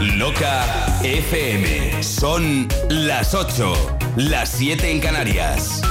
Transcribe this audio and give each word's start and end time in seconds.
Loca 0.00 0.64
FM. 1.02 2.02
Son 2.02 2.66
las 2.88 3.34
8, 3.34 3.98
las 4.16 4.48
7 4.48 4.90
en 4.90 4.98
Canarias. 4.98 5.82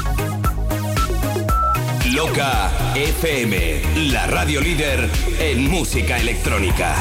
Loca 2.12 2.72
FM, 2.96 4.10
la 4.12 4.26
radio 4.26 4.62
líder 4.62 5.08
en 5.40 5.70
música 5.70 6.18
electrónica. 6.18 6.96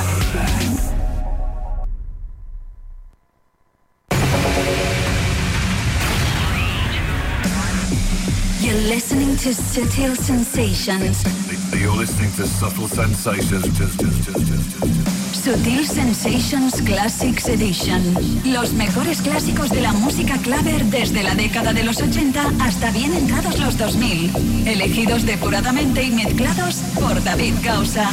You're 8.60 8.82
listening 8.82 9.34
to 9.38 9.54
Subtle 9.54 10.14
Sensations. 10.14 11.24
You're 11.72 11.96
listening 11.96 12.30
to 12.32 12.46
Subtle 12.46 12.86
Sensations. 12.86 15.27
Sutil 15.44 15.86
Sensations 15.86 16.82
Classics 16.82 17.48
Edition. 17.48 18.02
Los 18.44 18.72
mejores 18.72 19.22
clásicos 19.22 19.70
de 19.70 19.80
la 19.80 19.92
música 19.92 20.36
claver 20.38 20.84
desde 20.86 21.22
la 21.22 21.36
década 21.36 21.72
de 21.72 21.84
los 21.84 22.02
80 22.02 22.54
hasta 22.60 22.90
bien 22.90 23.14
entrados 23.14 23.58
los 23.60 23.78
2000. 23.78 24.66
Elegidos 24.66 25.24
depuradamente 25.24 26.02
y 26.02 26.10
mezclados 26.10 26.82
por 26.94 27.22
David 27.22 27.54
Causa. 27.62 28.10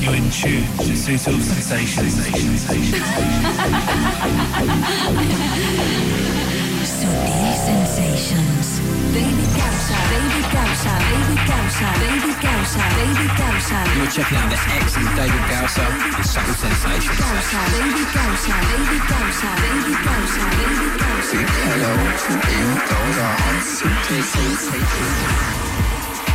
Sutil 0.00 0.32
Sensations. 1.52 2.14
Sutil 6.84 7.54
Sensations. 7.54 8.80
David 9.14 9.50
Causa, 9.56 9.77
Causa, 10.78 10.94
David 11.10 11.42
Causa, 11.50 11.88
David 11.98 12.38
Causa, 12.38 12.78
David 12.94 13.30
Causa. 13.34 13.78
You're 13.96 14.06
checking 14.14 14.38
out 14.38 14.48
the 14.48 14.58
excellent 14.78 15.16
David 15.16 15.44
Causa 15.50 15.82
with 16.16 16.26
Subtle 16.26 16.54
Sensations. 16.54 17.18
Causa, 17.18 17.60
David 17.74 18.06
Causa, 18.14 18.54
David 18.70 19.02
Causa, 19.10 19.48
David 19.58 19.98
Causa, 20.06 20.44
David 20.54 20.94
Causa. 21.02 21.38
Hello, 21.66 21.92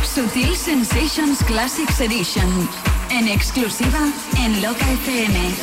Sutil 0.04 0.54
Sensations 0.54 1.42
Classics 1.44 2.00
Edition. 2.00 2.68
En 3.08 3.28
exclusiva 3.28 4.12
en 4.36 4.60
Loca 4.60 4.90
FM. 4.92 5.54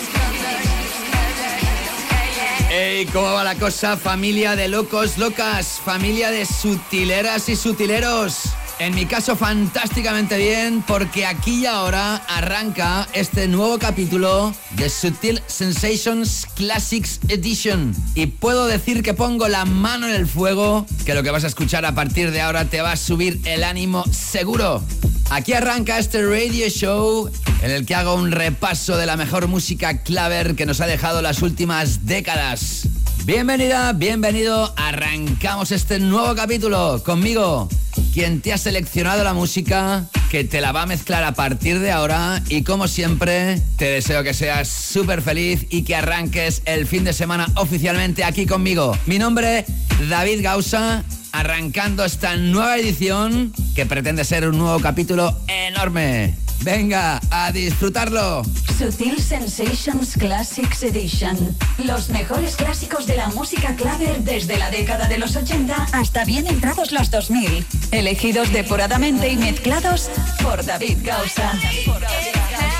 Hey, 2.69 3.05
¿cómo 3.13 3.33
va 3.33 3.43
la 3.43 3.55
cosa, 3.55 3.95
familia 3.95 4.55
de 4.55 4.69
locos, 4.69 5.19
locas? 5.19 5.79
Familia 5.85 6.31
de 6.31 6.45
sutileras 6.47 7.47
y 7.49 7.55
sutileros. 7.55 8.55
En 8.81 8.95
mi 8.95 9.05
caso, 9.05 9.35
fantásticamente 9.35 10.39
bien, 10.39 10.83
porque 10.87 11.27
aquí 11.27 11.59
y 11.59 11.65
ahora 11.67 12.15
arranca 12.27 13.07
este 13.13 13.47
nuevo 13.47 13.77
capítulo 13.77 14.55
de 14.71 14.89
Sutil 14.89 15.39
Sensations 15.45 16.47
Classics 16.55 17.19
Edition. 17.27 17.93
Y 18.15 18.25
puedo 18.25 18.65
decir 18.65 19.03
que 19.03 19.13
pongo 19.13 19.47
la 19.47 19.65
mano 19.65 20.07
en 20.07 20.15
el 20.15 20.25
fuego, 20.25 20.87
que 21.05 21.13
lo 21.13 21.21
que 21.21 21.29
vas 21.29 21.43
a 21.43 21.47
escuchar 21.47 21.85
a 21.85 21.93
partir 21.93 22.31
de 22.31 22.41
ahora 22.41 22.65
te 22.65 22.81
va 22.81 22.93
a 22.93 22.97
subir 22.97 23.39
el 23.45 23.63
ánimo 23.63 24.03
seguro. 24.11 24.81
Aquí 25.29 25.53
arranca 25.53 25.99
este 25.99 26.25
radio 26.25 26.67
show 26.67 27.29
en 27.61 27.69
el 27.69 27.85
que 27.85 27.93
hago 27.93 28.15
un 28.15 28.31
repaso 28.31 28.97
de 28.97 29.05
la 29.05 29.15
mejor 29.15 29.47
música 29.47 30.01
claver 30.01 30.55
que 30.55 30.65
nos 30.65 30.81
ha 30.81 30.87
dejado 30.87 31.21
las 31.21 31.43
últimas 31.43 32.07
décadas. 32.07 32.87
Bienvenida, 33.25 33.93
bienvenido, 33.93 34.73
arrancamos 34.75 35.69
este 35.69 35.99
nuevo 35.99 36.33
capítulo 36.33 37.03
conmigo, 37.05 37.69
quien 38.13 38.41
te 38.41 38.53
ha 38.53 38.57
seleccionado 38.57 39.23
la 39.23 39.33
música, 39.33 40.05
que 40.29 40.43
te 40.43 40.61
la 40.61 40.71
va 40.71 40.83
a 40.83 40.85
mezclar 40.85 41.23
a 41.23 41.33
partir 41.33 41.79
de 41.79 41.91
ahora 41.91 42.41
y 42.49 42.63
como 42.63 42.87
siempre 42.87 43.61
te 43.77 43.85
deseo 43.85 44.23
que 44.23 44.33
seas 44.33 44.67
súper 44.67 45.21
feliz 45.21 45.65
y 45.69 45.83
que 45.83 45.95
arranques 45.95 46.61
el 46.65 46.87
fin 46.87 47.03
de 47.03 47.13
semana 47.13 47.47
oficialmente 47.55 48.23
aquí 48.23 48.45
conmigo. 48.45 48.97
Mi 49.05 49.17
nombre, 49.17 49.65
David 50.09 50.43
Gausa, 50.43 51.03
arrancando 51.31 52.03
esta 52.03 52.35
nueva 52.35 52.77
edición 52.77 53.53
que 53.75 53.85
pretende 53.85 54.25
ser 54.25 54.47
un 54.47 54.57
nuevo 54.57 54.79
capítulo 54.79 55.37
enorme. 55.47 56.35
Venga, 56.63 57.19
a 57.31 57.51
disfrutarlo. 57.51 58.43
Sutil 58.77 59.19
Sensations 59.19 60.15
Classics 60.15 60.83
Edition. 60.83 61.57
Los 61.83 62.09
mejores 62.09 62.55
clásicos 62.55 63.07
de 63.07 63.17
la 63.17 63.29
música 63.29 63.75
claver 63.75 64.19
desde 64.19 64.57
la 64.57 64.69
década 64.69 65.07
de 65.07 65.17
los 65.17 65.35
80 65.35 65.87
hasta 65.91 66.23
bien 66.23 66.45
entrados 66.47 66.91
los 66.91 67.09
2000. 67.09 67.65
Elegidos 67.91 68.51
depuradamente 68.51 69.29
y 69.29 69.37
mezclados 69.37 70.09
por 70.43 70.63
David 70.63 70.99
Gausa. 71.03 71.51
Shows 71.53 71.63
me 71.63 72.51
true 72.53 72.70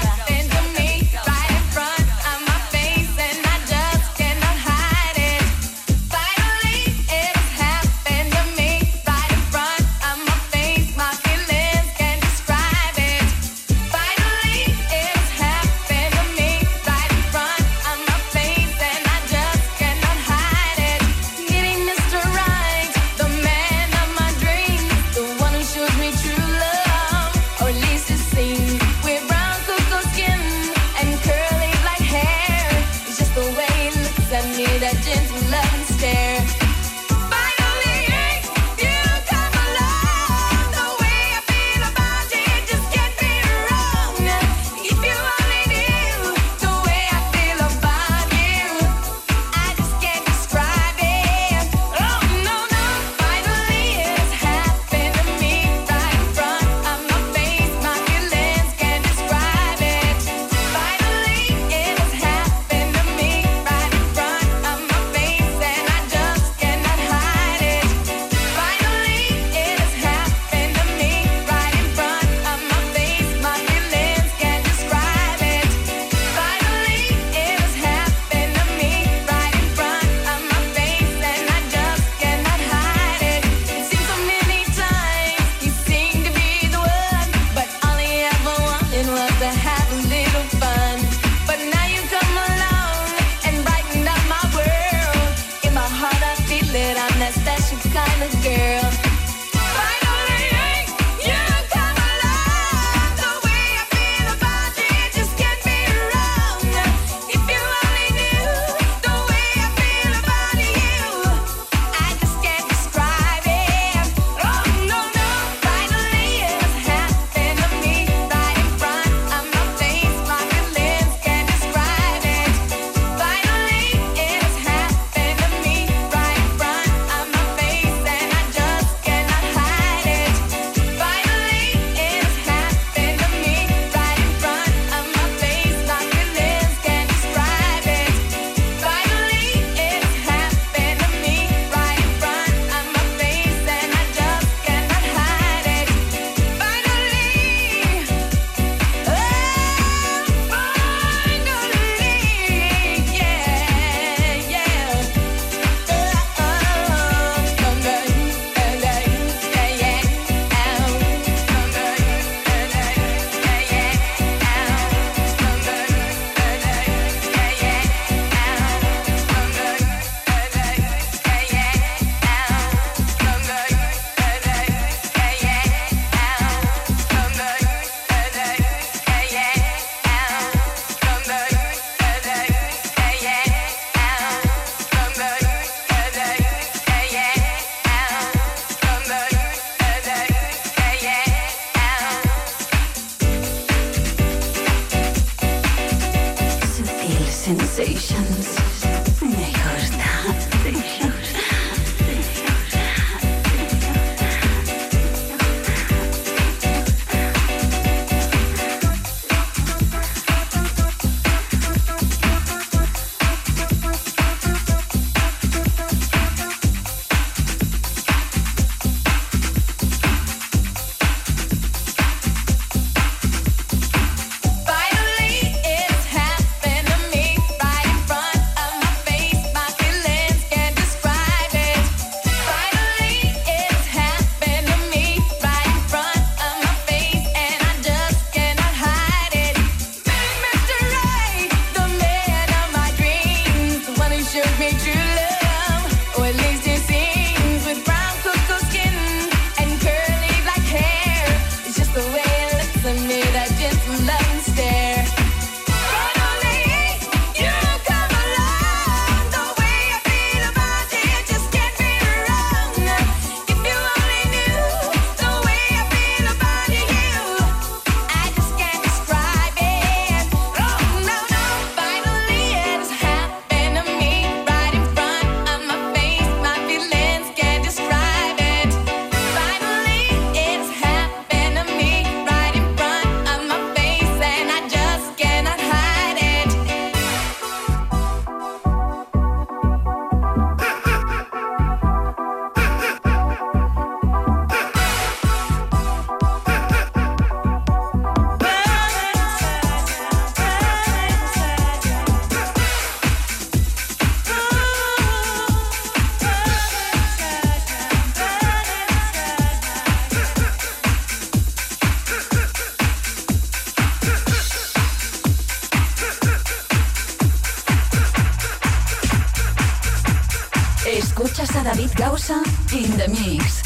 In 322.74 322.90
the 322.98 323.10
mix. 323.10 323.61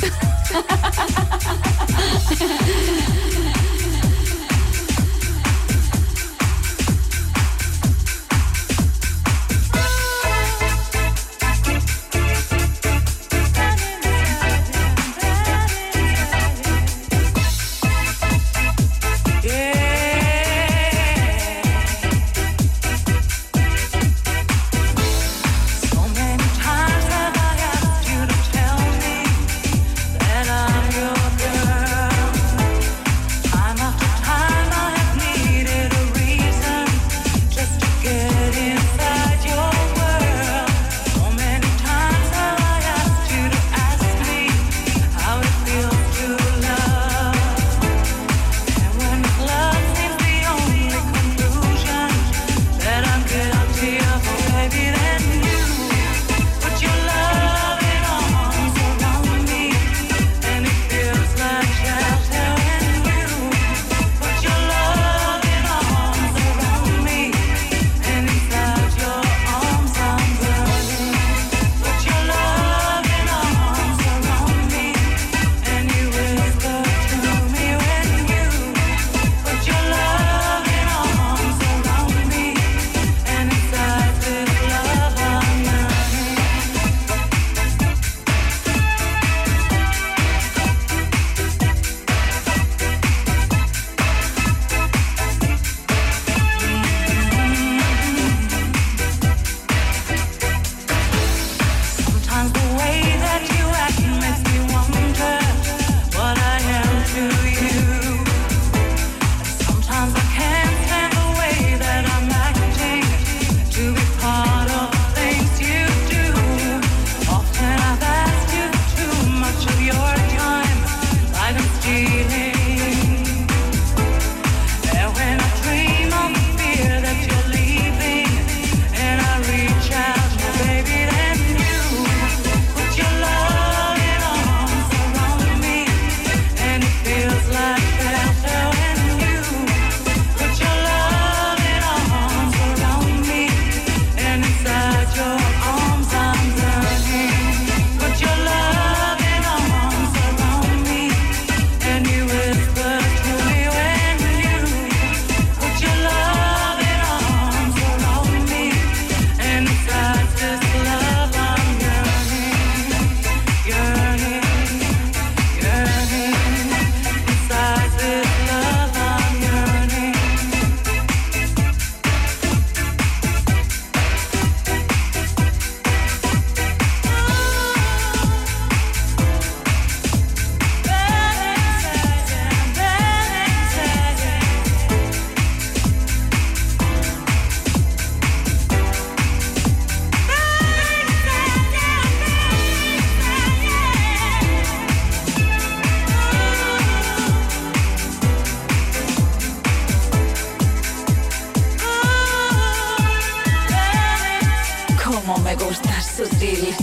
Me 205.45 205.55
gusta 205.55 206.01
sutil. 206.01 206.73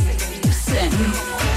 Sensations. 0.50 1.51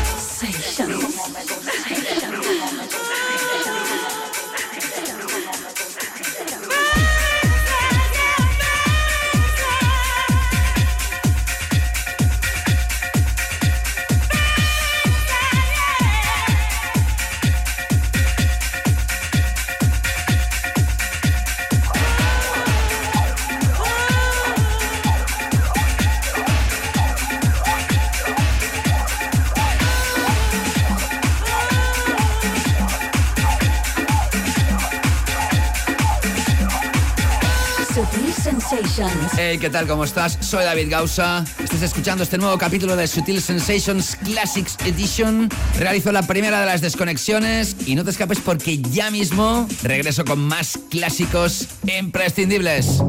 Hey, 39.47 39.59
¿qué 39.59 39.69
tal? 39.69 39.85
¿Cómo 39.85 40.03
estás? 40.03 40.39
Soy 40.41 40.63
David 40.63 40.89
Gausa. 40.89 41.45
Estás 41.63 41.83
escuchando 41.83 42.23
este 42.23 42.39
nuevo 42.39 42.57
capítulo 42.57 42.95
de 42.95 43.05
Sutil 43.05 43.39
Sensations 43.39 44.15
Classics 44.15 44.75
Edition. 44.83 45.49
Realizo 45.77 46.11
la 46.11 46.23
primera 46.23 46.59
de 46.61 46.65
las 46.65 46.81
desconexiones 46.81 47.75
y 47.85 47.93
no 47.93 48.03
te 48.03 48.09
escapes 48.09 48.39
porque 48.39 48.79
ya 48.79 49.11
mismo 49.11 49.67
regreso 49.83 50.25
con 50.25 50.39
más 50.39 50.79
clásicos 50.89 51.67
imprescindibles. 51.85 53.03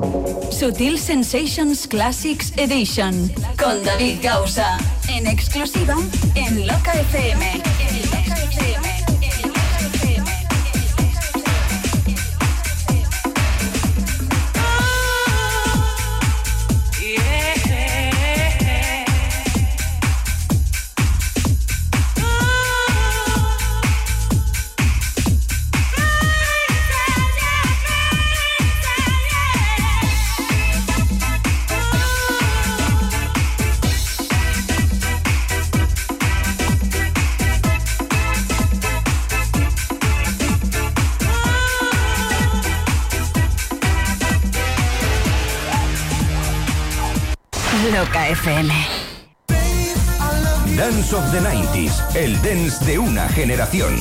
Sutil 0.50 0.99
Sensations 0.99 1.87
Classics 1.87 2.52
Edition 2.59 3.33
con 3.59 3.83
David 3.83 4.19
Gausa 4.23 4.76
en 5.09 5.26
exclusiva 5.26 5.97
en 6.35 6.66
Loca 6.66 6.93
FM. 6.93 7.62
El 52.16 52.40
dance 52.40 52.82
de 52.87 52.99
una 52.99 53.28
generación. 53.28 53.94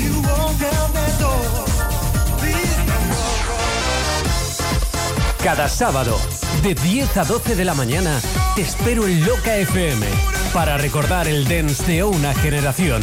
Cada 5.44 5.68
sábado, 5.68 6.18
de 6.64 6.76
10 6.76 7.18
a 7.18 7.26
12 7.26 7.56
de 7.56 7.66
la 7.66 7.74
mañana, 7.74 8.18
te 8.56 8.62
espero 8.62 9.06
en 9.06 9.26
Loca 9.26 9.58
FM 9.58 10.06
para 10.54 10.78
recordar 10.78 11.28
el 11.28 11.46
dance 11.46 11.84
de 11.86 12.06
una 12.06 12.34
generación. 12.36 13.02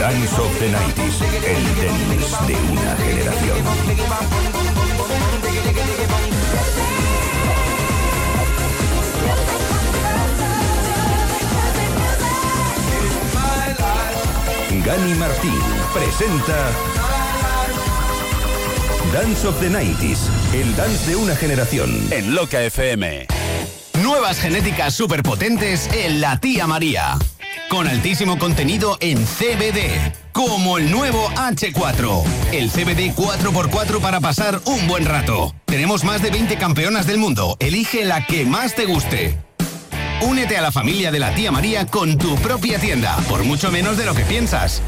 Dance 0.00 0.40
of 0.40 0.58
the 0.58 0.70
90s, 0.70 1.20
el 1.44 1.62
dance 1.76 2.46
de 2.46 2.56
una 2.72 2.96
generación. 2.96 4.55
Gani 14.86 15.14
Martín 15.14 15.58
presenta 15.92 16.70
Dance 19.12 19.48
of 19.48 19.58
the 19.58 19.68
90s, 19.68 20.28
el 20.54 20.76
dance 20.76 21.10
de 21.10 21.16
una 21.16 21.34
generación. 21.34 21.90
En 22.12 22.36
Loca 22.36 22.62
FM. 22.62 23.26
Nuevas 24.00 24.38
genéticas 24.38 24.94
superpotentes 24.94 25.88
en 25.92 26.20
la 26.20 26.38
tía 26.38 26.68
María. 26.68 27.18
Con 27.68 27.88
altísimo 27.88 28.38
contenido 28.38 28.96
en 29.00 29.18
CBD. 29.26 30.12
Como 30.30 30.78
el 30.78 30.88
nuevo 30.92 31.30
H4. 31.30 32.22
El 32.52 32.70
CBD 32.70 33.12
4x4 33.12 34.00
para 34.00 34.20
pasar 34.20 34.60
un 34.66 34.86
buen 34.86 35.04
rato. 35.04 35.52
Tenemos 35.64 36.04
más 36.04 36.22
de 36.22 36.30
20 36.30 36.58
campeonas 36.58 37.08
del 37.08 37.18
mundo. 37.18 37.56
Elige 37.58 38.04
la 38.04 38.24
que 38.24 38.44
más 38.44 38.76
te 38.76 38.84
guste. 38.84 39.45
Únete 40.22 40.56
a 40.56 40.62
la 40.62 40.72
familia 40.72 41.10
de 41.10 41.18
la 41.18 41.34
tía 41.34 41.52
María 41.52 41.86
con 41.86 42.16
tu 42.16 42.36
propia 42.36 42.78
tienda, 42.78 43.16
por 43.28 43.44
mucho 43.44 43.70
menos 43.70 43.96
de 43.96 44.06
lo 44.06 44.14
que 44.14 44.24
piensas. 44.24 44.82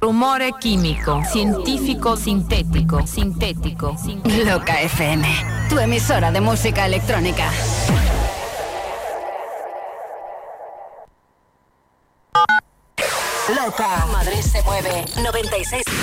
Rumore 0.00 0.52
químico, 0.60 1.22
científico, 1.24 2.16
sintético, 2.16 3.06
sintético. 3.06 3.96
Loca 4.44 4.80
FM, 4.82 5.26
tu 5.68 5.78
emisora 5.78 6.30
de 6.32 6.40
música 6.40 6.86
electrónica. 6.86 7.50
Loca. 13.48 14.06
Madrid 14.12 14.40
se 14.40 14.62
mueve. 14.62 15.04
96.0. 15.16 16.01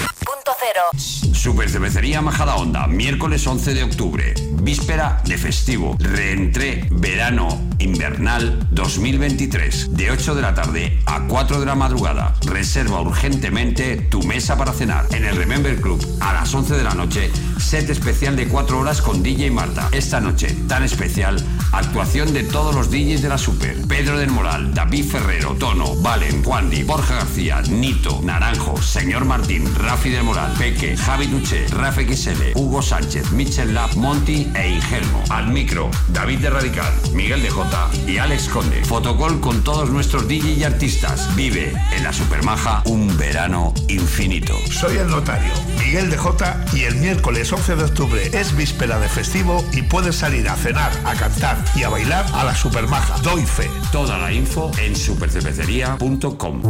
Super 1.39 1.69
Cervecería 1.69 2.21
Majada 2.21 2.55
Onda, 2.55 2.87
miércoles 2.87 3.45
11 3.45 3.73
de 3.73 3.83
octubre. 3.83 4.33
Víspera 4.61 5.21
de 5.25 5.37
festivo. 5.37 5.95
Reentré 5.99 6.87
verano 6.91 7.69
invernal 7.77 8.67
2023. 8.71 9.95
De 9.95 10.11
8 10.11 10.35
de 10.35 10.41
la 10.41 10.53
tarde 10.53 10.99
a 11.05 11.27
4 11.27 11.59
de 11.59 11.65
la 11.65 11.75
madrugada. 11.75 12.35
Reserva 12.45 12.99
urgentemente 12.99 13.97
tu 13.97 14.23
mesa 14.23 14.57
para 14.57 14.73
cenar. 14.73 15.05
En 15.11 15.23
el 15.23 15.35
Remember 15.35 15.79
Club 15.79 16.03
a 16.19 16.33
las 16.33 16.53
11 16.53 16.75
de 16.75 16.83
la 16.83 16.95
noche. 16.95 17.31
Set 17.59 17.89
especial 17.89 18.35
de 18.35 18.47
4 18.47 18.79
horas 18.79 19.01
con 19.01 19.21
DJ 19.21 19.51
Marta. 19.51 19.87
Esta 19.91 20.19
noche 20.19 20.55
tan 20.67 20.83
especial. 20.83 21.41
Actuación 21.71 22.33
de 22.33 22.43
todos 22.43 22.73
los 22.73 22.89
DJs 22.89 23.21
de 23.21 23.29
la 23.29 23.37
Super. 23.37 23.77
Pedro 23.87 24.17
del 24.17 24.31
Moral, 24.31 24.73
David 24.73 25.05
Ferrero, 25.05 25.53
Tono, 25.53 25.95
Valen, 25.97 26.43
Juandi, 26.43 26.81
Borja 26.83 27.15
García, 27.15 27.61
Nito, 27.61 28.21
Naranjo, 28.23 28.81
Señor 28.81 29.25
Martín, 29.25 29.71
Rafi 29.75 30.09
del 30.09 30.23
Moral, 30.23 30.38
Peque, 30.57 30.95
Javi 30.95 31.27
Duche, 31.27 31.67
Rafa 31.67 32.01
XL, 32.01 32.53
Hugo 32.55 32.81
Sánchez, 32.81 33.31
Michel 33.31 33.73
Lab, 33.73 33.93
Monty 33.95 34.49
e 34.55 34.69
Ingelmo. 34.69 35.23
Al 35.29 35.47
micro, 35.47 35.89
David 36.09 36.39
de 36.39 36.49
Radical, 36.49 36.93
Miguel 37.13 37.41
de 37.41 37.49
Jota 37.49 37.89
y 38.07 38.17
Alex 38.17 38.47
Conde. 38.47 38.83
Fotocall 38.85 39.39
con 39.39 39.63
todos 39.63 39.89
nuestros 39.89 40.27
DJ 40.27 40.53
y 40.53 40.63
artistas. 40.63 41.35
Vive 41.35 41.73
en 41.91 42.03
la 42.03 42.13
Supermaja 42.13 42.83
un 42.85 43.17
verano 43.17 43.73
infinito. 43.87 44.55
Soy 44.71 44.97
el 44.97 45.07
notario, 45.07 45.51
Miguel 45.77 46.09
de 46.09 46.17
Jota, 46.17 46.63
y 46.73 46.83
el 46.83 46.95
miércoles 46.95 47.51
11 47.51 47.75
de 47.75 47.83
octubre 47.83 48.29
es 48.33 48.55
víspera 48.55 48.99
de 48.99 49.09
festivo 49.09 49.65
y 49.73 49.81
puedes 49.81 50.15
salir 50.15 50.47
a 50.47 50.55
cenar, 50.55 50.91
a 51.05 51.15
cantar 51.15 51.57
y 51.75 51.83
a 51.83 51.89
bailar 51.89 52.25
a 52.33 52.43
la 52.43 52.55
Supermaja. 52.55 53.17
Doy 53.19 53.45
fe. 53.45 53.69
Toda 53.91 54.17
la 54.17 54.31
info 54.31 54.71
en 54.77 54.95
supercervecería.com. 54.95 56.61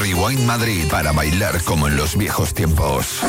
Rewind 0.00 0.46
Madrid 0.46 0.84
para 0.90 1.12
bailar 1.12 1.62
como 1.64 1.86
en 1.86 1.96
los 1.96 2.16
viejos 2.16 2.29
tiempos. 2.54 3.20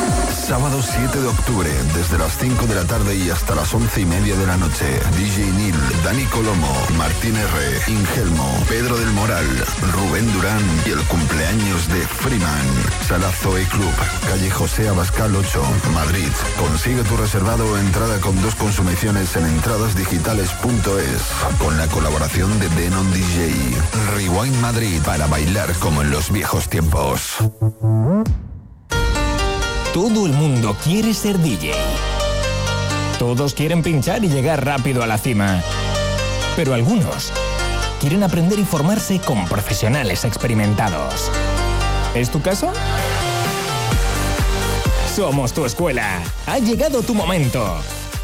Sábado 0.46 0.80
7 0.80 1.20
de 1.20 1.26
octubre, 1.26 1.68
desde 1.94 2.18
las 2.18 2.38
5 2.38 2.66
de 2.66 2.76
la 2.76 2.84
tarde 2.84 3.16
y 3.16 3.30
hasta 3.30 3.54
las 3.54 3.74
11 3.74 4.00
y 4.00 4.06
media 4.06 4.36
de 4.36 4.46
la 4.46 4.56
noche. 4.56 5.00
DJ 5.18 5.44
Neil, 5.52 5.74
Dani 6.04 6.24
Colomo, 6.26 6.72
Martín 6.96 7.36
R, 7.36 7.92
Ingelmo, 7.92 8.48
Pedro 8.68 8.96
del 8.96 9.10
Moral, 9.12 9.46
Rubén 9.92 10.32
Durán 10.32 10.62
y 10.86 10.90
el 10.90 11.02
cumpleaños 11.08 11.88
de 11.88 12.00
Freeman. 12.06 12.66
Sala 13.08 13.28
Zoe 13.30 13.64
Club, 13.66 13.92
calle 14.28 14.50
José 14.50 14.88
Abascal 14.88 15.34
8, 15.34 15.62
Madrid. 15.92 16.30
Consigue 16.58 17.02
tu 17.02 17.16
reservado 17.16 17.66
o 17.66 17.78
entrada 17.78 18.20
con 18.20 18.40
dos 18.40 18.54
consumiciones 18.54 19.34
en 19.36 19.46
entradasdigitales.es 19.46 21.22
con 21.58 21.76
la 21.76 21.88
colaboración 21.88 22.58
de 22.60 22.68
Denon 22.70 23.12
DJ. 23.12 23.52
Rewind 24.14 24.60
Madrid 24.60 25.00
para 25.04 25.26
bailar 25.26 25.72
como 25.80 26.02
en 26.02 26.10
los 26.10 26.30
viejos 26.30 26.68
tiempos. 26.68 27.38
Todo 29.92 30.24
el 30.24 30.32
mundo 30.32 30.74
quiere 30.82 31.12
ser 31.12 31.38
DJ. 31.38 31.72
Todos 33.18 33.52
quieren 33.52 33.82
pinchar 33.82 34.24
y 34.24 34.30
llegar 34.30 34.64
rápido 34.64 35.02
a 35.02 35.06
la 35.06 35.18
cima. 35.18 35.62
Pero 36.56 36.72
algunos 36.72 37.30
quieren 38.00 38.22
aprender 38.22 38.58
y 38.58 38.64
formarse 38.64 39.20
con 39.20 39.44
profesionales 39.44 40.24
experimentados. 40.24 41.30
¿Es 42.14 42.30
tu 42.30 42.40
caso? 42.40 42.72
Somos 45.14 45.52
tu 45.52 45.66
escuela. 45.66 46.22
Ha 46.46 46.58
llegado 46.58 47.02
tu 47.02 47.14
momento. 47.14 47.76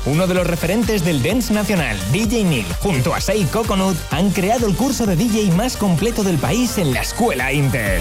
uno 0.06 0.26
de 0.26 0.32
los 0.32 0.46
referentes 0.46 1.04
del 1.04 1.22
dance 1.22 1.52
nacional, 1.52 1.98
DJ 2.12 2.44
Neil, 2.44 2.66
junto 2.80 3.14
a 3.14 3.20
Sei 3.20 3.44
Coconut, 3.44 3.98
han 4.10 4.30
creado 4.30 4.66
el 4.66 4.74
curso 4.74 5.04
de 5.04 5.16
DJ 5.16 5.50
más 5.50 5.76
completo 5.76 6.22
del 6.22 6.38
país 6.38 6.78
en 6.78 6.94
la 6.94 7.02
Escuela 7.02 7.52
Inter. 7.52 8.00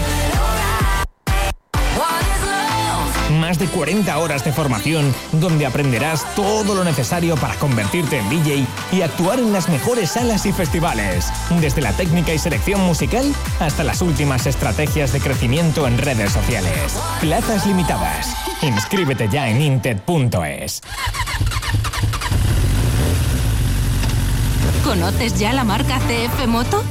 Más 3.48 3.58
de 3.58 3.66
40 3.66 4.18
horas 4.18 4.44
de 4.44 4.52
formación 4.52 5.14
donde 5.32 5.64
aprenderás 5.64 6.22
todo 6.34 6.74
lo 6.74 6.84
necesario 6.84 7.34
para 7.36 7.54
convertirte 7.54 8.18
en 8.18 8.28
DJ 8.28 8.66
y 8.92 9.00
actuar 9.00 9.38
en 9.38 9.54
las 9.54 9.70
mejores 9.70 10.10
salas 10.10 10.44
y 10.44 10.52
festivales. 10.52 11.32
Desde 11.58 11.80
la 11.80 11.94
técnica 11.94 12.34
y 12.34 12.38
selección 12.38 12.82
musical 12.82 13.24
hasta 13.58 13.84
las 13.84 14.02
últimas 14.02 14.44
estrategias 14.44 15.14
de 15.14 15.20
crecimiento 15.20 15.86
en 15.86 15.96
redes 15.96 16.30
sociales. 16.30 17.00
Plazas 17.22 17.66
limitadas. 17.66 18.36
Inscríbete 18.60 19.30
ya 19.30 19.48
en 19.48 19.62
inted.es. 19.62 20.82
¿Conoces 24.84 25.38
ya 25.38 25.54
la 25.54 25.64
marca 25.64 25.98
CF 26.00 26.46
Moto? 26.46 26.84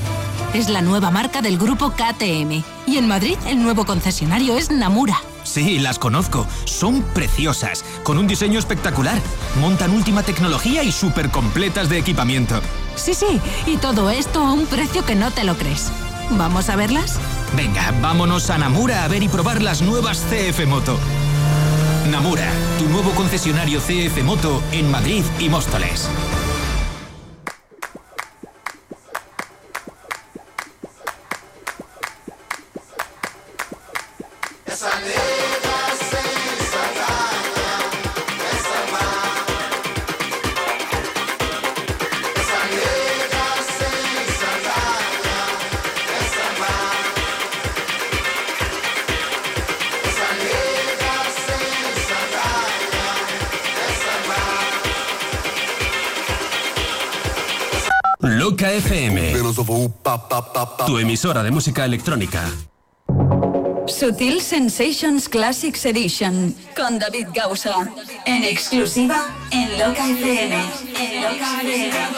Es 0.55 0.69
la 0.69 0.81
nueva 0.81 1.11
marca 1.11 1.43
del 1.43 1.59
grupo 1.59 1.91
KTM. 1.91 2.63
Y 2.87 2.97
en 2.97 3.07
Madrid 3.07 3.37
el 3.45 3.61
nuevo 3.61 3.85
concesionario 3.85 4.57
es 4.57 4.71
Namura. 4.71 5.21
Sí, 5.47 5.79
las 5.79 5.97
conozco. 5.97 6.45
Son 6.65 7.01
preciosas, 7.01 7.85
con 8.03 8.17
un 8.17 8.27
diseño 8.27 8.59
espectacular. 8.59 9.19
Montan 9.59 9.91
última 9.91 10.21
tecnología 10.21 10.83
y 10.83 10.91
súper 10.91 11.29
completas 11.31 11.87
de 11.87 11.97
equipamiento. 11.97 12.59
Sí, 12.95 13.13
sí, 13.13 13.39
y 13.65 13.77
todo 13.77 14.09
esto 14.09 14.41
a 14.41 14.51
un 14.51 14.65
precio 14.65 15.05
que 15.05 15.15
no 15.15 15.31
te 15.31 15.45
lo 15.45 15.57
crees. 15.57 15.89
¿Vamos 16.31 16.69
a 16.69 16.75
verlas? 16.75 17.17
Venga, 17.55 17.93
vámonos 18.01 18.49
a 18.49 18.57
Namura 18.57 19.05
a 19.05 19.07
ver 19.07 19.23
y 19.23 19.29
probar 19.29 19.61
las 19.61 19.81
nuevas 19.81 20.19
CF 20.29 20.67
Moto. 20.67 20.99
Namura, 22.11 22.51
tu 22.77 22.89
nuevo 22.89 23.11
concesionario 23.11 23.79
CF 23.79 24.21
Moto 24.23 24.61
en 24.73 24.91
Madrid 24.91 25.23
y 25.39 25.47
Móstoles. 25.47 26.09
Tu 60.85 60.97
emisora 60.99 61.43
de 61.43 61.51
música 61.51 61.85
electrónica. 61.85 62.43
Sutil 63.87 64.41
Sensations 64.41 65.29
Classics 65.29 65.85
Edition 65.85 66.53
con 66.75 66.99
David 66.99 67.27
Gausa. 67.33 67.89
En 68.25 68.43
exclusiva 68.43 69.27
en 69.51 69.79
Loca 69.79 70.09
FM. 70.09 70.55
En 70.99 71.21
Loca 71.21 71.61
FM. 71.61 72.17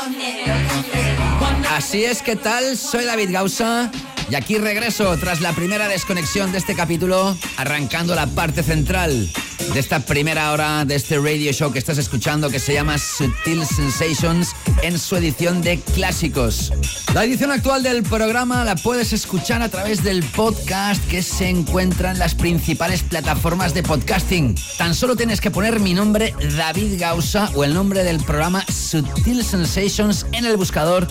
Así 1.70 2.04
es, 2.04 2.22
¿qué 2.22 2.36
tal? 2.36 2.76
Soy 2.76 3.06
David 3.06 3.30
Gausa 3.32 3.92
y 4.30 4.36
aquí 4.36 4.58
regreso 4.58 5.16
tras 5.18 5.42
la 5.42 5.54
primera 5.54 5.88
desconexión 5.88 6.52
de 6.52 6.58
este 6.58 6.76
capítulo, 6.76 7.38
arrancando 7.58 8.16
la 8.16 8.28
parte 8.28 8.64
central 8.64 9.30
de 9.74 9.80
esta 9.80 10.00
primera 10.00 10.52
hora 10.52 10.86
de 10.86 10.96
este 10.96 11.18
radio 11.20 11.52
show 11.52 11.72
que 11.72 11.80
estás 11.80 11.98
escuchando 11.98 12.50
que 12.50 12.60
se 12.60 12.74
llama 12.74 12.98
Sutil 12.98 13.66
Sensations 13.66 14.56
en 14.82 14.98
su 14.98 15.16
edición 15.16 15.62
de 15.62 15.80
clásicos. 15.80 16.72
La 17.14 17.24
edición 17.24 17.52
actual 17.52 17.84
del 17.84 18.04
programa 18.04 18.64
la 18.64 18.76
puedes 18.76 19.14
escuchar 19.14 19.62
a 19.62 19.70
través 19.70 20.04
del 20.04 20.24
podcast 20.24 21.06
que 21.08 21.22
se 21.22 21.50
encuentra 21.50 22.12
en 22.12 22.20
las 22.20 22.36
principales 22.36 23.04
plataformas 23.04 23.74
de 23.74 23.84
podcasting. 23.84 24.56
Tan 24.78 24.96
solo 24.96 25.16
tienes 25.16 25.42
que 25.42 25.52
poner 25.52 25.80
mi 25.80 25.94
nombre 25.94 26.34
David 26.58 27.00
Gausa 27.00 27.52
o 27.56 27.64
el 27.64 27.74
nombre 27.74 28.04
del 28.04 28.20
programa 28.20 28.66
Sutil 28.66 29.44
Sensations 29.44 30.26
en 30.32 30.46
el 30.46 30.58
buscador 30.58 31.08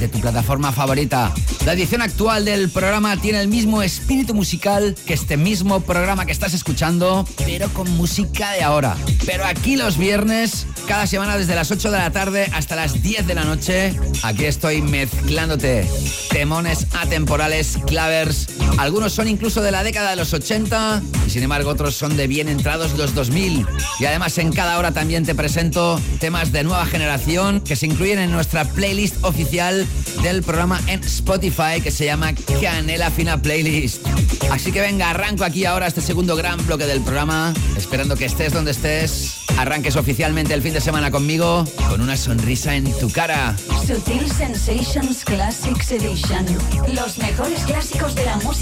de 0.00 0.08
tu 0.08 0.20
plataforma 0.20 0.72
favorita. 0.72 1.32
La 1.64 1.74
edición 1.74 2.02
actual 2.02 2.44
del 2.44 2.70
programa 2.70 3.16
tiene 3.16 3.40
el 3.40 3.48
mismo 3.48 3.82
espíritu 3.82 4.34
musical 4.34 4.96
que 5.06 5.14
este 5.14 5.36
mismo 5.36 5.80
programa 5.80 6.26
que 6.26 6.32
estás 6.32 6.54
escuchando, 6.54 7.24
pero 7.44 7.68
con 7.72 7.81
música 7.84 8.52
de 8.52 8.62
ahora. 8.62 8.96
Pero 9.26 9.44
aquí 9.44 9.76
los 9.76 9.98
viernes, 9.98 10.66
cada 10.86 11.06
semana 11.06 11.36
desde 11.36 11.54
las 11.54 11.70
8 11.70 11.90
de 11.90 11.98
la 11.98 12.10
tarde 12.10 12.50
hasta 12.52 12.76
las 12.76 13.02
10 13.02 13.26
de 13.26 13.34
la 13.34 13.44
noche, 13.44 13.98
aquí 14.22 14.44
estoy 14.44 14.82
mezclándote 14.82 15.88
temones 16.30 16.86
atemporales, 16.92 17.78
clavers. 17.86 18.48
Algunos 18.78 19.12
son 19.12 19.28
incluso 19.28 19.62
de 19.62 19.70
la 19.70 19.84
década 19.84 20.10
de 20.10 20.16
los 20.16 20.32
80 20.32 21.02
y 21.26 21.30
sin 21.30 21.42
embargo 21.42 21.70
otros 21.70 21.94
son 21.94 22.16
de 22.16 22.26
bien 22.26 22.48
entrados 22.48 22.96
los 22.96 23.14
2000. 23.14 23.66
Y 24.00 24.04
además 24.04 24.36
en 24.38 24.52
cada 24.52 24.78
hora 24.78 24.92
también 24.92 25.24
te 25.24 25.34
presento 25.34 26.00
temas 26.18 26.52
de 26.52 26.64
nueva 26.64 26.86
generación 26.86 27.60
que 27.60 27.76
se 27.76 27.86
incluyen 27.86 28.18
en 28.18 28.32
nuestra 28.32 28.64
playlist 28.64 29.22
oficial 29.22 29.86
del 30.22 30.42
programa 30.42 30.80
en 30.86 31.02
Spotify 31.04 31.80
que 31.82 31.90
se 31.90 32.06
llama 32.06 32.32
Canela 32.60 33.10
Fina 33.10 33.40
Playlist. 33.40 34.06
Así 34.50 34.72
que 34.72 34.80
venga, 34.80 35.10
arranco 35.10 35.44
aquí 35.44 35.64
ahora 35.64 35.86
este 35.86 36.00
segundo 36.00 36.36
gran 36.36 36.64
bloque 36.66 36.86
del 36.86 37.00
programa, 37.00 37.54
esperando 37.76 38.16
que 38.16 38.26
estés 38.26 38.52
donde 38.52 38.72
estés, 38.72 39.38
arranques 39.56 39.96
oficialmente 39.96 40.54
el 40.54 40.62
fin 40.62 40.74
de 40.74 40.80
semana 40.80 41.10
conmigo 41.10 41.64
con 41.88 42.00
una 42.00 42.16
sonrisa 42.16 42.74
en 42.74 42.92
tu 42.98 43.10
cara. 43.10 43.56
Sutil 43.86 44.30
Sensations 44.30 45.24
Classics 45.24 45.92
Edition. 45.92 46.46
Los 46.94 47.18
mejores 47.18 47.60
clásicos 47.64 48.14
de 48.14 48.24
la 48.24 48.36
música 48.38 48.61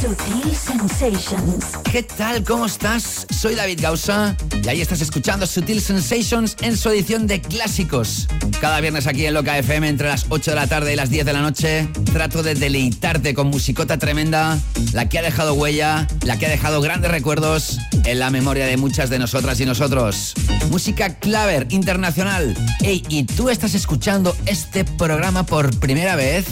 Sutil 0.00 0.54
Sensations. 0.54 1.64
¿Qué 1.90 2.02
tal? 2.02 2.44
¿Cómo 2.44 2.66
estás? 2.66 3.26
Soy 3.30 3.54
David 3.54 3.80
Gausa 3.80 4.36
y 4.62 4.68
ahí 4.68 4.80
estás 4.82 5.00
escuchando 5.00 5.46
Sutil 5.46 5.80
Sensations 5.80 6.56
en 6.60 6.76
su 6.76 6.90
edición 6.90 7.26
de 7.26 7.40
clásicos. 7.40 8.28
Cada 8.60 8.80
viernes 8.80 9.06
aquí 9.06 9.24
en 9.24 9.32
Loca 9.32 9.56
FM 9.56 9.88
entre 9.88 10.08
las 10.08 10.26
8 10.28 10.50
de 10.50 10.54
la 10.54 10.66
tarde 10.66 10.92
y 10.92 10.96
las 10.96 11.08
10 11.08 11.24
de 11.24 11.32
la 11.32 11.40
noche 11.40 11.88
trato 12.12 12.42
de 12.42 12.54
deleitarte 12.54 13.32
con 13.32 13.48
musicota 13.48 13.98
tremenda, 13.98 14.58
la 14.92 15.08
que 15.08 15.18
ha 15.18 15.22
dejado 15.22 15.54
huella, 15.54 16.06
la 16.24 16.38
que 16.38 16.46
ha 16.46 16.50
dejado 16.50 16.82
grandes 16.82 17.10
recuerdos 17.10 17.78
en 18.04 18.18
la 18.18 18.30
memoria 18.30 18.66
de 18.66 18.76
muchas 18.76 19.08
de 19.08 19.18
nosotras 19.18 19.60
y 19.60 19.66
nosotros. 19.66 20.34
Música 20.70 21.14
claver 21.14 21.68
internacional. 21.70 22.54
Hey, 22.80 23.02
¿y 23.08 23.24
tú 23.24 23.48
estás 23.48 23.74
escuchando 23.74 24.36
este 24.44 24.84
programa 24.84 25.46
por 25.46 25.74
primera 25.78 26.16
vez? 26.16 26.44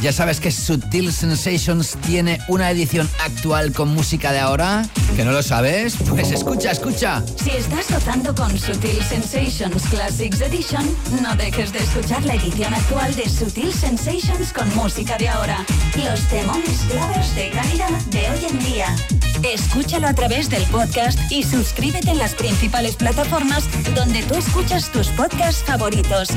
Ya 0.00 0.12
sabes 0.12 0.40
que 0.40 0.50
Sutil 0.50 1.12
Sensations 1.12 1.96
tiene 2.06 2.38
una 2.48 2.70
edición 2.70 3.08
actual 3.24 3.72
con 3.72 3.88
música 3.88 4.32
de 4.32 4.38
ahora. 4.38 4.86
¿Que 5.16 5.24
no 5.24 5.32
lo 5.32 5.42
sabes? 5.42 5.96
Pues 6.08 6.30
escucha, 6.30 6.70
escucha. 6.70 7.22
Si 7.42 7.50
estás 7.50 7.90
gozando 7.90 8.34
con 8.34 8.56
Sutil 8.58 9.02
Sensations 9.02 9.82
Classics 9.88 10.40
Edition, 10.40 10.84
no 11.22 11.34
dejes 11.36 11.72
de 11.72 11.78
escuchar 11.80 12.24
la 12.24 12.34
edición 12.34 12.72
actual 12.74 13.14
de 13.16 13.28
Sutil 13.28 13.72
Sensations 13.72 14.52
con 14.52 14.72
música 14.74 15.16
de 15.18 15.28
ahora. 15.28 15.64
Los 15.96 16.20
temones 16.28 16.80
claves 16.90 17.34
de 17.34 17.50
calidad 17.50 17.90
de 18.10 18.30
hoy 18.30 18.46
en 18.50 18.58
día. 18.58 18.96
Escúchalo 19.42 20.08
a 20.08 20.14
través 20.14 20.48
del 20.50 20.62
podcast 20.64 21.18
y 21.30 21.42
suscríbete 21.42 22.10
en 22.10 22.18
las 22.18 22.34
principales 22.34 22.96
plataformas 22.96 23.64
donde 23.94 24.22
tú 24.22 24.34
escuchas 24.34 24.90
tus 24.90 25.08
podcasts 25.08 25.62
favoritos. 25.64 26.30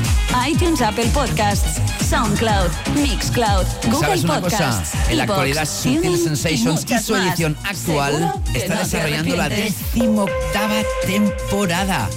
iTunes, 0.46 0.82
Apple 0.82 1.10
Podcasts, 1.12 1.80
SoundCloud, 2.08 2.70
Mixcloud, 2.94 3.39
Google 3.40 4.00
¿Sabes 4.00 4.24
una 4.24 4.40
Podcasts. 4.40 4.90
cosa? 4.90 5.10
En 5.10 5.16
la 5.16 5.22
actualidad, 5.24 5.64
Sutil 5.66 6.18
Sensations 6.18 6.84
y 6.86 6.98
su 6.98 7.16
edición 7.16 7.56
actual 7.64 8.34
está 8.54 8.74
no 8.74 8.80
desarrollando 8.80 9.36
la 9.36 9.48
decimoctava 9.48 10.82
temporada. 11.06 12.10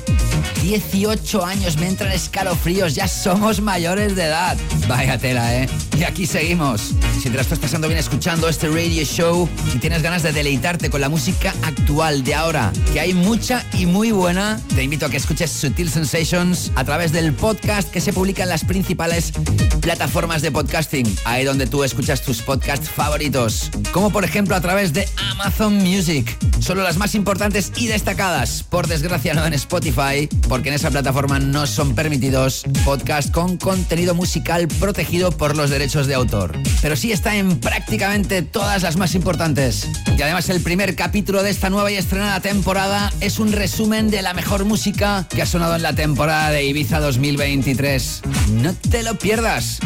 18 0.63 1.45
años 1.45 1.75
me 1.75 1.89
entran 1.89 2.13
escalofríos, 2.13 2.95
ya 2.95 3.09
somos 3.09 3.59
mayores 3.59 4.15
de 4.15 4.23
edad. 4.23 4.55
Vaya 4.87 5.17
tela, 5.17 5.53
¿eh? 5.53 5.67
Y 5.99 6.03
aquí 6.03 6.25
seguimos. 6.25 6.93
Si 7.21 7.29
te 7.29 7.35
la 7.35 7.41
estás 7.41 7.59
pasando 7.59 7.89
bien 7.89 7.99
escuchando 7.99 8.47
este 8.47 8.69
radio 8.69 9.03
show 9.03 9.49
y 9.75 9.79
tienes 9.79 10.01
ganas 10.01 10.23
de 10.23 10.31
deleitarte 10.31 10.89
con 10.89 11.01
la 11.01 11.09
música 11.09 11.53
actual 11.63 12.23
de 12.23 12.35
ahora, 12.35 12.71
que 12.93 13.01
hay 13.01 13.13
mucha 13.13 13.65
y 13.73 13.85
muy 13.85 14.11
buena, 14.11 14.57
te 14.73 14.83
invito 14.83 15.05
a 15.05 15.09
que 15.09 15.17
escuches 15.17 15.51
Sutil 15.51 15.89
Sensations 15.89 16.71
a 16.75 16.85
través 16.85 17.11
del 17.11 17.33
podcast 17.33 17.91
que 17.91 17.99
se 17.99 18.13
publica 18.13 18.43
en 18.43 18.49
las 18.49 18.63
principales 18.63 19.33
plataformas 19.81 20.41
de 20.41 20.49
podcasting, 20.49 21.13
ahí 21.25 21.43
donde 21.43 21.67
tú 21.67 21.83
escuchas 21.83 22.21
tus 22.21 22.41
podcasts 22.41 22.89
favoritos, 22.89 23.69
como 23.91 24.11
por 24.11 24.23
ejemplo 24.23 24.55
a 24.55 24.61
través 24.61 24.93
de 24.93 25.09
Amazon 25.31 25.75
Music. 25.75 26.37
Solo 26.61 26.83
las 26.83 26.95
más 26.95 27.15
importantes 27.15 27.73
y 27.75 27.87
destacadas, 27.87 28.63
por 28.63 28.87
desgracia 28.87 29.33
no 29.33 29.45
en 29.45 29.53
Spotify, 29.53 30.29
porque 30.53 30.69
en 30.69 30.75
esa 30.75 30.91
plataforma 30.91 31.39
no 31.39 31.65
son 31.65 31.95
permitidos 31.95 32.63
podcasts 32.85 33.31
con 33.31 33.57
contenido 33.57 34.13
musical 34.13 34.67
protegido 34.67 35.31
por 35.31 35.57
los 35.57 35.71
derechos 35.71 36.05
de 36.05 36.13
autor. 36.13 36.55
Pero 36.79 36.95
sí 36.95 37.11
está 37.11 37.37
en 37.37 37.59
prácticamente 37.59 38.43
todas 38.43 38.83
las 38.83 38.95
más 38.95 39.15
importantes. 39.15 39.87
Y 40.15 40.21
además 40.21 40.47
el 40.49 40.61
primer 40.61 40.95
capítulo 40.95 41.41
de 41.41 41.49
esta 41.49 41.71
nueva 41.71 41.91
y 41.91 41.95
estrenada 41.95 42.39
temporada 42.39 43.11
es 43.19 43.39
un 43.39 43.51
resumen 43.51 44.11
de 44.11 44.21
la 44.21 44.35
mejor 44.35 44.63
música 44.63 45.27
que 45.27 45.41
ha 45.41 45.47
sonado 45.47 45.75
en 45.75 45.81
la 45.81 45.95
temporada 45.95 46.51
de 46.51 46.63
Ibiza 46.65 46.99
2023. 46.99 48.21
No 48.61 48.75
te 48.75 49.01
lo 49.01 49.17
pierdas. 49.17 49.79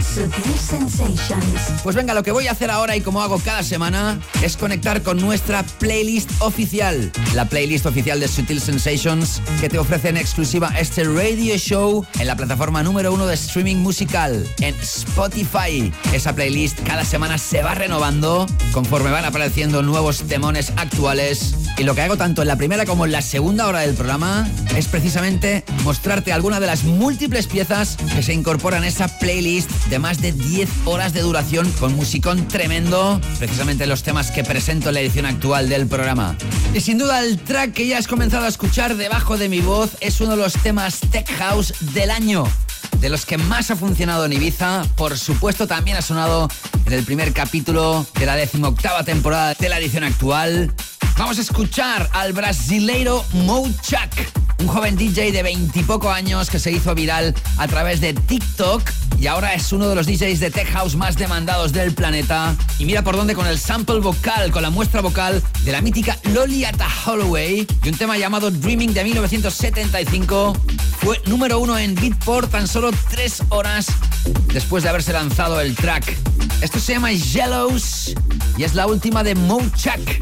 Pues 1.82 1.95
venga, 1.95 2.13
lo 2.13 2.23
que 2.23 2.32
voy 2.32 2.47
a 2.47 2.51
hacer 2.51 2.71
ahora 2.71 2.97
y 2.97 2.99
como 2.99 3.21
hago 3.21 3.39
cada 3.39 3.63
semana 3.63 4.19
es 4.41 4.58
conectar 4.58 5.01
con 5.01 5.21
nuestra 5.21 5.63
playlist 5.63 6.30
oficial. 6.39 7.10
La 7.36 7.45
playlist 7.45 7.86
oficial 7.86 8.19
de 8.19 8.27
Sutil 8.27 8.60
Sensations 8.60 9.41
que 9.62 9.69
te 9.69 9.80
ofrece 9.80 10.10
en 10.10 10.17
exclusiva 10.57 10.79
este 10.79 11.03
radio 11.03 11.57
show 11.57 12.05
en 12.19 12.27
la 12.27 12.35
plataforma 12.35 12.81
número 12.81 13.13
uno 13.13 13.27
de 13.27 13.35
streaming 13.35 13.75
musical, 13.75 14.47
en 14.59 14.73
Spotify. 14.75 15.91
Esa 16.13 16.33
playlist 16.33 16.79
cada 16.83 17.05
semana 17.05 17.37
se 17.37 17.61
va 17.61 17.75
renovando 17.75 18.47
conforme 18.71 19.11
van 19.11 19.25
apareciendo 19.25 19.81
nuevos 19.83 20.23
temones 20.23 20.71
actuales. 20.77 21.55
Y 21.77 21.83
lo 21.83 21.93
que 21.93 22.01
hago 22.01 22.17
tanto 22.17 22.41
en 22.41 22.47
la 22.47 22.55
primera 22.55 22.85
como 22.85 23.05
en 23.05 23.11
la 23.11 23.21
segunda 23.21 23.67
hora 23.67 23.81
del 23.81 23.93
programa 23.93 24.47
es 24.75 24.87
precisamente 24.87 25.63
mostrarte 25.83 26.33
alguna 26.33 26.59
de 26.59 26.67
las 26.67 26.83
múltiples 26.83 27.45
piezas 27.47 27.97
que 28.15 28.23
se 28.23 28.33
incorporan 28.33 28.83
a 28.83 28.87
esa 28.87 29.07
playlist 29.19 29.69
de 29.89 29.99
más 29.99 30.21
de 30.21 30.31
10 30.31 30.69
horas 30.85 31.13
de 31.13 31.21
duración 31.21 31.71
con 31.73 31.95
musicón 31.95 32.47
tremendo, 32.47 33.21
precisamente 33.37 33.85
los 33.85 34.03
temas 34.03 34.31
que 34.31 34.43
presento 34.43 34.89
en 34.89 34.95
la 34.95 35.01
edición 35.01 35.25
actual 35.25 35.69
del 35.69 35.87
programa. 35.87 36.35
Y 36.73 36.81
sin 36.81 36.97
duda 36.97 37.23
el 37.23 37.37
track 37.39 37.73
que 37.73 37.87
ya 37.87 37.97
has 37.97 38.07
comenzado 38.07 38.45
a 38.45 38.49
escuchar 38.49 38.95
debajo 38.95 39.37
de 39.37 39.49
mi 39.49 39.61
voz 39.61 39.97
es 39.99 40.21
uno 40.21 40.31
de 40.31 40.43
los 40.43 40.46
temas 40.53 40.99
tech 41.12 41.29
house 41.38 41.73
del 41.93 42.12
año. 42.12 42.43
De 42.99 43.10
los 43.10 43.25
que 43.25 43.38
más 43.38 43.69
ha 43.69 43.75
funcionado 43.75 44.25
en 44.25 44.33
Ibiza, 44.33 44.83
por 44.95 45.17
supuesto 45.17 45.67
también 45.67 45.97
ha 45.97 46.01
sonado 46.01 46.47
en 46.86 46.93
el 46.93 47.03
primer 47.03 47.33
capítulo 47.33 48.05
de 48.17 48.25
la 48.25 48.36
decimoctava 48.36 49.03
temporada 49.03 49.53
de 49.53 49.69
la 49.69 49.77
edición 49.77 50.03
actual. 50.03 50.73
Vamos 51.17 51.39
a 51.39 51.41
escuchar 51.41 52.08
al 52.13 52.32
brasileiro 52.32 53.25
Mouchak, 53.34 54.12
un 54.60 54.67
joven 54.67 54.95
DJ 54.95 55.32
de 55.32 55.41
veintipoco 55.41 56.12
años 56.12 56.47
que 56.47 56.60
se 56.60 56.71
hizo 56.71 56.93
viral 56.93 57.34
a 57.58 57.67
través 57.67 58.01
de 58.01 58.13
TikTok 58.13 58.84
y 59.19 59.25
ahora 59.25 59.56
es 59.56 59.71
uno 59.71 59.89
de 59.89 59.95
los 59.95 60.06
DJs 60.06 60.39
de 60.39 60.51
Tech 60.51 60.71
House 60.73 60.95
más 60.95 61.17
demandados 61.17 61.73
del 61.73 61.93
planeta. 61.95 62.56
Y 62.77 62.86
mira 62.86 63.03
por 63.03 63.17
dónde 63.17 63.34
con 63.34 63.47
el 63.47 63.58
sample 63.58 63.99
vocal, 63.99 64.51
con 64.51 64.62
la 64.62 64.69
muestra 64.69 65.01
vocal 65.01 65.41
de 65.65 65.71
la 65.71 65.82
mítica 65.82 66.15
Loliata 66.34 66.88
Holloway 67.06 67.65
y 67.84 67.89
un 67.89 67.97
tema 67.97 68.15
llamado 68.19 68.51
Dreaming 68.51 68.93
de 68.93 69.03
1975. 69.03 70.56
Fue 70.99 71.19
número 71.25 71.58
uno 71.58 71.80
en 71.80 71.95
Beatport 71.95 72.51
tan 72.51 72.67
solo 72.67 72.91
tres 73.10 73.41
horas 73.49 73.88
después 74.53 74.84
de 74.84 74.89
haberse 74.89 75.13
lanzado 75.13 75.60
el 75.62 75.75
track. 75.75 76.15
Esto 76.62 76.80
se 76.80 76.93
llama 76.93 77.12
Yellows 77.12 78.13
y 78.56 78.63
es 78.63 78.75
la 78.75 78.86
última 78.86 79.23
de 79.23 79.34
Mouchak. 79.34 80.19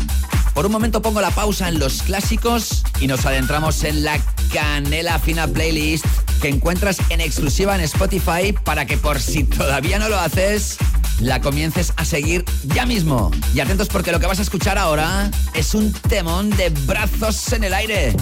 Por 0.55 0.65
un 0.65 0.71
momento 0.71 1.01
pongo 1.01 1.19
la 1.19 1.31
pausa 1.31 1.67
en 1.67 1.79
los 1.79 2.01
clásicos 2.01 2.81
y 3.01 3.07
nos 3.07 3.25
adentramos 3.25 3.83
en 3.83 4.05
la 4.05 4.17
canela 4.53 5.19
fina 5.19 5.47
playlist 5.47 6.05
que 6.41 6.47
encuentras 6.47 6.97
en 7.09 7.19
exclusiva 7.19 7.75
en 7.75 7.81
Spotify 7.81 8.55
para 8.63 8.85
que 8.85 8.97
por 8.97 9.19
si 9.19 9.43
todavía 9.43 9.99
no 9.99 10.07
lo 10.07 10.17
haces, 10.17 10.77
la 11.19 11.41
comiences 11.41 11.91
a 11.97 12.05
seguir 12.05 12.45
ya 12.63 12.85
mismo. 12.85 13.31
Y 13.53 13.59
atentos 13.59 13.89
porque 13.89 14.13
lo 14.13 14.21
que 14.21 14.27
vas 14.27 14.39
a 14.39 14.43
escuchar 14.43 14.77
ahora 14.77 15.29
es 15.53 15.75
un 15.75 15.91
temón 15.91 16.49
de 16.51 16.69
brazos 16.69 17.51
en 17.51 17.65
el 17.65 17.73
aire. 17.73 18.15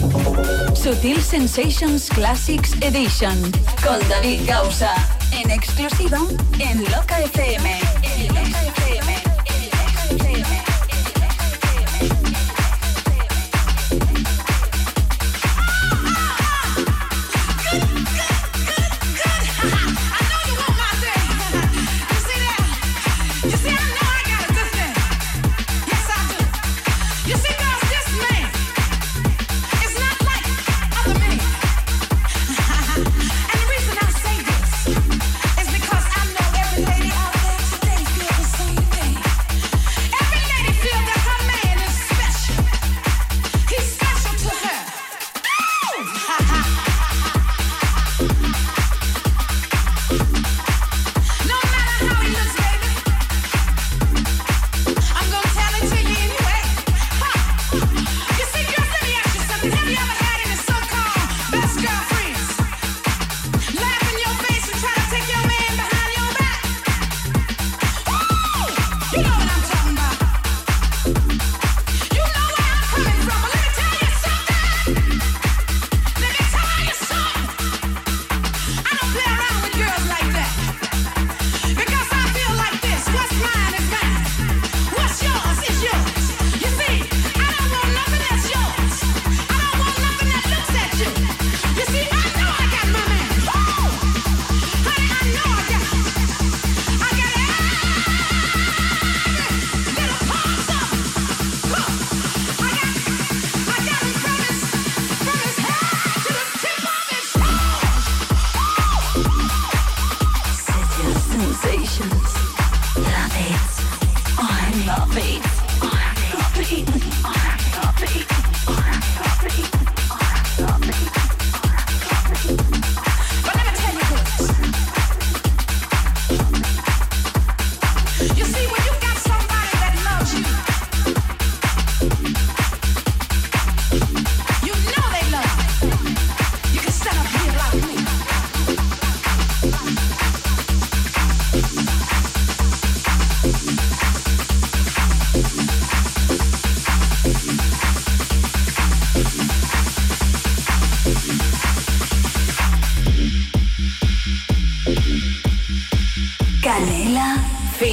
Sutil 0.73 1.21
Sensations 1.21 2.09
Classics 2.09 2.73
Edition 2.81 3.39
con 3.83 3.99
David 4.09 4.41
Gausa. 4.47 4.91
En 5.31 5.51
exclusiva 5.51 6.17
en 6.57 6.83
Loca 6.85 7.19
FM. 7.21 7.79
En 8.01 8.27
Loca 8.27 8.41
FM. 8.41 8.82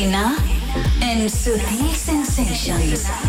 And 0.02 1.28
Sutil 1.28 1.94
Sensations. 1.94 3.19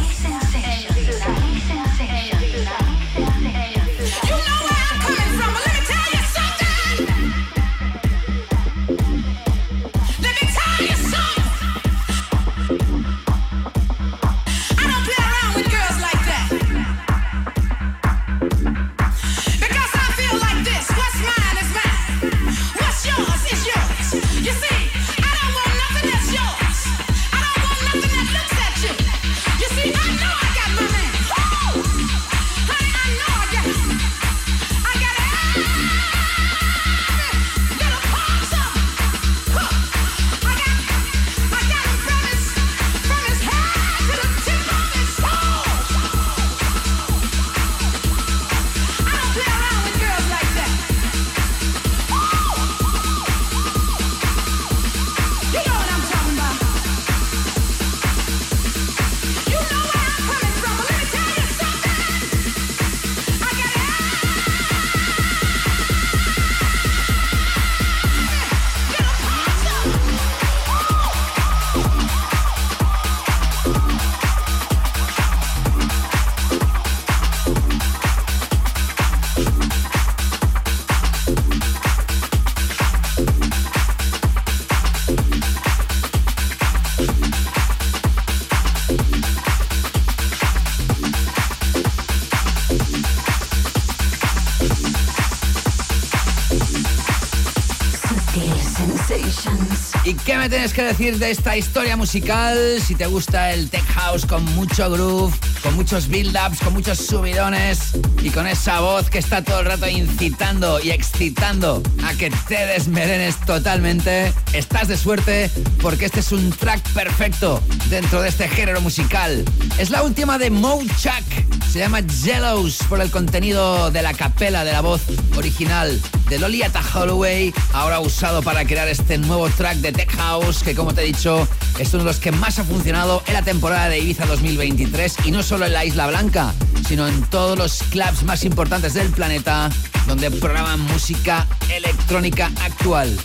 Tienes 100.72 100.98
que 100.98 101.04
decir 101.04 101.20
de 101.20 101.32
esta 101.32 101.58
historia 101.58 101.98
musical? 101.98 102.58
Si 102.82 102.96
te 102.96 103.06
gusta 103.06 103.52
el 103.52 103.70
tech 103.70 103.86
house 103.94 104.26
con 104.26 104.44
mucho 104.56 104.90
groove, 104.90 105.34
con 105.64 105.76
muchos 105.76 106.08
build-ups, 106.08 106.60
con 106.60 106.74
muchos 106.74 106.98
subidones 107.00 107.94
y 108.22 108.30
con 108.30 108.48
esa 108.48 108.80
voz 108.80 109.10
que 109.10 109.18
está 109.18 109.44
todo 109.44 109.62
el 109.62 109.66
rato 109.66 109.88
incitando 109.90 110.80
y 110.80 110.92
excitando 110.92 111.82
a 112.06 112.14
que 112.14 112.32
te 112.48 112.66
desmerenes 112.68 113.38
totalmente, 113.46 114.32
estás 114.54 114.88
de 114.88 114.98
suerte 114.98 115.50
porque 115.82 116.06
este 116.06 116.22
es 116.22 116.32
un 116.32 116.52
track 116.52 116.82
perfecto 116.94 117.62
dentro 117.90 118.22
de 118.22 118.30
este 118.30 118.48
género 118.48 118.82
musical. 118.82 119.44
Es 119.78 119.90
la 119.90 120.04
última 120.04 120.38
de 120.38 120.52
Mo 120.52 120.82
Chuck. 121.02 121.51
Se 121.72 121.80
llama 121.80 122.02
Jellos 122.04 122.80
por 122.90 123.00
el 123.00 123.10
contenido 123.10 123.92
de 123.92 124.02
la 124.02 124.14
capela 124.14 124.66
de 124.66 124.74
la 124.74 124.82
voz 124.82 125.04
original 125.38 126.02
de 126.28 126.38
Loliata 126.38 126.82
Holloway, 126.94 127.54
ahora 127.72 128.02
usado 128.02 128.42
para 128.42 128.66
crear 128.66 128.90
este 128.90 129.18
nuevo 129.18 129.50
track 129.50 129.78
de 129.78 129.94
Tech 129.94 130.12
House, 130.18 130.64
que 130.64 130.76
como 130.76 130.94
te 130.94 131.04
he 131.04 131.06
dicho, 131.06 131.48
es 131.80 131.94
uno 131.94 132.04
de 132.04 132.10
los 132.10 132.20
que 132.20 132.34
más 132.34 132.60
ha 132.60 132.66
funcionado 132.66 133.24
en 133.26 133.36
la 133.36 133.42
temporada 133.42 133.88
de 133.88 134.00
Ibiza 134.00 134.26
2023 134.26 135.16
y 135.24 135.32
no 135.32 135.44
solo 135.44 135.66
en 135.66 135.72
la 135.72 135.86
Isla 135.86 136.08
Blanca, 136.08 136.54
sino 136.90 137.08
en 137.08 137.22
todos 137.30 137.58
los 137.58 137.84
clubs 137.84 138.24
más 138.24 138.44
importantes 138.44 138.94
del 138.94 139.10
planeta 139.10 139.70
donde 140.08 140.30
programan 140.30 140.82
música 140.82 141.48
electrónica 141.74 142.52
actual. 142.66 143.18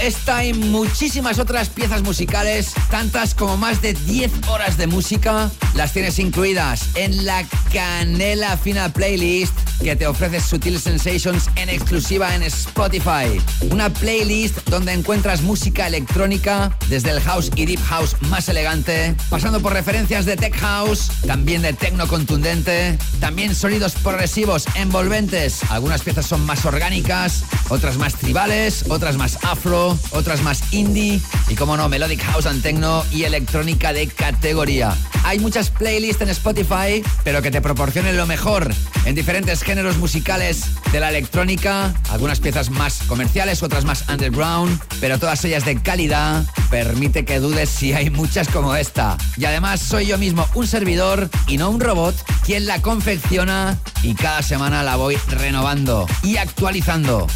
Esta 0.00 0.44
y 0.44 0.52
muchísimas 0.52 1.38
otras 1.38 1.68
piezas 1.68 2.02
musicales, 2.02 2.72
tantas 2.90 3.34
como 3.34 3.56
más 3.56 3.80
de 3.80 3.94
10 3.94 4.48
horas 4.48 4.76
de 4.76 4.88
música, 4.88 5.50
las 5.76 5.92
tienes 5.92 6.18
incluidas 6.18 6.88
en 6.94 7.26
la 7.26 7.44
Canela 7.72 8.56
Fina 8.56 8.92
Playlist 8.92 9.54
que 9.82 9.94
te 9.94 10.06
ofrece 10.06 10.40
Sutil 10.40 10.80
Sensations 10.80 11.50
en 11.56 11.68
exclusiva 11.68 12.34
en 12.34 12.42
Spotify. 12.42 13.40
Una 13.70 13.90
playlist 13.90 14.66
donde 14.68 14.92
encuentras 14.92 15.42
música 15.42 15.86
electrónica 15.86 16.76
desde 16.88 17.10
el 17.10 17.20
house 17.20 17.50
y 17.56 17.66
deep 17.66 17.80
house 17.84 18.16
más 18.22 18.48
elegante, 18.48 19.14
pasando 19.28 19.60
por 19.60 19.72
referencias 19.72 20.24
de 20.24 20.36
tech 20.36 20.56
house, 20.56 21.10
también 21.26 21.62
de 21.62 21.72
techno 21.72 22.06
contundente, 22.08 22.98
también 23.20 23.54
sonidos 23.54 23.94
progresivos 23.94 24.66
envolventes. 24.76 25.62
Algunas 25.70 26.02
piezas 26.02 26.26
son 26.26 26.44
más 26.46 26.64
orgánicas, 26.64 27.44
otras 27.68 27.96
más 27.96 28.14
tribales, 28.14 28.84
otras 28.88 29.16
más 29.16 29.38
afro, 29.44 29.98
otras 30.12 30.42
más 30.42 30.72
indie 30.72 31.20
y 31.48 31.54
como 31.54 31.76
no, 31.76 31.88
melodic 31.88 32.22
house 32.22 32.46
and 32.46 32.62
techno 32.62 33.04
y 33.12 33.24
electrónica 33.24 33.92
de 33.92 34.06
categoría. 34.06 34.96
Hay 35.24 35.38
muchas 35.40 35.65
playlists 35.70 36.22
en 36.22 36.28
Spotify, 36.30 37.02
pero 37.24 37.42
que 37.42 37.50
te 37.50 37.60
proporcionen 37.60 38.16
lo 38.16 38.26
mejor 38.26 38.72
en 39.04 39.14
diferentes 39.14 39.62
géneros 39.62 39.96
musicales 39.98 40.64
de 40.92 41.00
la 41.00 41.08
electrónica, 41.10 41.94
algunas 42.10 42.40
piezas 42.40 42.70
más 42.70 43.02
comerciales, 43.06 43.62
otras 43.62 43.84
más 43.84 44.08
underground, 44.08 44.80
pero 45.00 45.18
todas 45.18 45.44
ellas 45.44 45.64
de 45.64 45.80
calidad. 45.82 46.44
Permite 46.70 47.24
que 47.24 47.40
dudes 47.40 47.68
si 47.68 47.92
hay 47.92 48.10
muchas 48.10 48.48
como 48.48 48.74
esta. 48.74 49.16
Y 49.36 49.44
además 49.44 49.80
soy 49.80 50.06
yo 50.06 50.18
mismo 50.18 50.46
un 50.54 50.66
servidor 50.66 51.30
y 51.46 51.56
no 51.56 51.70
un 51.70 51.80
robot 51.80 52.14
quien 52.44 52.66
la 52.66 52.82
confecciona 52.82 53.78
y 54.02 54.14
cada 54.14 54.42
semana 54.42 54.82
la 54.82 54.96
voy 54.96 55.16
renovando 55.28 56.06
y 56.22 56.36
actualizando. 56.36 57.26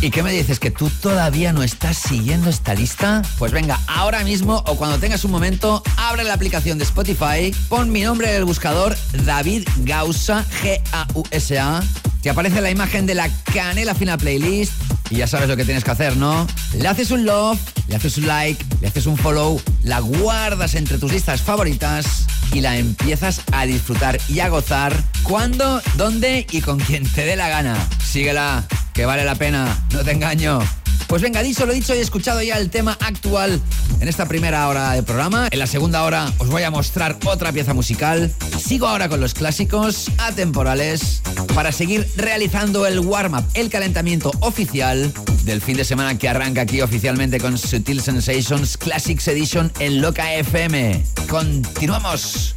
¿Y 0.00 0.10
qué 0.10 0.22
me 0.22 0.32
dices? 0.32 0.58
¿Que 0.58 0.70
tú 0.70 0.88
todavía 0.88 1.52
no 1.52 1.62
estás 1.62 1.98
siguiendo 1.98 2.48
esta 2.48 2.74
lista? 2.74 3.22
Pues 3.38 3.52
venga, 3.52 3.78
ahora 3.86 4.24
mismo 4.24 4.62
o 4.66 4.76
cuando 4.76 4.98
tengas 4.98 5.24
un 5.24 5.30
momento, 5.30 5.82
abre 5.96 6.24
la 6.24 6.34
aplicación 6.34 6.78
de 6.78 6.84
Spotify, 6.84 7.54
pon 7.68 7.90
mi 7.90 8.02
nombre 8.02 8.30
en 8.30 8.36
el 8.36 8.44
buscador, 8.44 8.96
David 9.24 9.68
Gausa, 9.84 10.44
G-A-U-S-A. 10.62 11.82
Te 12.22 12.28
aparece 12.28 12.60
la 12.60 12.70
imagen 12.70 13.06
de 13.06 13.14
la 13.14 13.30
Canela 13.52 13.94
Fina 13.94 14.18
Playlist 14.18 14.72
y 15.08 15.16
ya 15.16 15.26
sabes 15.26 15.48
lo 15.48 15.56
que 15.56 15.64
tienes 15.64 15.84
que 15.84 15.90
hacer, 15.90 16.16
¿no? 16.16 16.46
Le 16.76 16.86
haces 16.86 17.10
un 17.10 17.24
love, 17.24 17.58
le 17.88 17.96
haces 17.96 18.18
un 18.18 18.26
like, 18.26 18.62
le 18.80 18.88
haces 18.88 19.06
un 19.06 19.16
follow, 19.16 19.60
la 19.82 20.00
guardas 20.00 20.74
entre 20.74 20.98
tus 20.98 21.12
listas 21.12 21.40
favoritas 21.40 22.26
y 22.52 22.60
la 22.60 22.76
empiezas 22.76 23.40
a 23.52 23.64
disfrutar 23.64 24.18
y 24.28 24.40
a 24.40 24.48
gozar 24.48 24.92
cuando, 25.22 25.80
dónde 25.96 26.46
y 26.50 26.60
con 26.60 26.78
quien 26.78 27.10
te 27.10 27.24
dé 27.24 27.36
la 27.36 27.48
gana. 27.48 27.76
Síguela, 28.04 28.64
que 28.92 29.06
vale 29.06 29.24
la 29.24 29.34
pena, 29.34 29.86
no 29.92 30.04
te 30.04 30.12
engaño. 30.12 30.60
Pues 31.10 31.22
venga, 31.22 31.42
dicho 31.42 31.66
lo 31.66 31.72
dicho, 31.72 31.92
he 31.92 32.00
escuchado 32.00 32.40
ya 32.40 32.56
el 32.56 32.70
tema 32.70 32.96
actual 33.00 33.60
en 34.00 34.06
esta 34.06 34.28
primera 34.28 34.68
hora 34.68 34.92
de 34.92 35.02
programa. 35.02 35.48
En 35.50 35.58
la 35.58 35.66
segunda 35.66 36.04
hora 36.04 36.32
os 36.38 36.48
voy 36.48 36.62
a 36.62 36.70
mostrar 36.70 37.18
otra 37.24 37.50
pieza 37.50 37.74
musical. 37.74 38.32
Sigo 38.64 38.86
ahora 38.86 39.08
con 39.08 39.20
los 39.20 39.34
clásicos 39.34 40.08
atemporales 40.18 41.20
para 41.52 41.72
seguir 41.72 42.08
realizando 42.14 42.86
el 42.86 43.00
warm-up, 43.00 43.44
el 43.54 43.70
calentamiento 43.70 44.30
oficial 44.38 45.12
del 45.42 45.60
fin 45.60 45.76
de 45.76 45.84
semana 45.84 46.16
que 46.16 46.28
arranca 46.28 46.60
aquí 46.60 46.80
oficialmente 46.80 47.40
con 47.40 47.58
Sutil 47.58 48.00
Sensations 48.00 48.76
Classics 48.76 49.26
Edition 49.26 49.72
en 49.80 50.00
Loca 50.00 50.32
FM. 50.34 51.04
Continuamos. 51.28 52.54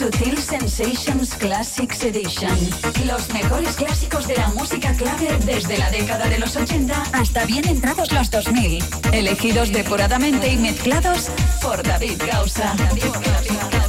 Sutil 0.00 0.38
Sensations 0.38 1.34
Classics 1.34 2.04
Edition. 2.04 2.56
Los 3.04 3.28
mejores 3.34 3.76
clásicos 3.76 4.26
de 4.26 4.34
la 4.34 4.48
música 4.48 4.94
clave 4.94 5.28
desde 5.44 5.76
la 5.76 5.90
década 5.90 6.26
de 6.26 6.38
los 6.38 6.56
80 6.56 7.02
hasta 7.12 7.44
bien 7.44 7.68
entrados 7.68 8.10
los 8.10 8.30
2000. 8.30 8.82
Elegidos 9.12 9.70
depuradamente 9.70 10.50
y 10.50 10.56
mezclados 10.56 11.28
por 11.60 11.82
David 11.82 12.18
Gausa. 12.26 12.74
Sutil 12.98 13.79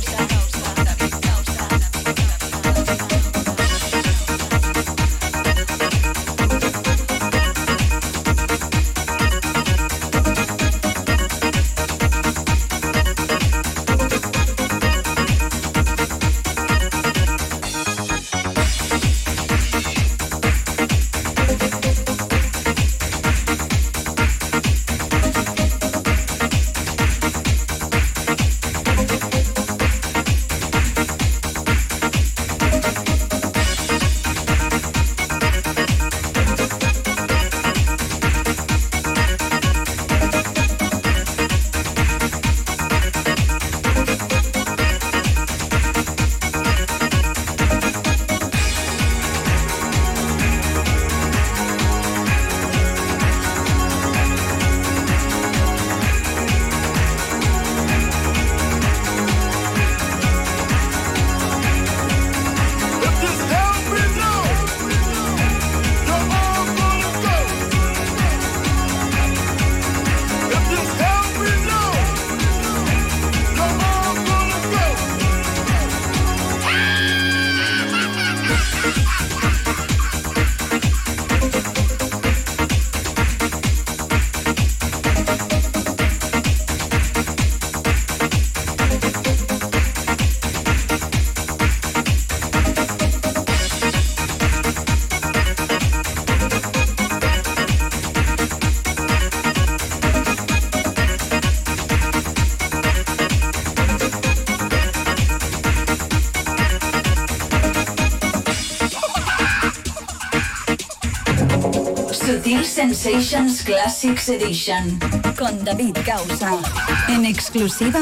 Sensations 112.82 113.62
Classics 113.62 114.28
Edition 114.30 114.98
con 115.38 115.64
David 115.64 115.96
Causa. 116.04 116.58
En 117.10 117.26
exclusiva 117.26 118.00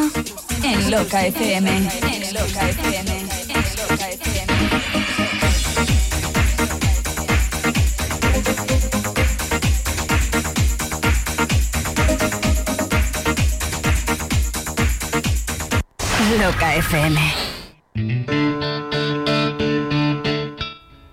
en 0.64 0.90
Loca 0.90 1.26
FM. 1.26 1.70
En 1.70 2.34
Loca 2.34 2.70
FM. 2.70 3.20
En 3.50 3.64
Loca 3.76 4.10
FM. 4.10 4.40
Loca 16.40 16.76
FM. 16.76 17.20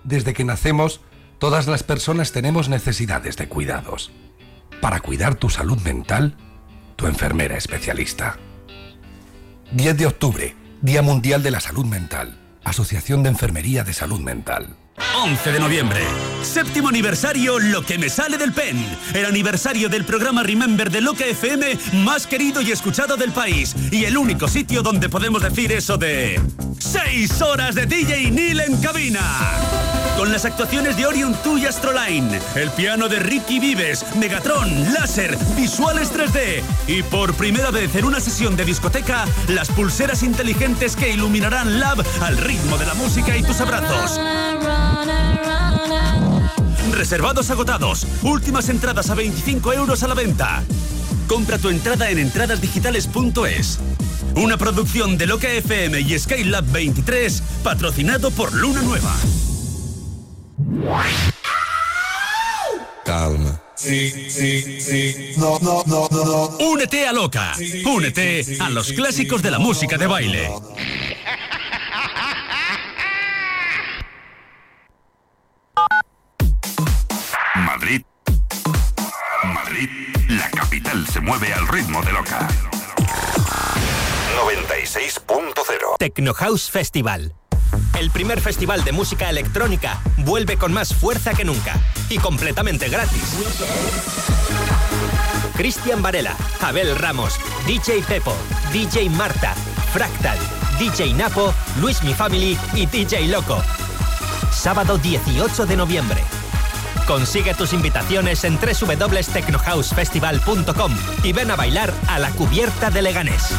Desde 0.05 0.33
que 0.33 0.45
nacemos, 0.45 1.01
todas 1.39 1.67
las 1.67 1.83
personas 1.83 2.31
tenemos 2.31 2.69
necesidades 2.69 3.37
de 3.37 3.47
cuidados. 3.47 4.11
Para 4.81 4.99
cuidar 4.99 5.35
tu 5.35 5.49
salud 5.49 5.79
mental, 5.81 6.35
tu 6.95 7.07
enfermera 7.07 7.57
especialista. 7.57 8.37
10 9.71 9.97
de 9.97 10.05
octubre, 10.05 10.55
Día 10.81 11.01
Mundial 11.01 11.43
de 11.43 11.51
la 11.51 11.59
Salud 11.59 11.85
Mental. 11.85 12.37
Asociación 12.63 13.23
de 13.23 13.29
Enfermería 13.29 13.83
de 13.83 13.93
Salud 13.93 14.19
Mental. 14.19 14.75
11 15.23 15.51
de 15.51 15.59
noviembre. 15.59 15.99
Séptimo 16.41 16.89
aniversario 16.89 17.59
Lo 17.59 17.83
que 17.83 17.97
me 17.97 18.09
sale 18.09 18.37
del 18.37 18.51
pen. 18.51 18.83
El 19.13 19.25
aniversario 19.25 19.89
del 19.89 20.05
programa 20.05 20.43
Remember 20.43 20.89
de 20.89 21.01
Loca 21.01 21.25
FM 21.25 21.77
más 21.93 22.25
querido 22.25 22.61
y 22.61 22.71
escuchado 22.71 23.15
del 23.15 23.31
país. 23.31 23.75
Y 23.91 24.05
el 24.05 24.17
único 24.17 24.47
sitio 24.47 24.81
donde 24.81 25.09
podemos 25.09 25.41
decir 25.41 25.71
eso 25.71 25.97
de... 25.97 26.41
¡Seis 26.79 27.41
horas 27.41 27.75
de 27.75 27.85
DJ 27.85 28.31
Neil 28.31 28.59
en 28.59 28.77
cabina! 28.77 29.66
Con 30.17 30.31
las 30.31 30.45
actuaciones 30.45 30.97
de 30.97 31.05
Orion 31.05 31.37
2 31.43 31.59
y 31.59 31.65
Astroline, 31.67 32.39
el 32.55 32.71
piano 32.71 33.07
de 33.07 33.19
Ricky 33.19 33.59
Vives, 33.59 34.03
Megatron, 34.15 34.91
láser, 34.91 35.37
visuales 35.55 36.11
3D 36.11 36.63
y 36.87 37.03
por 37.03 37.35
primera 37.35 37.69
vez 37.69 37.93
en 37.95 38.03
una 38.03 38.19
sesión 38.19 38.55
de 38.55 38.65
discoteca, 38.65 39.25
las 39.47 39.69
pulseras 39.69 40.23
inteligentes 40.23 40.95
que 40.95 41.11
iluminarán 41.11 41.79
Lab 41.79 42.03
al 42.21 42.35
ritmo 42.35 42.79
de 42.79 42.87
la 42.87 42.95
música 42.95 43.37
y 43.37 43.43
tus 43.43 43.61
abrazos. 43.61 44.19
Reservados 46.93 47.51
agotados. 47.51 48.07
Últimas 48.23 48.69
entradas 48.69 49.11
a 49.11 49.15
25 49.15 49.71
euros 49.73 50.01
a 50.01 50.07
la 50.07 50.15
venta. 50.15 50.63
Compra 51.27 51.59
tu 51.59 51.69
entrada 51.69 52.09
en 52.09 52.17
entradasdigitales.es. 52.17 53.79
Una 54.35 54.57
producción 54.57 55.15
de 55.19 55.27
Loca 55.27 55.47
FM 55.47 56.01
y 56.01 56.17
Skylab 56.17 56.65
23, 56.71 57.43
patrocinado 57.63 58.31
por 58.31 58.51
Luna 58.53 58.81
Nueva. 58.81 59.13
Calma. 63.05 63.61
Sí, 63.75 64.29
sí, 64.29 64.81
sí. 64.81 65.33
No, 65.37 65.59
no, 65.59 65.83
no, 65.85 66.07
no, 66.11 66.25
no. 66.25 66.57
Únete 66.59 67.07
a 67.07 67.13
Loca. 67.13 67.53
Únete 67.85 68.43
a 68.59 68.69
los 68.69 68.91
clásicos 68.91 69.41
de 69.41 69.51
la 69.51 69.59
música 69.59 69.97
de 69.97 70.07
baile. 70.07 70.49
Madrid. 77.55 78.01
Madrid, 79.43 79.89
la 80.29 80.49
capital 80.51 81.07
se 81.07 81.19
mueve 81.21 81.53
al 81.53 81.67
ritmo 81.67 82.01
de 82.01 82.11
Loca. 82.11 82.47
96.0 84.35 85.97
Techno 85.99 86.33
House 86.33 86.69
Festival. 86.69 87.33
El 87.99 88.11
primer 88.11 88.41
festival 88.41 88.83
de 88.83 88.91
música 88.91 89.29
electrónica 89.29 90.01
vuelve 90.17 90.57
con 90.57 90.73
más 90.73 90.93
fuerza 90.93 91.33
que 91.33 91.45
nunca 91.45 91.73
y 92.09 92.17
completamente 92.17 92.89
gratis. 92.89 93.23
Cristian 95.55 96.03
Varela, 96.03 96.35
Abel 96.61 96.95
Ramos, 96.95 97.39
DJ 97.65 98.03
Pepo, 98.07 98.35
DJ 98.71 99.09
Marta, 99.09 99.55
Fractal, 99.91 100.37
DJ 100.77 101.15
Napo, 101.15 101.51
Luis 101.81 102.03
Mi 102.03 102.13
Family 102.13 102.55
y 102.75 102.85
DJ 102.85 103.27
Loco. 103.27 103.63
Sábado 104.51 104.99
18 104.99 105.65
de 105.65 105.77
noviembre. 105.77 106.21
Consigue 107.07 107.55
tus 107.55 107.73
invitaciones 107.73 108.43
en 108.43 108.59
www.technohousefestival.com 108.59 110.95
y 111.23 111.33
ven 111.33 111.49
a 111.49 111.55
bailar 111.55 111.91
a 112.07 112.19
la 112.19 112.29
cubierta 112.31 112.91
de 112.91 113.01
Leganés. 113.01 113.55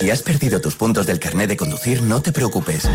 Si 0.00 0.08
has 0.08 0.22
perdido 0.22 0.62
tus 0.62 0.76
puntos 0.76 1.06
del 1.06 1.20
carnet 1.20 1.50
de 1.50 1.58
conducir, 1.58 2.00
no 2.00 2.22
te 2.22 2.32
preocupes. 2.32 2.88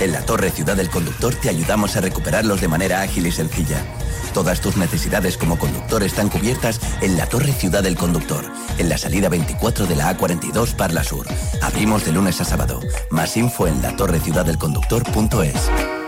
En 0.00 0.12
la 0.12 0.20
Torre 0.20 0.52
Ciudad 0.52 0.76
del 0.76 0.88
Conductor 0.88 1.34
te 1.34 1.48
ayudamos 1.48 1.96
a 1.96 2.00
recuperarlos 2.00 2.60
de 2.60 2.68
manera 2.68 3.02
ágil 3.02 3.26
y 3.26 3.32
sencilla. 3.32 3.84
Todas 4.32 4.60
tus 4.60 4.76
necesidades 4.76 5.38
como 5.38 5.58
conductor 5.58 6.04
están 6.04 6.28
cubiertas 6.28 6.80
en 7.00 7.16
la 7.16 7.26
Torre 7.26 7.52
Ciudad 7.52 7.82
del 7.82 7.96
Conductor, 7.96 8.44
en 8.78 8.88
la 8.88 8.96
salida 8.96 9.28
24 9.28 9.86
de 9.86 9.96
la 9.96 10.16
A42 10.16 10.76
Parla 10.76 11.02
Sur. 11.02 11.26
Abrimos 11.62 12.04
de 12.04 12.12
lunes 12.12 12.40
a 12.40 12.44
sábado. 12.44 12.78
Más 13.10 13.36
info 13.36 13.66
en 13.66 13.82
latorreciudadelconductor.es. 13.82 16.05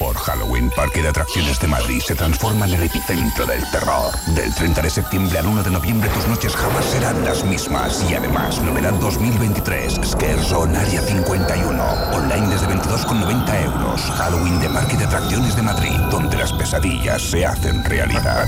Por 0.00 0.16
Halloween, 0.16 0.70
Parque 0.70 1.02
de 1.02 1.08
Atracciones 1.08 1.60
de 1.60 1.68
Madrid 1.68 2.00
se 2.00 2.14
transforma 2.14 2.64
en 2.64 2.72
el 2.72 2.84
epicentro 2.84 3.44
del 3.44 3.62
terror. 3.70 4.10
Del 4.28 4.52
30 4.54 4.80
de 4.80 4.88
septiembre 4.88 5.38
al 5.38 5.46
1 5.46 5.62
de 5.62 5.70
noviembre 5.70 6.08
tus 6.08 6.26
noches 6.26 6.56
jamás 6.56 6.86
serán 6.86 7.22
las 7.22 7.44
mismas. 7.44 8.02
Y 8.10 8.14
además, 8.14 8.62
novedad 8.62 8.94
2023, 8.94 10.00
Scare 10.02 10.42
Zone 10.42 10.78
Área 10.78 11.02
51. 11.02 11.84
Online 12.14 12.48
desde 12.48 12.66
22,90 12.68 13.64
euros. 13.66 14.00
Halloween 14.16 14.58
de 14.60 14.70
Parque 14.70 14.96
de 14.96 15.04
Atracciones 15.04 15.54
de 15.54 15.62
Madrid, 15.62 15.96
donde 16.10 16.38
las 16.38 16.54
pesadillas 16.54 17.20
se 17.20 17.44
hacen 17.44 17.84
realidad. 17.84 18.46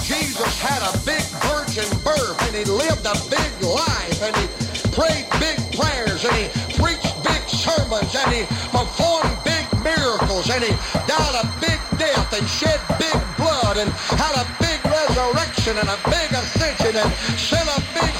Jesus 0.00 0.62
had 0.62 0.80
a 0.88 0.96
big 1.04 1.20
virgin 1.44 1.84
birth 2.02 2.40
and 2.48 2.56
he 2.56 2.64
lived 2.64 3.04
a 3.04 3.14
big 3.28 3.52
life 3.60 4.22
and 4.22 4.34
he 4.36 4.48
prayed 4.96 5.26
big 5.38 5.58
prayers 5.78 6.24
and 6.24 6.34
he 6.34 6.48
preached 6.80 7.12
big 7.22 7.42
sermons 7.46 8.14
and 8.14 8.32
he 8.32 8.44
performed 8.72 9.45
miracles 9.86 10.50
and 10.50 10.64
he 10.64 10.72
died 11.06 11.36
a 11.42 11.46
big 11.62 11.78
death 11.98 12.32
and 12.34 12.46
shed 12.48 12.80
big 12.98 13.18
blood 13.38 13.76
and 13.78 13.90
had 14.18 14.34
a 14.34 14.44
big 14.58 14.80
resurrection 14.82 15.78
and 15.78 15.88
a 15.88 15.98
big 16.10 16.28
ascension 16.34 16.94
and 16.96 17.10
sent 17.38 17.68
a 17.70 17.80
big 17.94 18.15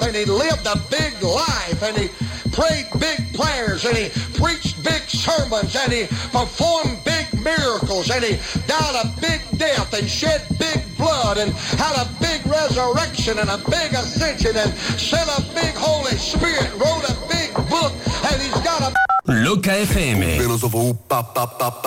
virgin 0.00 0.14
and 0.14 0.16
he 0.16 0.24
lived 0.24 0.66
a 0.66 0.76
big 0.90 1.22
life 1.22 1.82
and 1.82 1.96
he 1.96 2.08
prayed 2.50 2.86
big 2.98 3.34
prayers 3.34 3.84
and 3.84 3.96
he 3.96 4.08
preached 4.38 4.82
big 4.82 5.02
sermons 5.08 5.76
and 5.76 5.92
he 5.92 6.06
performed 6.32 6.98
big 7.04 7.26
miracles 7.42 8.10
and 8.10 8.24
he 8.24 8.36
died 8.66 9.04
a 9.04 9.20
big 9.20 9.40
death 9.58 9.92
and 9.94 10.08
shed 10.08 10.42
big 10.58 10.80
blood 10.96 11.38
and 11.38 11.52
had 11.52 11.94
a 11.96 12.08
big 12.20 12.44
resurrection 12.46 13.38
and 13.38 13.48
a 13.50 13.58
big 13.70 13.92
ascension 13.92 14.56
and 14.56 14.72
sent 14.98 15.28
a 15.28 15.42
big 15.54 15.74
Holy 15.74 16.16
Spirit, 16.16 16.70
wrote 16.74 17.04
a 17.08 17.16
big 17.28 17.54
book 17.68 17.92
and 18.30 18.42
he's 18.42 18.60
got 18.62 18.82
a 18.82 18.92
Loca 19.26 19.70
FM. 19.70 20.40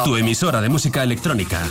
Tu 0.06 0.16
emisora 0.18 0.62
de 0.62 0.70
música 0.70 1.04
electrónica. 1.04 1.68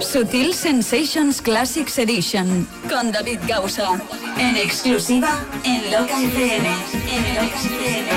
Sutil 0.00 0.52
Sensations 0.52 1.40
Classics 1.40 1.98
Edition 1.98 2.68
con 2.88 3.12
David 3.12 3.40
Gausa. 3.48 3.98
En 4.38 4.56
exclusiva 4.56 5.44
en 5.64 5.90
Loca 5.90 6.20
FM. 6.20 6.68
En 7.10 7.34
Loca 7.34 7.56
FM. 7.56 8.08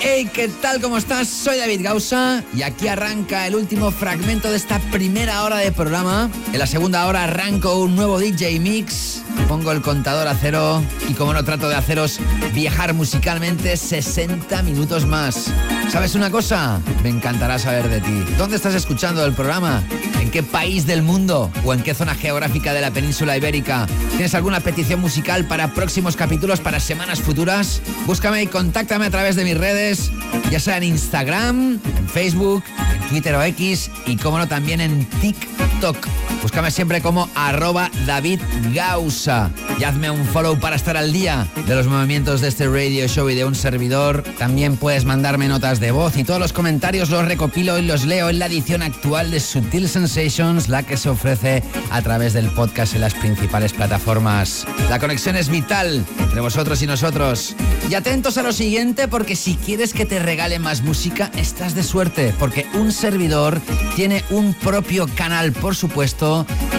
Hey, 0.00 0.30
¿qué 0.32 0.48
tal? 0.48 0.80
¿Cómo 0.80 0.96
estás? 0.96 1.28
Soy 1.28 1.58
David 1.58 1.82
Gausa 1.82 2.42
y 2.54 2.62
aquí 2.62 2.88
arranca 2.88 3.46
el 3.46 3.54
último 3.54 3.90
fragmento 3.90 4.50
de 4.50 4.56
esta 4.56 4.78
primera 4.90 5.44
hora 5.44 5.58
de 5.58 5.72
programa. 5.72 6.30
En 6.52 6.58
la 6.58 6.66
segunda 6.66 7.06
hora 7.06 7.24
arranco 7.24 7.78
un 7.80 7.94
nuevo 7.96 8.18
DJ 8.18 8.60
Mix. 8.60 9.22
Pongo 9.48 9.72
el 9.72 9.82
contador 9.82 10.28
a 10.28 10.34
cero 10.34 10.82
y 11.08 11.14
como 11.14 11.32
no 11.32 11.44
trato 11.44 11.68
de 11.68 11.74
haceros 11.74 12.20
viajar 12.54 12.94
musicalmente 12.94 13.76
60 13.76 14.62
minutos 14.62 15.06
más. 15.06 15.52
¿Sabes 15.90 16.14
una 16.14 16.30
cosa? 16.30 16.80
Me 17.02 17.08
encantará 17.08 17.58
saber 17.58 17.88
de 17.88 18.00
ti. 18.00 18.24
¿Dónde 18.38 18.56
estás 18.56 18.74
escuchando 18.74 19.24
el 19.24 19.32
programa? 19.32 19.82
¿En 20.20 20.30
qué 20.30 20.42
país 20.42 20.86
del 20.86 21.02
mundo? 21.02 21.50
¿O 21.64 21.74
en 21.74 21.82
qué 21.82 21.94
zona 21.94 22.14
geográfica 22.14 22.72
de 22.72 22.80
la 22.80 22.92
península 22.92 23.36
ibérica? 23.36 23.86
¿Tienes 24.10 24.34
alguna 24.34 24.60
petición 24.60 25.00
musical 25.00 25.46
para 25.46 25.74
próximos 25.74 26.16
capítulos, 26.16 26.60
para 26.60 26.78
semanas 26.78 27.20
futuras? 27.20 27.82
Búscame 28.06 28.42
y 28.42 28.46
contáctame 28.46 29.06
a 29.06 29.10
través 29.10 29.34
de 29.34 29.44
mis 29.44 29.58
redes, 29.58 30.12
ya 30.50 30.60
sea 30.60 30.76
en 30.76 30.84
Instagram, 30.84 31.80
en 31.98 32.08
Facebook, 32.08 32.62
en 32.94 33.08
Twitter 33.08 33.34
o 33.34 33.42
X 33.42 33.90
y 34.06 34.16
como 34.16 34.38
no 34.38 34.46
también 34.46 34.80
en 34.80 35.04
TikTok. 35.06 35.96
Búscame 36.42 36.70
siempre 36.70 37.02
como 37.02 37.28
arroba 37.34 37.90
David 38.06 38.40
Gausa 38.72 39.50
y 39.78 39.84
hazme 39.84 40.10
un 40.10 40.24
follow 40.24 40.58
para 40.58 40.76
estar 40.76 40.96
al 40.96 41.12
día 41.12 41.46
de 41.66 41.74
los 41.74 41.86
movimientos 41.86 42.40
de 42.40 42.48
este 42.48 42.66
radio 42.66 43.06
show 43.08 43.28
y 43.28 43.34
de 43.34 43.44
un 43.44 43.54
servidor. 43.54 44.22
También 44.38 44.76
puedes 44.76 45.04
mandarme 45.04 45.48
notas 45.48 45.80
de 45.80 45.90
voz 45.90 46.16
y 46.16 46.24
todos 46.24 46.40
los 46.40 46.52
comentarios 46.52 47.10
los 47.10 47.26
recopilo 47.26 47.78
y 47.78 47.82
los 47.82 48.04
leo 48.04 48.30
en 48.30 48.38
la 48.38 48.46
edición 48.46 48.82
actual 48.82 49.30
de 49.30 49.40
Sutil 49.40 49.88
Sensations, 49.88 50.68
la 50.68 50.82
que 50.82 50.96
se 50.96 51.10
ofrece 51.10 51.62
a 51.90 52.00
través 52.02 52.32
del 52.32 52.48
podcast 52.48 52.94
en 52.94 53.02
las 53.02 53.14
principales 53.14 53.72
plataformas. 53.72 54.66
La 54.88 54.98
conexión 54.98 55.36
es 55.36 55.48
vital 55.48 56.04
entre 56.18 56.40
vosotros 56.40 56.82
y 56.82 56.86
nosotros. 56.86 57.54
Y 57.88 57.94
atentos 57.94 58.38
a 58.38 58.42
lo 58.42 58.52
siguiente 58.52 59.08
porque 59.08 59.36
si 59.36 59.56
quieres 59.56 59.92
que 59.92 60.06
te 60.06 60.18
regale 60.18 60.58
más 60.58 60.82
música, 60.82 61.30
estás 61.36 61.74
de 61.74 61.82
suerte 61.82 62.34
porque 62.38 62.66
un 62.74 62.92
servidor 62.92 63.60
tiene 63.96 64.24
un 64.30 64.54
propio 64.54 65.06
canal, 65.16 65.52
por 65.52 65.74
supuesto, 65.74 66.29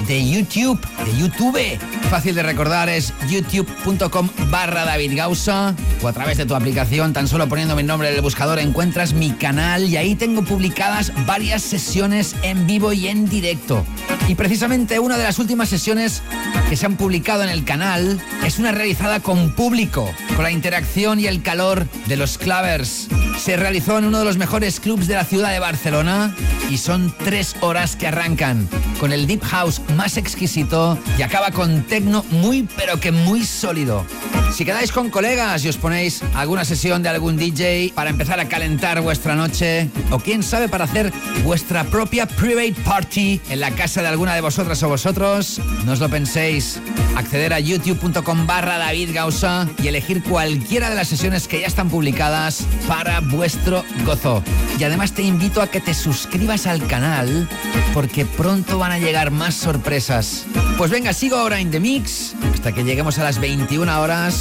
de 0.07 0.29
YouTube, 0.29 0.79
de 1.05 1.17
YouTube. 1.17 1.79
Fácil 2.09 2.35
de 2.35 2.43
recordar 2.43 2.89
es 2.89 3.13
youtube.com 3.29 4.29
barra 4.49 4.85
David 4.85 5.15
Gausa 5.15 5.75
o 6.01 6.07
a 6.07 6.13
través 6.13 6.37
de 6.37 6.45
tu 6.45 6.55
aplicación, 6.55 7.13
tan 7.13 7.27
solo 7.27 7.47
poniendo 7.47 7.75
mi 7.75 7.83
nombre 7.83 8.09
en 8.09 8.15
el 8.15 8.21
buscador 8.21 8.59
encuentras 8.59 9.13
mi 9.13 9.31
canal 9.31 9.85
y 9.85 9.97
ahí 9.97 10.15
tengo 10.15 10.43
publicadas 10.43 11.11
varias 11.25 11.61
sesiones 11.61 12.35
en 12.43 12.67
vivo 12.67 12.93
y 12.93 13.07
en 13.07 13.29
directo. 13.29 13.85
Y 14.27 14.35
precisamente 14.35 14.99
una 14.99 15.17
de 15.17 15.23
las 15.23 15.39
últimas 15.39 15.69
sesiones 15.69 16.21
que 16.69 16.75
se 16.77 16.85
han 16.85 16.97
publicado 16.97 17.43
en 17.43 17.49
el 17.49 17.63
canal 17.63 18.19
es 18.45 18.59
una 18.59 18.71
realizada 18.71 19.19
con 19.19 19.53
público, 19.53 20.09
con 20.35 20.43
la 20.43 20.51
interacción 20.51 21.19
y 21.19 21.27
el 21.27 21.41
calor 21.41 21.85
de 22.07 22.17
los 22.17 22.37
clavers. 22.37 23.07
Se 23.37 23.57
realizó 23.57 23.97
en 23.97 24.05
uno 24.05 24.19
de 24.19 24.25
los 24.25 24.37
mejores 24.37 24.79
clubs 24.79 25.07
de 25.07 25.15
la 25.15 25.25
ciudad 25.25 25.51
de 25.51 25.59
Barcelona 25.59 26.35
y 26.69 26.77
son 26.77 27.13
tres 27.23 27.55
horas 27.61 27.95
que 27.95 28.07
arrancan 28.07 28.69
con 28.99 29.11
el 29.11 29.27
Deep 29.27 29.40
House 29.43 29.81
más 29.95 30.17
exquisito 30.17 30.97
y 31.17 31.21
acaba 31.21 31.51
con 31.51 31.83
tecno 31.83 32.23
muy 32.29 32.67
pero 32.77 32.99
que 32.99 33.11
muy 33.11 33.43
sólido. 33.45 34.05
Si 34.51 34.65
quedáis 34.65 34.91
con 34.91 35.09
colegas 35.09 35.63
y 35.63 35.69
os 35.69 35.77
ponéis 35.77 36.21
alguna 36.35 36.65
sesión 36.65 37.01
de 37.01 37.09
algún 37.09 37.37
DJ 37.37 37.93
para 37.95 38.09
empezar 38.09 38.39
a 38.39 38.49
calentar 38.49 39.01
vuestra 39.01 39.33
noche, 39.33 39.89
o 40.11 40.19
quién 40.19 40.43
sabe 40.43 40.67
para 40.67 40.83
hacer 40.83 41.11
vuestra 41.45 41.85
propia 41.85 42.27
private 42.27 42.75
party 42.83 43.39
en 43.49 43.61
la 43.61 43.71
casa 43.71 44.01
de 44.01 44.09
alguna 44.09 44.35
de 44.35 44.41
vosotras 44.41 44.83
o 44.83 44.89
vosotros, 44.89 45.61
no 45.85 45.93
os 45.93 45.99
lo 45.99 46.09
penséis. 46.09 46.81
Acceder 47.15 47.53
a 47.53 47.59
youtube.com 47.59 48.45
barra 48.45 48.77
David 48.77 49.11
Gausa 49.13 49.67
y 49.81 49.87
elegir 49.87 50.21
cualquiera 50.21 50.89
de 50.89 50.95
las 50.95 51.07
sesiones 51.07 51.47
que 51.47 51.61
ya 51.61 51.67
están 51.67 51.89
publicadas 51.89 52.65
para 52.87 53.21
vuestro 53.21 53.85
gozo. 54.05 54.43
Y 54.77 54.83
además 54.83 55.13
te 55.13 55.21
invito 55.21 55.61
a 55.61 55.67
que 55.67 55.79
te 55.79 55.93
suscribas 55.93 56.67
al 56.67 56.85
canal 56.87 57.47
porque 57.93 58.25
pronto 58.25 58.77
van 58.79 58.91
a 58.91 58.99
llegar 58.99 59.31
más 59.31 59.55
sorpresas. 59.55 60.45
Pues 60.77 60.91
venga, 60.91 61.13
sigo 61.13 61.37
ahora 61.37 61.59
en 61.59 61.71
The 61.71 61.79
Mix 61.79 62.35
hasta 62.53 62.73
que 62.73 62.83
lleguemos 62.83 63.17
a 63.19 63.23
las 63.23 63.39
21 63.39 64.01
horas 64.01 64.40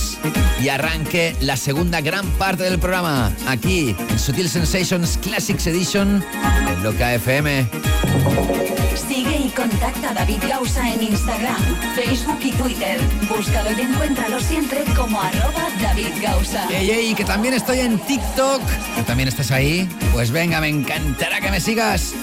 y 0.63 0.69
arranque 0.69 1.35
la 1.41 1.57
segunda 1.57 2.01
gran 2.01 2.27
parte 2.33 2.65
del 2.65 2.79
programa 2.79 3.33
aquí 3.49 3.95
en 4.11 4.19
Sutil 4.19 4.49
Sensations 4.49 5.19
Classics 5.19 5.67
Edition 5.67 6.23
en 6.69 6.83
Loca 6.83 7.15
FM. 7.15 7.67
Sigue 9.09 9.37
y 9.47 9.51
contacta 9.51 10.11
a 10.11 10.15
David 10.15 10.43
Gausa 10.49 10.93
en 10.93 11.03
Instagram, 11.03 11.57
Facebook 11.95 12.39
y 12.43 12.53
Twitter. 12.53 13.01
Búscalo 13.29 13.71
y 13.77 13.81
encuéntralo 13.81 14.39
siempre 14.41 14.85
como 14.97 15.21
arroba 15.21 15.69
David 15.81 16.13
Gausa. 16.21 16.69
Ey, 16.71 16.91
ey, 16.91 17.15
que 17.15 17.25
también 17.25 17.55
estoy 17.55 17.81
en 17.81 17.99
TikTok. 17.99 18.63
¿Tú 18.97 19.03
también 19.05 19.29
estás 19.29 19.51
ahí? 19.51 19.89
Pues 20.13 20.31
venga, 20.31 20.61
me 20.61 20.69
encantará 20.69 21.41
que 21.41 21.51
me 21.51 21.61
sigas. 21.61 22.15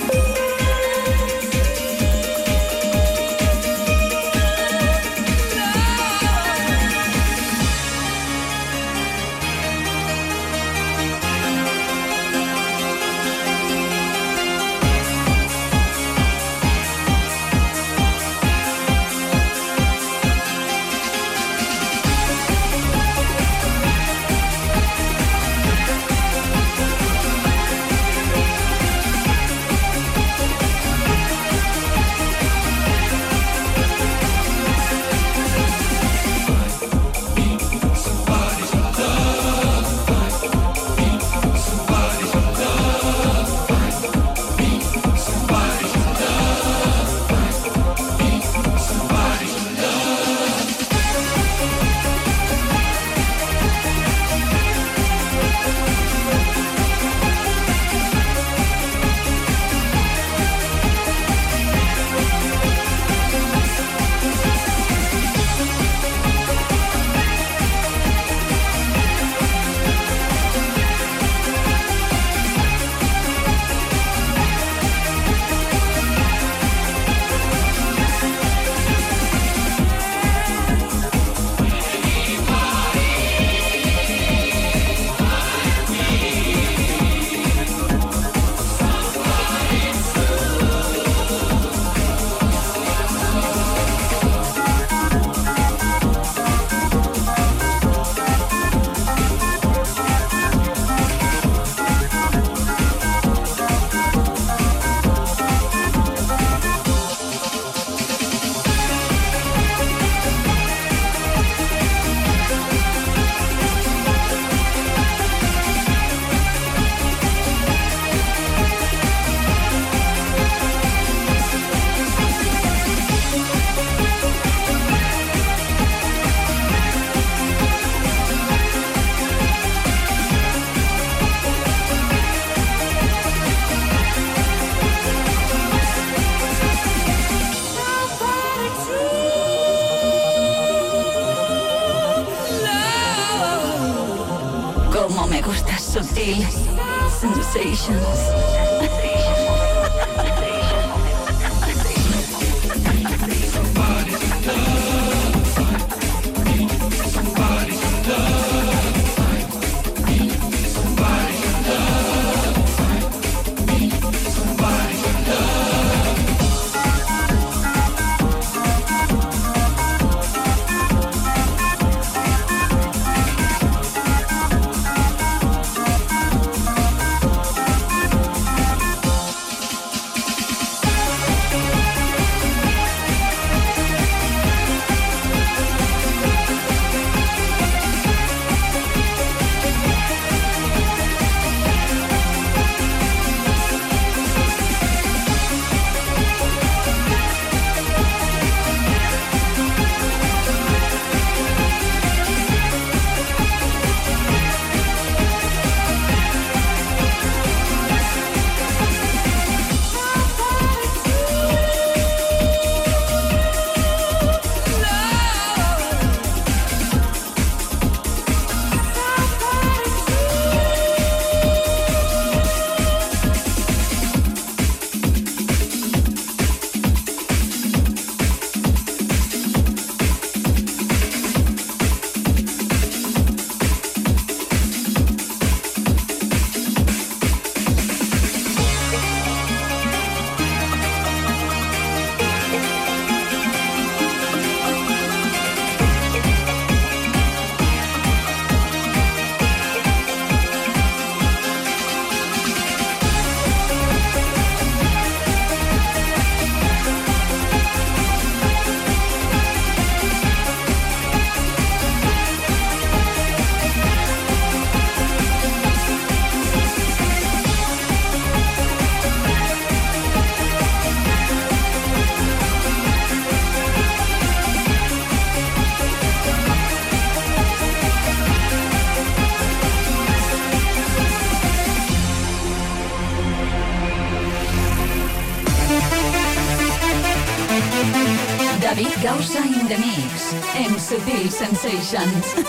Sutil 291.81 292.43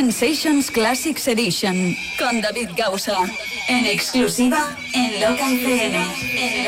Sensations 0.00 0.70
Classics 0.70 1.28
Edition 1.28 1.94
con 2.18 2.40
David 2.40 2.70
Gausa. 2.74 3.18
En 3.68 3.84
exclusiva 3.84 4.74
en 4.94 5.20
Loca 5.20 5.52
FM. 5.52 5.98
En. 6.38 6.60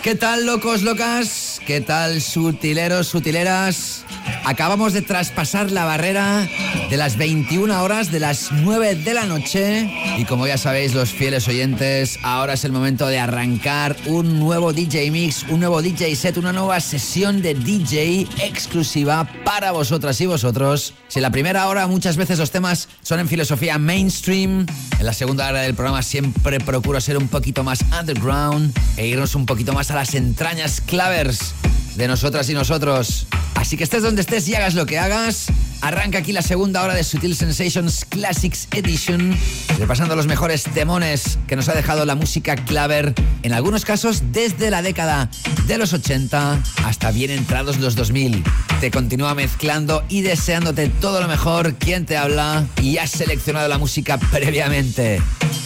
¿Qué 0.00 0.14
tal, 0.14 0.46
locos, 0.46 0.82
locas? 0.82 1.60
¿Qué 1.66 1.80
tal, 1.80 2.20
sutileros, 2.20 3.08
sutileras? 3.08 4.04
Acabamos 4.44 4.92
de 4.92 5.02
traspasar 5.02 5.72
la 5.72 5.84
barrera 5.84 6.48
de 6.90 6.96
las 6.96 7.16
21 7.16 7.82
horas 7.82 8.10
de 8.10 8.20
las 8.20 8.52
9 8.52 8.96
de 8.96 9.14
la 9.14 9.24
noche 9.24 9.90
y 10.18 10.24
como 10.24 10.46
ya 10.46 10.58
sabéis 10.58 10.94
los 10.94 11.10
fieles 11.10 11.48
oyentes, 11.48 12.18
ahora 12.22 12.54
es 12.54 12.64
el 12.64 12.72
momento 12.72 13.06
de 13.06 13.18
arrancar 13.18 13.96
un 14.06 14.38
nuevo 14.38 14.72
DJ 14.72 15.10
mix, 15.10 15.44
un 15.48 15.60
nuevo 15.60 15.82
DJ 15.82 16.14
set, 16.16 16.36
una 16.36 16.52
nueva 16.52 16.80
sesión 16.80 17.42
de 17.42 17.54
DJ 17.54 18.26
exclusiva 18.42 19.28
para 19.54 19.70
vosotras 19.70 20.18
y 20.22 20.24
vosotros. 20.24 20.94
Si 21.08 21.18
en 21.18 21.24
la 21.24 21.30
primera 21.30 21.68
hora 21.68 21.86
muchas 21.86 22.16
veces 22.16 22.38
los 22.38 22.50
temas 22.50 22.88
son 23.02 23.20
en 23.20 23.28
filosofía 23.28 23.76
mainstream, 23.76 24.64
en 24.98 25.04
la 25.04 25.12
segunda 25.12 25.46
hora 25.46 25.60
del 25.60 25.74
programa 25.74 26.02
siempre 26.02 26.58
procuro 26.58 26.98
ser 27.02 27.18
un 27.18 27.28
poquito 27.28 27.62
más 27.62 27.84
underground 28.00 28.74
e 28.96 29.06
irnos 29.06 29.34
un 29.34 29.44
poquito 29.44 29.74
más 29.74 29.90
a 29.90 29.94
las 29.94 30.14
entrañas 30.14 30.80
clavers 30.80 31.52
de 31.96 32.08
nosotras 32.08 32.48
y 32.48 32.54
nosotros. 32.54 33.26
Así 33.54 33.76
que 33.76 33.84
estés 33.84 34.02
donde 34.02 34.22
estés 34.22 34.48
y 34.48 34.54
hagas 34.54 34.74
lo 34.74 34.86
que 34.86 34.98
hagas. 34.98 35.46
Arranca 35.82 36.18
aquí 36.18 36.32
la 36.32 36.42
segunda 36.42 36.82
hora 36.82 36.94
de 36.94 37.02
Sutil 37.02 37.34
Sensations 37.34 38.04
Classics 38.04 38.68
Edition, 38.70 39.36
repasando 39.78 40.14
los 40.14 40.28
mejores 40.28 40.72
demones 40.74 41.38
que 41.48 41.56
nos 41.56 41.68
ha 41.68 41.74
dejado 41.74 42.04
la 42.04 42.14
música 42.14 42.54
claver, 42.54 43.14
en 43.42 43.52
algunos 43.52 43.84
casos 43.84 44.22
desde 44.30 44.70
la 44.70 44.80
década 44.80 45.28
de 45.66 45.78
los 45.78 45.92
80 45.92 46.62
hasta 46.84 47.10
bien 47.10 47.32
entrados 47.32 47.78
los 47.78 47.96
2000. 47.96 48.44
Te 48.80 48.92
continúa 48.92 49.34
mezclando 49.34 50.04
y 50.08 50.22
deseándote 50.22 50.88
todo 50.88 51.20
lo 51.20 51.26
mejor 51.26 51.74
quien 51.74 52.06
te 52.06 52.16
habla 52.16 52.64
y 52.80 52.98
has 52.98 53.10
seleccionado 53.10 53.66
la 53.66 53.78
música 53.78 54.18
previamente. 54.18 55.20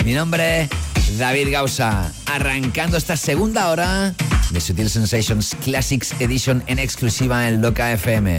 Mi 0.05 0.15
nombre, 0.15 0.71
David 1.19 1.49
Gausa, 1.51 2.11
arrancando 2.25 2.97
esta 2.97 3.19
segunda 3.19 3.69
hora 3.69 4.15
de 4.51 4.61
Sutil 4.61 4.91
Sensations 4.91 5.57
Classics 5.63 6.15
Edition 6.21 6.63
en 6.67 6.79
exclusiva 6.79 7.49
en 7.49 7.61
Loca 7.63 7.93
FM. 7.93 8.39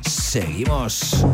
Seguimos. 0.00 1.24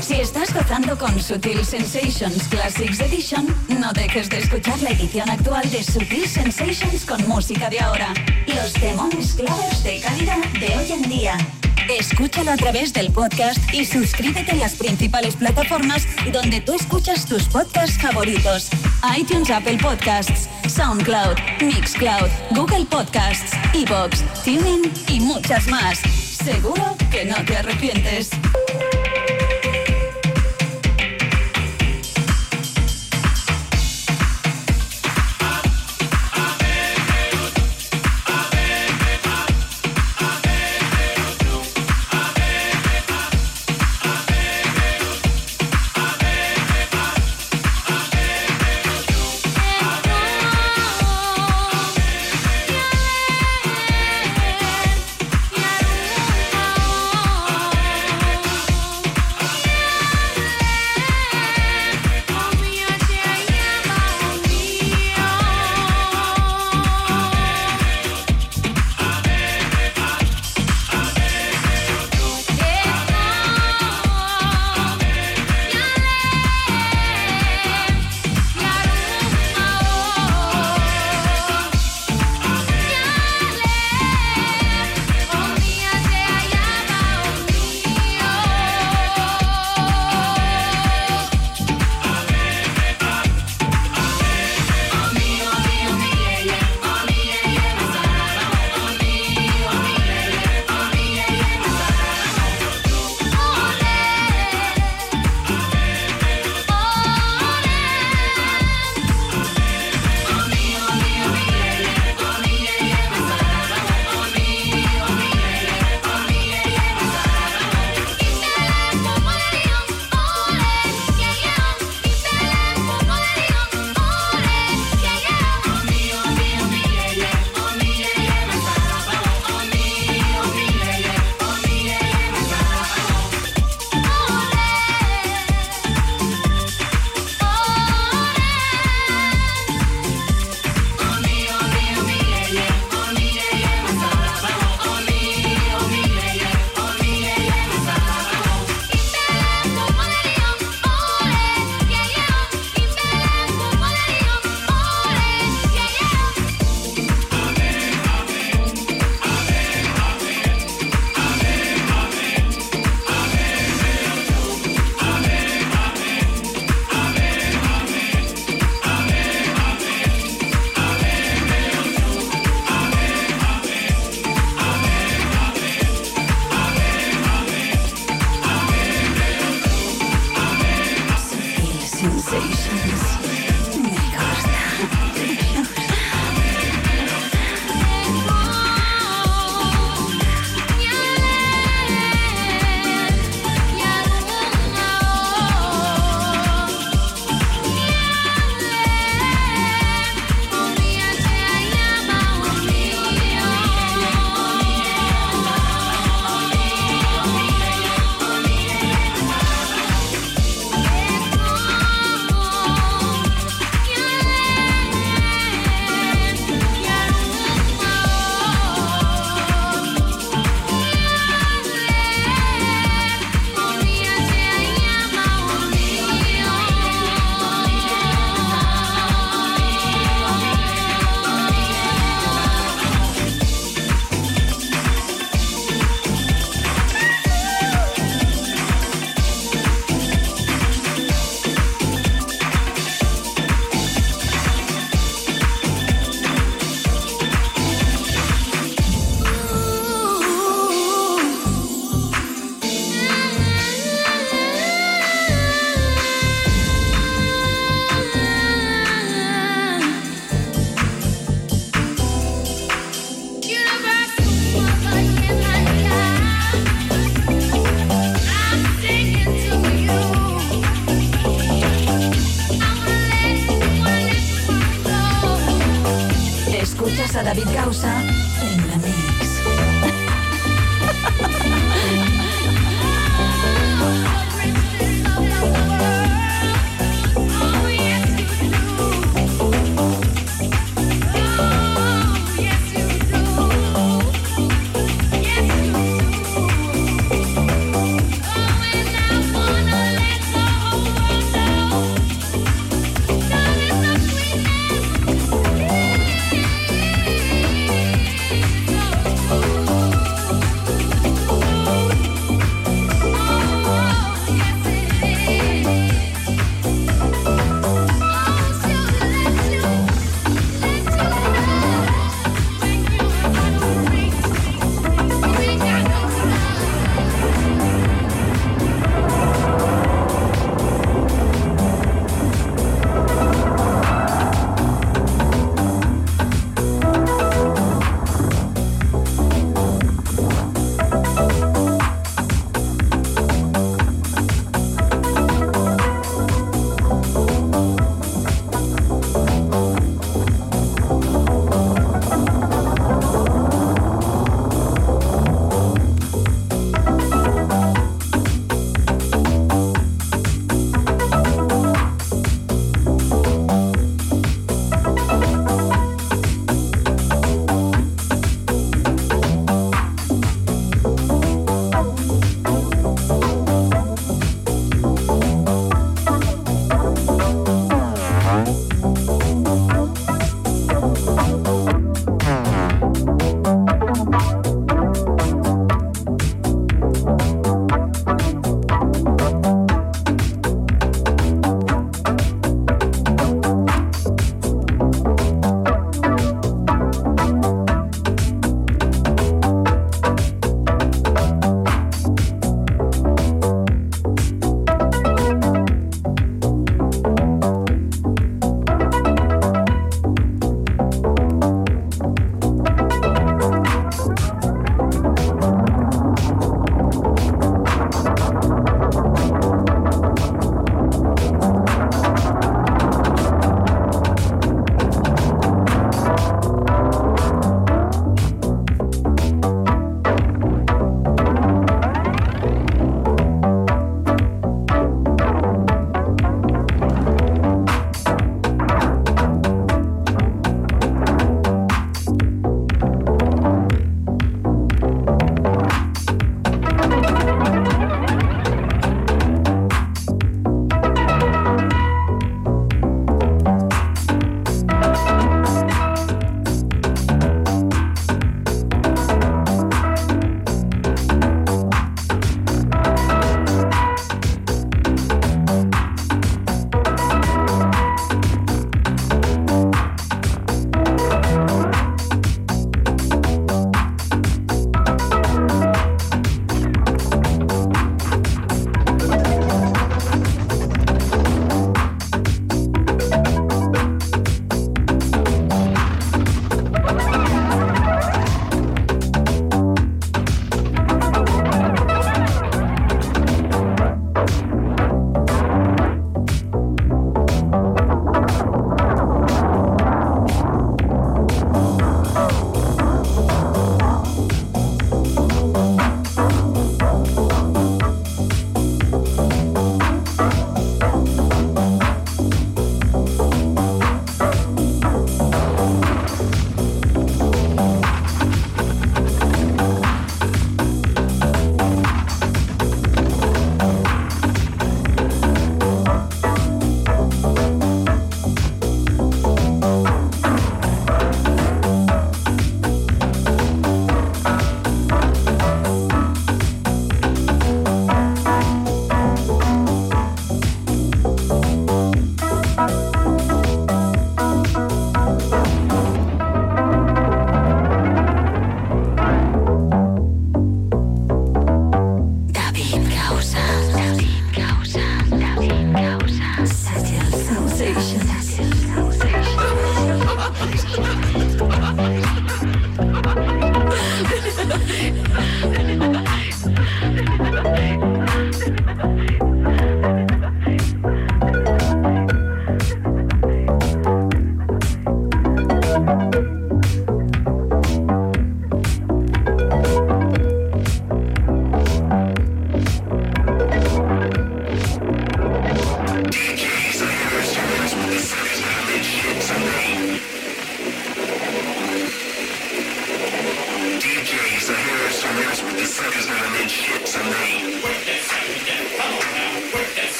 Si 0.00 0.14
estás 0.14 0.52
gozando 0.52 0.96
con 0.98 1.20
Sutil 1.20 1.64
Sensations 1.64 2.44
Classics 2.48 3.00
Edition, 3.00 3.46
no 3.80 3.92
dejes 3.92 4.28
de 4.28 4.38
escuchar 4.38 4.80
la 4.82 4.90
edición 4.90 5.28
actual 5.28 5.68
de 5.70 5.82
Sutil 5.82 6.28
Sensations 6.28 7.04
con 7.04 7.26
música 7.28 7.68
de 7.70 7.80
ahora. 7.80 8.12
Los 8.46 8.72
demones 8.74 9.34
claves 9.34 9.82
de 9.82 10.00
calidad 10.00 10.38
de 10.60 10.76
hoy 10.76 10.92
en 10.92 11.02
día. 11.08 11.38
Escúchalo 11.88 12.50
a 12.50 12.56
través 12.56 12.92
del 12.92 13.12
podcast 13.12 13.58
y 13.72 13.84
suscríbete 13.84 14.52
en 14.52 14.58
las 14.58 14.74
principales 14.74 15.36
plataformas 15.36 16.06
donde 16.32 16.60
tú 16.60 16.74
escuchas 16.74 17.26
tus 17.26 17.44
podcasts 17.44 18.00
favoritos. 18.00 18.70
iTunes, 19.16 19.50
Apple 19.50 19.78
Podcasts, 19.78 20.48
SoundCloud, 20.68 21.36
Mixcloud, 21.60 22.28
Google 22.50 22.86
Podcasts, 22.86 23.52
Evox, 23.72 24.22
TuneIn 24.44 24.92
y 25.08 25.20
muchas 25.20 25.68
más. 25.68 25.98
Seguro 25.98 26.96
que 27.10 27.24
no 27.24 27.36
te 27.44 27.56
arrepientes. 27.56 28.30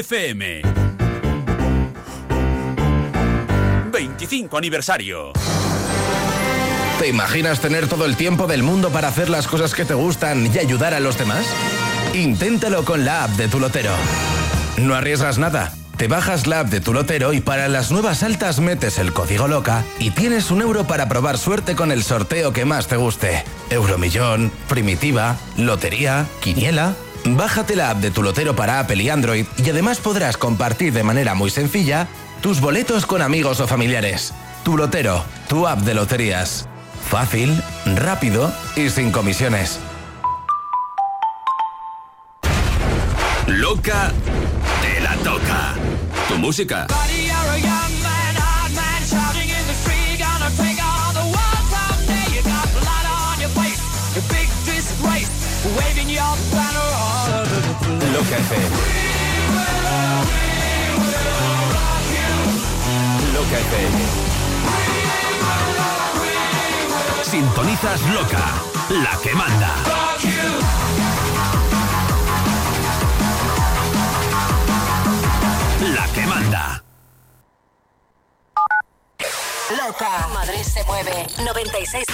FM. 0.00 0.62
25 3.92 4.56
aniversario. 4.56 5.32
¿Te 6.98 7.08
imaginas 7.08 7.60
tener 7.60 7.86
todo 7.86 8.06
el 8.06 8.16
tiempo 8.16 8.46
del 8.46 8.62
mundo 8.62 8.88
para 8.88 9.08
hacer 9.08 9.28
las 9.28 9.46
cosas 9.46 9.74
que 9.74 9.84
te 9.84 9.92
gustan 9.92 10.50
y 10.54 10.58
ayudar 10.58 10.94
a 10.94 11.00
los 11.00 11.18
demás? 11.18 11.44
Inténtalo 12.14 12.82
con 12.86 13.04
la 13.04 13.24
app 13.24 13.30
de 13.32 13.48
tu 13.48 13.60
lotero. 13.60 13.92
No 14.78 14.94
arriesgas 14.94 15.36
nada. 15.36 15.70
Te 15.98 16.08
bajas 16.08 16.46
la 16.46 16.60
app 16.60 16.68
de 16.68 16.80
tu 16.80 16.94
lotero 16.94 17.34
y 17.34 17.42
para 17.42 17.68
las 17.68 17.90
nuevas 17.90 18.22
altas 18.22 18.58
metes 18.58 18.98
el 18.98 19.12
código 19.12 19.48
loca 19.48 19.84
y 19.98 20.12
tienes 20.12 20.50
un 20.50 20.62
euro 20.62 20.86
para 20.86 21.10
probar 21.10 21.36
suerte 21.36 21.76
con 21.76 21.92
el 21.92 22.02
sorteo 22.04 22.54
que 22.54 22.64
más 22.64 22.86
te 22.86 22.96
guste. 22.96 23.44
Euromillón, 23.68 24.50
primitiva, 24.66 25.36
lotería, 25.58 26.26
quiniela. 26.40 26.94
Bájate 27.36 27.76
la 27.76 27.90
app 27.90 27.98
de 27.98 28.10
tu 28.10 28.22
lotero 28.22 28.56
para 28.56 28.80
Apple 28.80 29.02
y 29.02 29.08
Android 29.08 29.46
y 29.56 29.70
además 29.70 29.98
podrás 29.98 30.36
compartir 30.36 30.92
de 30.92 31.02
manera 31.02 31.34
muy 31.34 31.50
sencilla 31.50 32.08
tus 32.40 32.60
boletos 32.60 33.06
con 33.06 33.22
amigos 33.22 33.60
o 33.60 33.66
familiares. 33.66 34.32
Tu 34.64 34.76
lotero, 34.76 35.24
tu 35.48 35.66
app 35.66 35.80
de 35.80 35.94
loterías. 35.94 36.66
Fácil, 37.08 37.62
rápido 37.96 38.52
y 38.76 38.88
sin 38.88 39.10
comisiones. 39.10 39.78
Loca 43.46 44.12
te 44.82 45.00
la 45.00 45.14
toca. 45.16 45.74
Tu 46.28 46.38
música. 46.38 46.86
Loca 58.30 58.38
FM. 63.58 63.98
Sintonizas 67.24 68.00
Loca, 68.14 68.44
la 68.90 69.18
que 69.20 69.34
manda. 69.34 69.74
La 75.92 76.06
que 76.12 76.26
manda. 76.26 76.84
Loca. 79.76 80.28
Madrid 80.32 80.62
se 80.62 80.84
mueve. 80.84 81.26
96.0. 81.38 82.09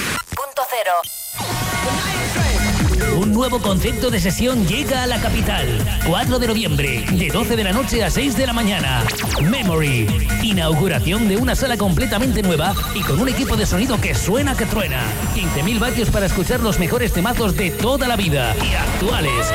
nuevo 3.36 3.60
concepto 3.60 4.10
de 4.10 4.18
sesión 4.18 4.66
llega 4.66 5.02
a 5.02 5.06
la 5.06 5.20
capital. 5.20 5.66
4 6.06 6.38
de 6.38 6.46
noviembre, 6.46 7.04
de 7.12 7.28
12 7.28 7.54
de 7.54 7.64
la 7.64 7.72
noche 7.72 8.02
a 8.02 8.08
6 8.08 8.34
de 8.34 8.46
la 8.46 8.54
mañana. 8.54 9.04
Memory. 9.42 10.06
Inauguración 10.42 11.28
de 11.28 11.36
una 11.36 11.54
sala 11.54 11.76
completamente 11.76 12.42
nueva 12.42 12.74
y 12.94 13.02
con 13.02 13.20
un 13.20 13.28
equipo 13.28 13.54
de 13.54 13.66
sonido 13.66 14.00
que 14.00 14.14
suena 14.14 14.56
que 14.56 14.64
truena. 14.64 15.02
15.000 15.34 15.78
vatios 15.78 16.08
para 16.08 16.24
escuchar 16.24 16.60
los 16.60 16.78
mejores 16.78 17.12
temazos 17.12 17.54
de 17.54 17.70
toda 17.72 18.08
la 18.08 18.16
vida 18.16 18.56
y 18.56 18.72
actuales. 18.72 19.52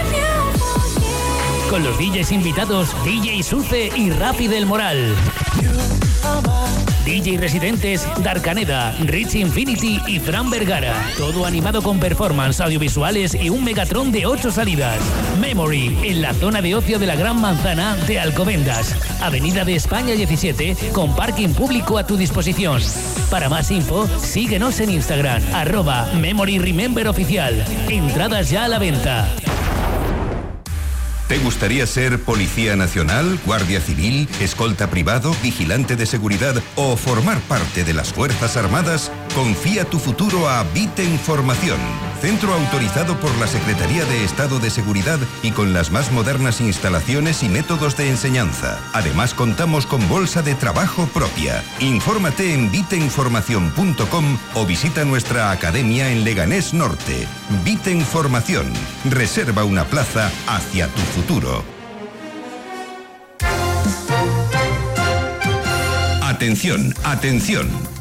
Con 1.72 1.84
los 1.84 1.98
DJs 1.98 2.34
invitados, 2.34 2.90
DJ 3.04 3.42
Suce 3.42 3.90
y 3.96 4.12
Rafi 4.12 4.48
del 4.48 4.68
Moral. 4.68 5.16
DJ 7.12 7.38
residentes 7.38 8.08
Darkaneda, 8.24 8.96
Rich 9.02 9.36
Infinity 9.36 10.00
y 10.08 10.18
Fran 10.20 10.50
Vergara. 10.50 10.96
Todo 11.18 11.46
animado 11.46 11.82
con 11.82 12.00
performance, 12.00 12.62
audiovisuales 12.62 13.36
y 13.36 13.50
un 13.50 13.66
Megatron 13.66 14.14
de 14.14 14.26
8 14.26 14.50
salidas. 14.50 14.98
Memory, 15.42 15.98
en 16.04 16.22
la 16.22 16.34
zona 16.34 16.62
de 16.62 16.74
ocio 16.74 17.00
de 17.00 17.08
la 17.08 17.18
Gran 17.18 17.42
Manzana 17.42 17.98
de 18.08 18.18
Alcobendas. 18.18 18.96
Avenida 19.22 19.66
de 19.66 19.76
España 19.76 20.14
17, 20.14 20.78
con 20.94 21.14
parking 21.14 21.50
público 21.50 21.98
a 21.98 22.08
tu 22.08 22.16
disposición. 22.16 22.82
Para 23.30 23.50
más 23.50 23.72
info, 23.72 24.08
síguenos 24.18 24.80
en 24.80 24.92
Instagram, 24.92 25.44
arroba 25.54 26.06
Memory 26.14 26.60
Remember 26.60 27.10
Oficial. 27.10 27.66
Entradas 27.90 28.50
ya 28.50 28.64
a 28.64 28.68
la 28.70 28.80
venta. 28.80 29.28
¿Te 31.32 31.40
gustaría 31.40 31.88
ser 31.88 32.20
policía 32.20 32.76
nacional, 32.76 33.40
guardia 33.46 33.80
civil, 33.80 34.28
escolta 34.42 34.90
privado, 34.90 35.34
vigilante 35.42 35.96
de 35.96 36.06
seguridad 36.06 36.62
o 36.76 36.98
formar 36.98 37.40
parte 37.44 37.86
de 37.86 37.94
las 37.94 38.12
Fuerzas 38.12 38.58
Armadas? 38.58 39.14
Confía 39.34 39.86
tu 39.86 39.98
futuro 39.98 40.50
a 40.50 40.66
Viten 40.74 41.18
Formación, 41.18 41.80
centro 42.22 42.54
autorizado 42.54 43.20
por 43.20 43.36
la 43.40 43.48
Secretaría 43.48 44.06
de 44.06 44.24
Estado 44.24 44.60
de 44.60 44.70
Seguridad 44.70 45.20
y 45.42 45.52
con 45.52 45.74
las 45.74 45.92
más 45.92 46.12
modernas 46.12 46.62
instalaciones 46.62 47.42
y 47.44 47.50
métodos 47.50 47.98
de 47.98 48.10
enseñanza. 48.10 48.80
Además 48.94 49.34
contamos 49.34 49.88
con 49.88 50.08
bolsa 50.08 50.42
de 50.42 50.54
trabajo 50.54 51.08
propia. 51.08 51.64
Infórmate 51.80 52.54
en 52.54 52.72
vitenformación.com 52.72 54.38
o 54.54 54.66
visita 54.66 55.04
nuestra 55.04 55.52
academia 55.52 56.12
en 56.12 56.24
Leganés 56.24 56.74
Norte. 56.74 57.28
Viten 57.66 58.02
Formación. 58.02 58.72
Reserva 59.10 59.64
una 59.64 59.86
plaza 59.86 60.32
hacia 60.48 60.88
tu 60.88 61.02
futuro. 61.02 61.64
Atención, 66.22 66.94
atención. 67.04 68.01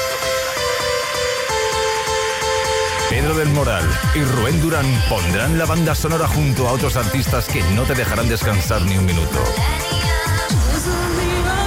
Pedro 3.11 3.35
del 3.35 3.49
Moral 3.49 3.83
y 4.15 4.23
Rubén 4.23 4.61
Durán 4.61 4.85
pondrán 5.09 5.57
la 5.57 5.65
banda 5.65 5.93
sonora 5.93 6.29
junto 6.29 6.69
a 6.69 6.71
otros 6.71 6.95
artistas 6.95 7.45
que 7.45 7.61
no 7.75 7.83
te 7.83 7.93
dejarán 7.93 8.29
descansar 8.29 8.83
ni 8.83 8.97
un 8.97 9.05
minuto. 9.05 9.43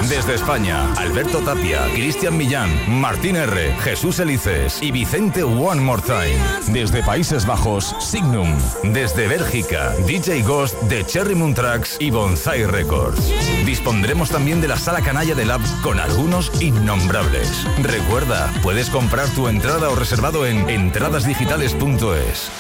Desde 0.09 0.35
España, 0.35 0.93
Alberto 0.95 1.39
Tapia, 1.39 1.87
Cristian 1.95 2.37
Millán, 2.37 2.71
Martín 3.01 3.37
R., 3.37 3.75
Jesús 3.81 4.19
Elices 4.19 4.83
y 4.83 4.91
Vicente 4.91 5.43
One 5.43 5.81
More 5.81 6.03
Time. 6.03 6.37
Desde 6.69 7.03
Países 7.03 7.47
Bajos, 7.47 7.97
Signum. 8.01 8.55
Desde 8.83 9.29
Bélgica, 9.29 9.95
DJ 10.07 10.43
Ghost 10.43 10.81
de 10.83 11.07
Cherry 11.07 11.35
Moon 11.35 11.55
Tracks 11.55 11.97
y 12.01 12.11
Bonsai 12.11 12.67
Records. 12.67 13.33
Dispondremos 13.65 14.29
también 14.29 14.61
de 14.61 14.69
la 14.69 14.77
sala 14.77 15.01
canalla 15.01 15.35
de 15.35 15.47
Labs 15.47 15.71
con 15.83 15.99
algunos 15.99 16.53
innombrables. 16.61 17.67
Recuerda, 17.83 18.53
puedes 18.63 18.91
comprar 18.91 19.29
tu 19.31 19.49
entrada 19.49 19.89
o 19.89 19.95
reservado 19.95 20.47
en 20.47 20.69
entradasdigitales.es. 20.69 22.51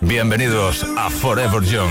Bienvenidos 0.00 0.86
a 0.96 1.10
Forever 1.10 1.62
Young. 1.62 1.90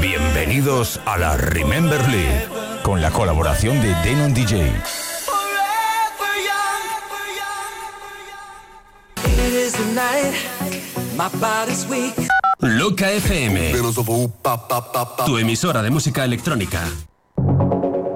Bienvenidos 0.00 1.00
a 1.06 1.16
la 1.16 1.36
Remember 1.36 2.00
League. 2.08 2.48
Con 2.82 3.00
la 3.00 3.10
colaboración 3.10 3.80
de 3.80 3.94
Denon 4.04 4.34
DJ. 4.34 4.70
Loca 12.60 13.10
FM. 13.10 13.72
Tu 15.24 15.38
emisora 15.38 15.82
de 15.82 15.90
música 15.90 16.24
electrónica. 16.24 16.82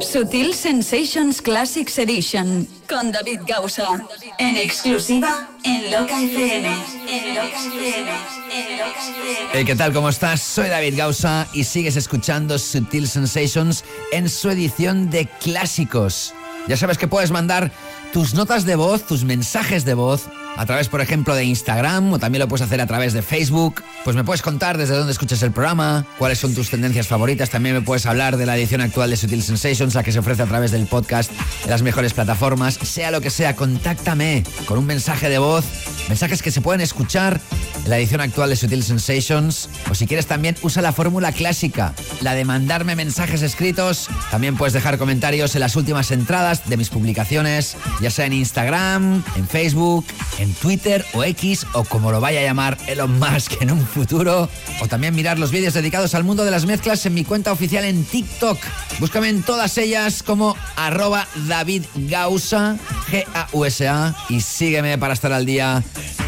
Sutil 0.00 0.54
Sensations 0.54 1.40
Classics 1.40 1.98
Edition 1.98 2.66
con 2.88 3.12
David 3.12 3.40
Gausa. 3.46 4.06
En 4.38 4.56
exclusiva 4.56 5.48
en 5.62 5.90
Loca 5.90 6.20
FM. 6.20 6.68
En 7.08 7.34
Loca 7.34 7.58
FM. 7.66 8.10
En 8.52 8.78
Loca 8.78 9.00
FM. 9.00 9.50
Hey, 9.52 9.64
¿Qué 9.64 9.76
tal? 9.76 9.92
¿Cómo 9.92 10.08
estás? 10.08 10.40
Soy 10.40 10.68
David 10.68 10.96
Gausa 10.96 11.46
y 11.52 11.64
sigues 11.64 11.96
escuchando 11.96 12.58
Sutil 12.58 13.08
Sensations 13.08 13.84
en 14.12 14.28
su 14.28 14.50
edición 14.50 15.10
de 15.10 15.26
clásicos. 15.26 16.34
Ya 16.66 16.76
sabes 16.76 16.98
que 16.98 17.08
puedes 17.08 17.30
mandar 17.30 17.70
tus 18.12 18.34
notas 18.34 18.64
de 18.64 18.76
voz, 18.76 19.06
tus 19.06 19.24
mensajes 19.24 19.84
de 19.84 19.94
voz 19.94 20.28
a 20.56 20.66
través, 20.66 20.88
por 20.88 21.00
ejemplo, 21.00 21.34
de 21.34 21.44
Instagram 21.44 22.12
o 22.12 22.18
también 22.18 22.40
lo 22.40 22.48
puedes 22.48 22.64
hacer 22.64 22.80
a 22.80 22.86
través 22.86 23.12
de 23.12 23.22
Facebook. 23.22 23.82
Pues 24.04 24.16
me 24.16 24.24
puedes 24.24 24.42
contar 24.42 24.78
desde 24.78 24.94
dónde 24.94 25.12
escuchas 25.12 25.42
el 25.42 25.52
programa, 25.52 26.06
cuáles 26.18 26.38
son 26.38 26.54
tus 26.54 26.70
tendencias 26.70 27.06
favoritas. 27.08 27.50
También 27.50 27.74
me 27.74 27.82
puedes 27.82 28.06
hablar 28.06 28.36
de 28.36 28.46
la 28.46 28.56
edición 28.56 28.80
actual 28.80 29.10
de 29.10 29.16
Sutil 29.16 29.42
Sensations, 29.42 29.94
la 29.94 30.02
que 30.02 30.12
se 30.12 30.18
ofrece 30.18 30.42
a 30.42 30.46
través 30.46 30.70
del 30.70 30.86
podcast 30.86 31.30
de 31.64 31.70
las 31.70 31.82
mejores 31.82 32.12
plataformas. 32.12 32.74
Sea 32.74 33.10
lo 33.10 33.20
que 33.20 33.30
sea, 33.30 33.56
contáctame 33.56 34.44
con 34.66 34.78
un 34.78 34.86
mensaje 34.86 35.28
de 35.28 35.38
voz, 35.38 35.64
mensajes 36.08 36.42
que 36.42 36.50
se 36.50 36.60
pueden 36.60 36.80
escuchar 36.80 37.40
en 37.84 37.90
la 37.90 37.98
edición 37.98 38.20
actual 38.20 38.50
de 38.50 38.56
Sutil 38.56 38.82
Sensations. 38.82 39.68
O 39.90 39.94
si 39.94 40.06
quieres 40.06 40.26
también 40.26 40.56
usa 40.62 40.82
la 40.82 40.92
fórmula 40.92 41.32
clásica, 41.32 41.94
la 42.20 42.34
de 42.34 42.44
mandarme 42.44 42.96
mensajes 42.96 43.42
escritos. 43.42 44.08
También 44.30 44.56
puedes 44.56 44.72
dejar 44.72 44.98
comentarios 44.98 45.54
en 45.54 45.60
las 45.60 45.76
últimas 45.76 46.10
entradas 46.10 46.68
de 46.68 46.76
mis 46.76 46.90
publicaciones, 46.90 47.76
ya 48.00 48.10
sea 48.10 48.26
en 48.26 48.32
Instagram, 48.34 49.22
en 49.36 49.48
Facebook, 49.48 50.04
en 50.38 50.43
Twitter 50.52 51.04
o 51.14 51.24
X 51.24 51.66
o 51.72 51.84
como 51.84 52.12
lo 52.12 52.20
vaya 52.20 52.40
a 52.40 52.42
llamar 52.42 52.76
Elon 52.86 53.18
Musk 53.18 53.62
en 53.62 53.70
un 53.70 53.86
futuro. 53.86 54.48
O 54.80 54.88
también 54.88 55.14
mirar 55.14 55.38
los 55.38 55.50
vídeos 55.50 55.74
dedicados 55.74 56.14
al 56.14 56.24
mundo 56.24 56.44
de 56.44 56.50
las 56.50 56.66
mezclas 56.66 57.06
en 57.06 57.14
mi 57.14 57.24
cuenta 57.24 57.52
oficial 57.52 57.84
en 57.84 58.04
TikTok. 58.04 58.58
Búscame 58.98 59.28
en 59.28 59.42
todas 59.42 59.78
ellas 59.78 60.22
como 60.22 60.56
arroba 60.76 61.26
David 61.48 61.84
Gausa, 61.94 62.76
G-A-U-S-A, 63.10 64.14
y 64.28 64.40
sígueme 64.40 64.98
para 64.98 65.14
estar 65.14 65.32
al 65.32 65.46
día 65.46 65.82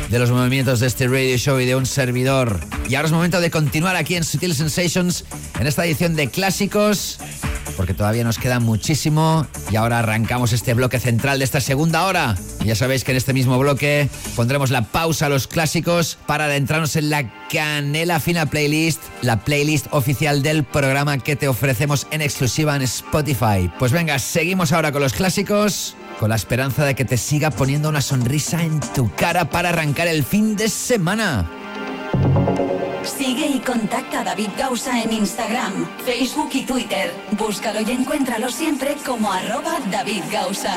de 0.09 0.19
los 0.19 0.31
movimientos 0.31 0.81
de 0.81 0.87
este 0.87 1.09
radio 1.09 1.37
show 1.37 1.59
y 1.59 1.67
de 1.67 1.77
un 1.77 1.87
servidor. 1.87 2.61
Y 2.89 2.95
ahora 2.95 3.07
es 3.07 3.13
momento 3.13 3.41
de 3.41 3.51
continuar 3.51 3.97
aquí 3.97 4.15
en 4.15 4.25
Sutil 4.25 4.55
Sensations 4.55 5.25
en 5.59 5.67
esta 5.67 5.85
edición 5.85 6.15
de 6.15 6.29
clásicos, 6.29 7.19
porque 7.77 7.95
todavía 7.95 8.25
nos 8.25 8.39
queda 8.39 8.61
muchísimo 8.61 9.47
y 9.71 9.77
ahora 9.77 9.99
arrancamos 9.99 10.53
este 10.53 10.75
bloque 10.75 10.99
central 10.99 11.39
de 11.39 11.45
esta 11.45 11.61
segunda 11.61 12.05
hora. 12.05 12.35
Ya 12.65 12.75
sabéis 12.75 13.05
que 13.05 13.13
en 13.13 13.19
este 13.19 13.33
mismo 13.33 13.59
bloque 13.59 14.09
pondremos 14.35 14.71
la 14.71 14.83
pausa 14.83 15.27
a 15.27 15.29
los 15.29 15.47
clásicos 15.47 16.19
para 16.27 16.45
adentrarnos 16.45 16.97
en 16.97 17.11
la 17.11 17.31
Canela 17.49 18.21
Fina 18.21 18.47
Playlist, 18.47 19.01
la 19.23 19.45
playlist 19.45 19.87
oficial 19.91 20.43
del 20.43 20.65
programa 20.65 21.19
que 21.19 21.37
te 21.37 21.49
ofrecemos 21.49 22.07
en 22.11 22.23
exclusiva 22.23 22.75
en 22.77 22.83
Spotify. 22.83 23.71
Pues 23.79 23.93
venga, 23.93 24.19
seguimos 24.19 24.73
ahora 24.73 24.93
con 24.93 25.03
los 25.03 25.13
clásicos 25.13 25.97
con 26.19 26.31
la 26.31 26.37
esperanza 26.37 26.85
de 26.85 26.95
que 26.95 27.05
te 27.05 27.17
siga 27.17 27.51
poniendo 27.51 27.89
una 27.89 28.01
sonrisa 28.01 28.63
en 28.63 28.81
tu 28.95 29.13
cara 29.15 29.51
para 29.51 29.69
arrancar 29.69 30.09
el 30.09 30.25
fin 30.25 30.57
de 30.57 30.69
semana. 30.69 31.47
Sigue 33.07 33.47
y 33.47 33.61
contacta 33.61 34.21
a 34.21 34.25
David 34.25 34.51
Gausa 34.59 35.01
en 35.01 35.13
Instagram, 35.13 35.87
Facebook 36.05 36.51
y 36.53 36.67
Twitter. 36.67 37.15
Búscalo 37.39 37.81
y 37.81 37.91
encuéntralo 37.93 38.51
siempre 38.51 38.97
como 39.07 39.33
arroba 39.33 39.79
David 39.91 40.25
Gausa. 40.31 40.77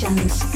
Sensations. 0.00 0.49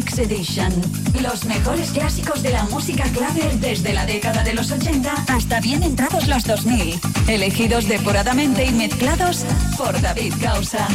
Edition. 0.00 0.72
Los 1.20 1.44
mejores 1.44 1.90
clásicos 1.90 2.42
de 2.42 2.50
la 2.50 2.64
música 2.64 3.04
clave 3.04 3.50
desde 3.60 3.92
la 3.92 4.06
década 4.06 4.42
de 4.42 4.54
los 4.54 4.70
80 4.70 5.12
hasta 5.28 5.60
bien 5.60 5.82
entrados 5.82 6.26
los 6.26 6.44
2000. 6.44 6.98
Elegidos 7.28 7.86
depuradamente 7.86 8.64
y 8.64 8.72
mezclados 8.72 9.44
por 9.76 10.00
David 10.00 10.32
Causa. 10.40 10.88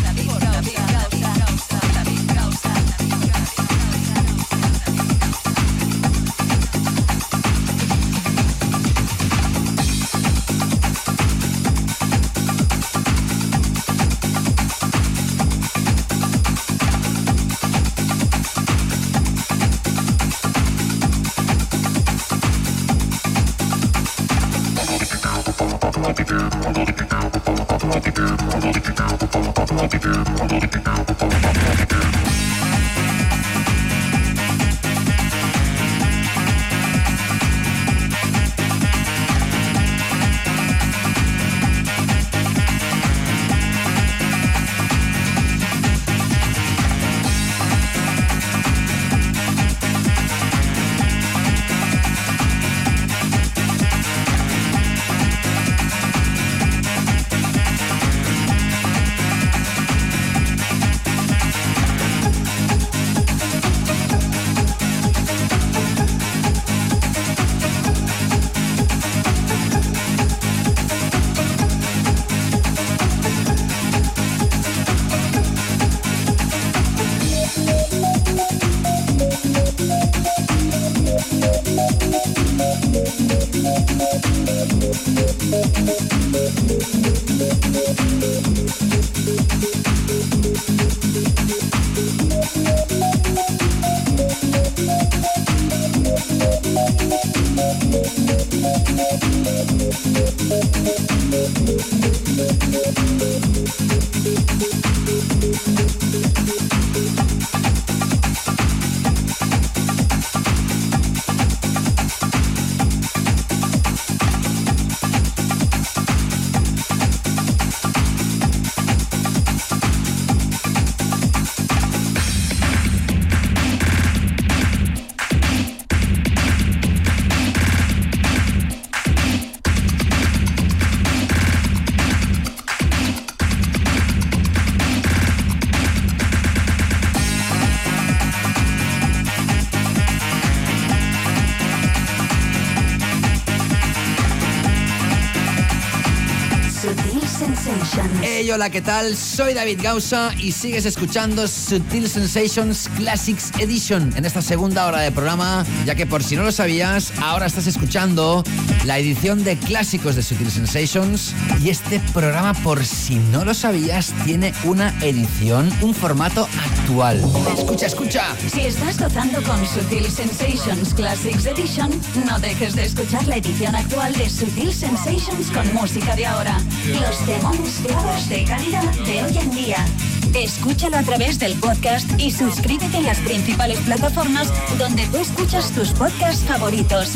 Hola, 148.56 148.70
¿qué 148.70 148.82
tal? 148.82 149.18
Soy 149.36 149.54
David 149.54 149.82
Gausa 149.84 150.32
y 150.40 150.54
sigues 150.54 150.86
escuchando 150.86 151.46
Sutil 151.50 152.08
Sensations 152.08 152.90
Classics 152.96 153.52
Edition 153.60 154.14
en 154.16 154.24
esta 154.24 154.42
segunda 154.42 154.86
hora 154.86 155.02
de 155.02 155.12
programa, 155.12 155.66
ya 155.86 155.94
que 155.94 156.06
por 156.06 156.24
si 156.24 156.38
no 156.38 156.44
lo 156.44 156.54
sabías, 156.54 157.12
ahora 157.22 157.46
estás 157.46 157.68
escuchando 157.68 158.46
la 158.86 158.98
edición 158.98 159.44
de 159.44 159.58
clásicos 159.58 160.16
de 160.16 160.24
Sutil 160.24 160.50
Sensations 160.50 161.34
y 161.62 161.70
este 161.70 162.00
programa, 162.14 162.54
por 162.54 162.86
si 162.86 163.16
no 163.16 163.44
lo 163.44 163.54
sabías, 163.54 164.14
tiene 164.24 164.54
una 164.64 164.98
edición, 165.02 165.70
un 165.82 165.94
formato 165.94 166.48
actual. 166.64 167.22
Escucha, 167.58 167.88
escucha. 167.88 168.24
Si 168.50 168.62
estás 168.62 168.98
gozando 168.98 169.44
con 169.44 169.58
Sutil 169.68 170.10
Sensations 170.10 170.94
Classics 170.94 171.46
Edition, 171.46 171.92
no 172.26 172.40
dejes 172.40 172.74
de 172.74 172.86
escuchar 172.86 173.28
la 173.28 173.36
edición 173.36 173.76
actual 173.76 174.14
de 174.16 174.30
Sutil 174.30 174.74
Sensations 174.74 175.52
con 175.54 175.74
música 175.74 176.16
de 176.16 176.26
ahora. 176.26 176.58
Los 176.88 177.28
demonios 177.28 178.30
de 178.30 178.46
calidad 178.46 178.94
de 179.06 179.25
hoy 179.26 179.38
en 179.38 179.52
día. 179.52 179.86
Escúchalo 180.34 180.98
a 180.98 181.04
través 181.04 181.40
del 181.40 181.58
podcast 181.60 182.08
y 182.20 182.32
suscríbete 182.32 182.98
en 182.98 183.06
las 183.06 183.20
principales 183.20 183.80
plataformas 183.80 184.52
donde 184.78 185.06
tú 185.08 185.18
escuchas 185.18 185.72
tus 185.72 185.92
podcasts 185.92 186.44
favoritos. 186.46 187.14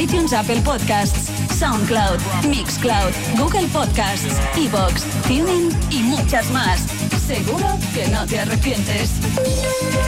iTunes, 0.00 0.32
Apple 0.32 0.62
Podcasts, 0.62 1.30
SoundCloud, 1.58 2.18
Mixcloud, 2.48 3.12
Google 3.36 3.66
Podcasts, 3.68 4.40
Evox, 4.56 5.04
TuneIn 5.26 5.70
y 5.90 6.02
muchas 6.02 6.50
más. 6.50 7.11
Seguro 7.26 7.66
que 7.94 8.06
no 8.08 8.26
te 8.26 8.38
arrepientes. 8.40 9.10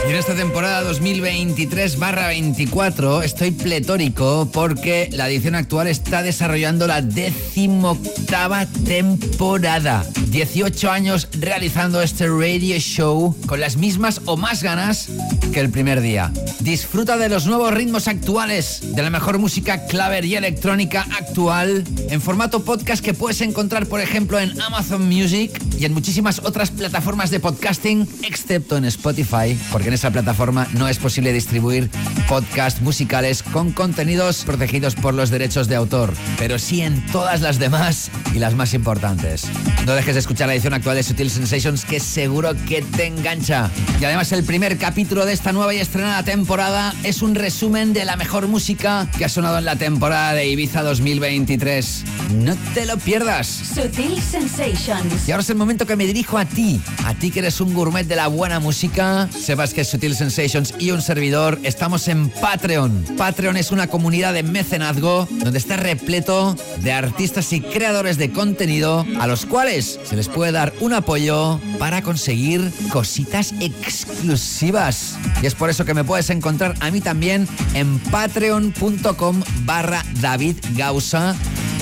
Y 0.05 0.09
en 0.09 0.17
esta 0.17 0.35
temporada 0.35 0.83
2023-24 0.91 3.23
estoy 3.23 3.51
pletórico 3.51 4.49
porque 4.51 5.07
la 5.13 5.29
edición 5.29 5.55
actual 5.55 5.87
está 5.87 6.23
desarrollando 6.23 6.87
la 6.87 7.01
decimoctava 7.01 8.65
temporada. 8.65 10.05
18 10.27 10.91
años 10.91 11.29
realizando 11.39 12.01
este 12.01 12.27
radio 12.27 12.77
show 12.79 13.33
con 13.45 13.61
las 13.61 13.77
mismas 13.77 14.19
o 14.25 14.35
más 14.35 14.61
ganas 14.61 15.07
que 15.53 15.61
el 15.61 15.69
primer 15.69 16.01
día. 16.01 16.33
Disfruta 16.59 17.15
de 17.17 17.29
los 17.29 17.45
nuevos 17.45 17.73
ritmos 17.73 18.09
actuales, 18.09 18.81
de 18.93 19.01
la 19.01 19.09
mejor 19.09 19.39
música 19.39 19.85
claver 19.85 20.25
y 20.25 20.35
electrónica 20.35 21.07
actual 21.17 21.85
en 22.09 22.21
formato 22.21 22.65
podcast 22.65 23.01
que 23.03 23.13
puedes 23.13 23.39
encontrar, 23.41 23.87
por 23.87 24.01
ejemplo, 24.01 24.39
en 24.39 24.59
Amazon 24.61 25.07
Music 25.07 25.51
y 25.79 25.85
en 25.85 25.93
muchísimas 25.93 26.39
otras 26.39 26.71
plataformas 26.71 27.04
de 27.05 27.39
podcasting, 27.39 28.07
excepto 28.23 28.77
en 28.77 28.85
Spotify, 28.85 29.57
porque 29.71 29.89
en 29.89 29.93
esa 29.93 30.09
plataforma 30.09 30.67
no 30.73 30.87
es 30.87 30.97
posible 30.97 31.31
distribuir 31.33 31.89
podcasts 32.27 32.81
musicales 32.81 33.43
con 33.43 33.71
contenidos 33.71 34.43
protegidos 34.43 34.95
por 34.95 35.13
los 35.13 35.29
derechos 35.29 35.67
de 35.67 35.75
autor, 35.75 36.13
pero 36.39 36.57
sí 36.57 36.81
en 36.81 37.05
todas 37.07 37.41
las 37.41 37.59
demás 37.59 38.09
y 38.33 38.39
las 38.39 38.55
más 38.55 38.73
importantes. 38.73 39.43
No 39.85 39.93
dejes 39.93 40.15
de 40.15 40.19
escuchar 40.19 40.47
la 40.47 40.55
edición 40.55 40.73
actual 40.73 40.95
de 40.95 41.03
Sutil 41.03 41.29
Sensations 41.29 41.85
que 41.85 41.99
seguro 41.99 42.53
que 42.67 42.81
te 42.81 43.05
engancha. 43.05 43.69
Y 44.01 44.05
además 44.05 44.31
el 44.31 44.43
primer 44.43 44.77
capítulo 44.79 45.27
de 45.27 45.33
esta 45.33 45.53
nueva 45.53 45.73
y 45.75 45.77
estrenada 45.77 46.23
temporada 46.23 46.93
es 47.03 47.21
un 47.21 47.35
resumen 47.35 47.93
de 47.93 48.03
la 48.03 48.17
mejor 48.17 48.47
música 48.47 49.07
que 49.15 49.25
ha 49.25 49.29
sonado 49.29 49.59
en 49.59 49.65
la 49.65 49.75
temporada 49.75 50.33
de 50.33 50.47
Ibiza 50.47 50.81
2023. 50.81 52.03
No 52.33 52.55
te 52.73 52.87
lo 52.87 52.97
pierdas. 52.97 53.47
Sutil 53.47 54.19
Sensations. 54.21 55.27
Y 55.27 55.31
ahora 55.31 55.43
es 55.43 55.49
el 55.51 55.55
momento 55.55 55.85
que 55.85 55.95
me 55.95 56.05
dirijo 56.05 56.39
a 56.39 56.45
ti, 56.45 56.81
a 57.03 57.13
ti 57.13 57.31
que 57.31 57.39
eres 57.39 57.59
un 57.61 57.73
gourmet 57.73 58.05
de 58.07 58.15
la 58.15 58.27
buena 58.27 58.59
música. 58.59 59.27
Sepas 59.31 59.73
que 59.73 59.83
Sutil 59.83 60.15
Sensations 60.15 60.73
y 60.79 60.91
un 60.91 61.01
servidor 61.01 61.59
estamos 61.63 62.07
en 62.07 62.29
Patreon. 62.29 63.03
Patreon 63.17 63.57
es 63.57 63.71
una 63.71 63.87
comunidad 63.87 64.33
de 64.33 64.43
mecenazgo 64.43 65.27
donde 65.31 65.59
está 65.59 65.77
repleto 65.77 66.55
de 66.81 66.93
artistas 66.93 67.51
y 67.53 67.61
creadores 67.61 68.17
de 68.17 68.31
contenido 68.31 69.05
a 69.19 69.27
los 69.27 69.45
cuales 69.45 69.99
se 70.03 70.15
les 70.15 70.29
puede 70.29 70.51
dar 70.51 70.73
un 70.79 70.93
apoyo 70.93 71.59
para 71.79 72.01
conseguir 72.01 72.71
cositas 72.91 73.53
exclusivas. 73.59 75.17
Y 75.41 75.45
es 75.45 75.55
por 75.55 75.69
eso 75.69 75.85
que 75.85 75.93
me 75.93 76.03
puedes 76.03 76.29
encontrar 76.29 76.75
a 76.79 76.91
mí 76.91 77.01
también 77.01 77.47
en 77.73 77.99
patreon.com 77.99 79.41
barra 79.65 80.03
David 80.21 80.57
Gausa 80.75 81.35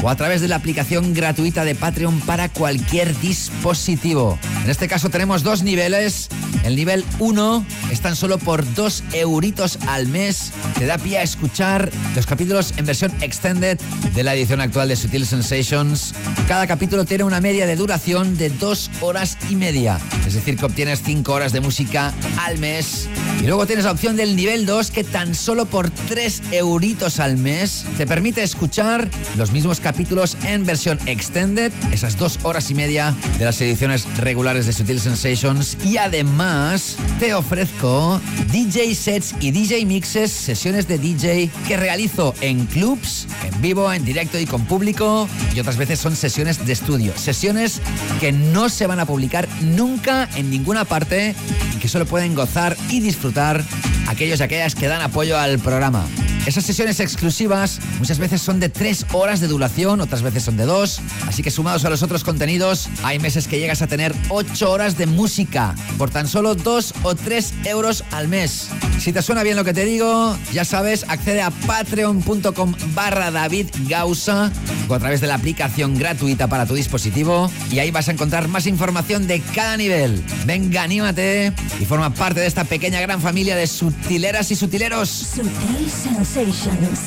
o 0.03 0.10
a 0.10 0.15
través 0.15 0.41
de 0.41 0.49
la 0.49 0.57
aplicación 0.57 1.14
gratuita 1.14 1.64
de 1.64 1.76
Patreon 1.76 2.19
para 2.22 2.49
cualquier 2.49 3.18
dispositivo. 3.19 4.38
En 4.64 4.69
este 4.69 4.88
caso 4.88 5.02
tenemos 5.09 5.43
dos 5.43 5.63
niveles. 5.63 6.30
El 6.63 6.75
nivel 6.75 7.03
1 7.19 7.65
es 7.91 8.01
tan 8.01 8.15
solo 8.15 8.38
por 8.38 8.73
2 8.73 9.03
euritos 9.13 9.77
al 9.88 10.07
mes. 10.07 10.51
Te 10.77 10.85
da 10.85 10.97
pie 10.97 11.17
a 11.17 11.23
escuchar 11.23 11.91
los 12.15 12.25
capítulos 12.25 12.73
en 12.77 12.85
versión 12.85 13.11
extended 13.21 13.80
de 14.15 14.23
la 14.23 14.34
edición 14.34 14.61
actual 14.61 14.88
de 14.88 14.95
Sutil 14.95 15.25
Sensations. 15.25 16.13
Cada 16.47 16.67
capítulo 16.67 17.05
tiene 17.05 17.25
una 17.25 17.41
media 17.41 17.65
de 17.65 17.75
duración 17.75 18.38
de 18.38 18.49
2 18.49 18.91
horas 19.01 19.38
y 19.49 19.55
media. 19.55 19.99
Es 20.25 20.35
decir, 20.35 20.55
que 20.55 20.65
obtienes 20.65 21.01
5 21.03 21.34
horas 21.34 21.51
de 21.51 21.59
música 21.59 22.13
al 22.38 22.57
mes. 22.59 23.09
Y 23.41 23.47
luego 23.47 23.65
tienes 23.65 23.84
la 23.84 23.91
opción 23.91 24.15
del 24.15 24.35
nivel 24.38 24.65
2 24.65 24.91
que 24.91 25.03
tan 25.03 25.35
solo 25.35 25.65
por 25.65 25.89
3 25.89 26.43
euritos 26.51 27.19
al 27.19 27.35
mes 27.35 27.85
te 27.97 28.07
permite 28.07 28.41
escuchar 28.41 29.09
los 29.35 29.51
mismos 29.51 29.81
capítulos 29.81 30.38
en 30.43 30.65
versión 30.65 30.97
extended, 31.07 31.73
esas 31.91 32.17
2 32.17 32.39
horas 32.43 32.71
y 32.71 32.75
media 32.75 33.13
de 33.38 33.45
las 33.45 33.59
ediciones 33.59 34.05
regulares 34.17 34.65
de 34.65 34.73
Sutil 34.73 34.93
Sensations. 34.99 35.78
Y 35.84 35.98
además 35.98 36.95
te 37.20 37.34
ofrezco 37.34 38.22
DJ 38.52 38.95
sets 38.95 39.36
y 39.40 39.52
DJ 39.52 39.86
mixes, 39.86 40.32
sesiones 40.32 40.88
de 40.88 40.98
DJ 40.98 41.49
que 41.68 41.78
realizo 41.78 42.34
en 42.41 42.65
clubs, 42.65 43.28
en 43.44 43.61
vivo, 43.61 43.91
en 43.91 44.06
directo 44.06 44.40
y 44.40 44.45
con 44.45 44.65
público. 44.65 45.28
Y 45.56 45.60
otras 45.60 45.78
veces 45.78 45.99
son 45.99 46.15
sesiones 46.15 46.65
de 46.65 46.74
estudio, 46.74 47.14
sesiones 47.18 47.82
que 48.20 48.32
no 48.32 48.70
se 48.70 48.88
van 48.88 48.99
a 48.99 49.06
publicar 49.06 49.48
nunca 49.61 50.30
en 50.36 50.49
ninguna 50.49 50.86
parte 50.86 51.36
y 51.76 51.80
que 51.80 51.88
solo 51.88 52.06
pueden 52.06 52.36
gozar 52.36 52.78
y 52.90 52.99
disfrutar 52.99 53.64
aquellos 54.07 54.40
y 54.40 54.44
aquellas 54.44 54.76
que 54.76 54.88
dan 54.88 55.02
apoyo 55.02 55.38
al 55.38 55.60
programa. 55.60 56.06
Esas 56.45 56.65
sesiones 56.65 56.99
exclusivas 56.99 57.80
muchas 57.99 58.20
veces 58.20 58.41
son 58.41 58.60
de 58.60 58.68
3 58.68 59.06
horas 59.14 59.40
de 59.40 59.48
duración, 59.48 60.02
otras 60.02 60.22
veces 60.22 60.44
son 60.44 60.57
de 60.57 60.65
2, 60.65 60.99
así 61.26 61.41
que 61.41 61.49
sumados 61.49 61.86
a 61.86 61.90
los 61.90 62.03
otros 62.03 62.26
contenidos, 62.26 62.90
hay 63.02 63.18
meses 63.18 63.48
que 63.48 63.60
llegas 63.60 63.82
a 63.82 63.88
tener 63.88 64.14
8 64.28 64.70
horas 64.70 64.82
de 64.84 65.05
música 65.05 65.76
por 65.97 66.10
tan 66.10 66.27
solo 66.27 66.55
2 66.55 66.93
o 67.03 67.15
3 67.15 67.53
euros 67.65 68.03
al 68.11 68.27
mes. 68.27 68.68
Si 68.99 69.14
te 69.14 69.22
suena 69.22 69.41
bien 69.41 69.55
lo 69.55 69.64
que 69.64 69.73
te 69.73 69.85
digo, 69.85 70.38
ya 70.51 70.65
sabes, 70.65 71.05
accede 71.07 71.41
a 71.41 71.51
patreon.com 71.51 72.73
barra 72.93 73.31
David 73.31 73.68
Gausa 73.88 74.51
o 74.89 74.93
a 74.93 74.99
través 74.99 75.22
de 75.22 75.27
la 75.27 75.35
aplicación 75.35 75.97
gratuita 75.97 76.47
para 76.47 76.65
tu 76.65 76.76
dispositivo 76.76 77.49
y 77.72 77.80
ahí 77.80 77.91
vas 77.91 78.10
a 78.10 78.11
encontrar 78.11 78.49
más 78.49 78.68
información 78.68 79.26
de 79.26 79.39
cada 79.39 79.77
nivel. 79.77 80.22
Venga, 80.45 80.84
anímate 80.84 81.53
y 81.80 81.85
forma 81.85 82.14
parte 82.14 82.41
de 82.41 82.47
esta 82.47 82.65
pequeña 82.65 82.99
gran 82.99 83.22
familia 83.22 83.55
de 83.55 83.68
sutileras 83.68 84.51
y 84.51 84.55
sutileros. 84.57 85.10
Sutil 85.10 85.89
Sensations. 85.89 86.99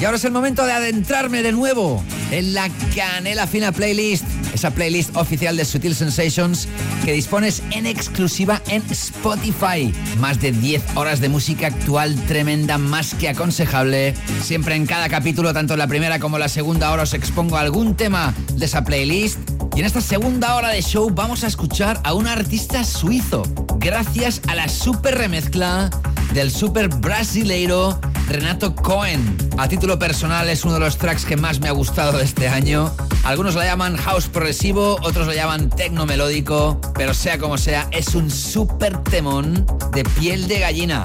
Y 0.00 0.04
ahora 0.04 0.16
es 0.16 0.24
el 0.24 0.32
momento 0.32 0.64
de 0.64 0.72
adentrarme 0.72 1.42
de 1.42 1.52
nuevo 1.52 2.02
en 2.30 2.54
la 2.54 2.70
Canela 2.94 3.46
Fina 3.46 3.72
Playlist, 3.72 4.24
esa 4.54 4.70
playlist 4.70 5.14
oficial 5.16 5.56
de 5.56 5.64
Sutil 5.64 5.94
Sensations 5.94 6.68
que 7.04 7.12
dispones 7.18 7.64
en 7.72 7.84
exclusiva 7.84 8.62
en 8.68 8.80
Spotify. 8.90 9.92
Más 10.20 10.40
de 10.40 10.52
10 10.52 10.94
horas 10.94 11.20
de 11.20 11.28
música 11.28 11.66
actual 11.66 12.14
tremenda, 12.26 12.78
más 12.78 13.12
que 13.14 13.28
aconsejable. 13.28 14.14
Siempre 14.40 14.76
en 14.76 14.86
cada 14.86 15.08
capítulo, 15.08 15.52
tanto 15.52 15.76
la 15.76 15.88
primera 15.88 16.20
como 16.20 16.38
la 16.38 16.48
segunda 16.48 16.92
hora, 16.92 17.02
os 17.02 17.14
expongo 17.14 17.56
algún 17.56 17.96
tema 17.96 18.32
de 18.52 18.66
esa 18.66 18.84
playlist. 18.84 19.40
Y 19.74 19.80
en 19.80 19.86
esta 19.86 20.00
segunda 20.00 20.54
hora 20.54 20.68
de 20.68 20.80
show 20.80 21.10
vamos 21.12 21.42
a 21.42 21.48
escuchar 21.48 22.00
a 22.04 22.14
un 22.14 22.28
artista 22.28 22.84
suizo, 22.84 23.42
gracias 23.80 24.40
a 24.46 24.54
la 24.54 24.68
super 24.68 25.18
remezcla 25.18 25.90
del 26.34 26.52
super 26.52 26.86
brasileiro 26.86 27.98
Renato 28.28 28.74
Cohen. 28.74 29.36
A 29.56 29.68
título 29.68 29.98
personal 29.98 30.48
es 30.50 30.64
uno 30.64 30.74
de 30.74 30.80
los 30.80 30.98
tracks 30.98 31.24
que 31.24 31.36
más 31.36 31.60
me 31.60 31.68
ha 31.68 31.72
gustado 31.72 32.18
de 32.18 32.24
este 32.24 32.46
año. 32.46 32.94
Algunos 33.24 33.54
la 33.54 33.64
llaman 33.64 33.96
house 33.96 34.28
progresivo, 34.28 34.98
otros 35.02 35.26
lo 35.26 35.32
llaman 35.32 35.70
tecno 35.70 36.04
melódico, 36.04 36.78
pero 36.94 37.14
sea 37.14 37.38
como 37.38 37.56
sea, 37.56 37.88
es 37.90 38.14
un 38.14 38.30
super 38.30 39.02
temón 39.04 39.66
de 39.92 40.04
piel 40.04 40.46
de 40.46 40.60
gallina. 40.60 41.02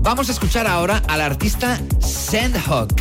Vamos 0.00 0.28
a 0.28 0.32
escuchar 0.32 0.66
ahora 0.66 1.02
al 1.06 1.20
artista 1.20 1.80
Sandhawk 2.00 2.92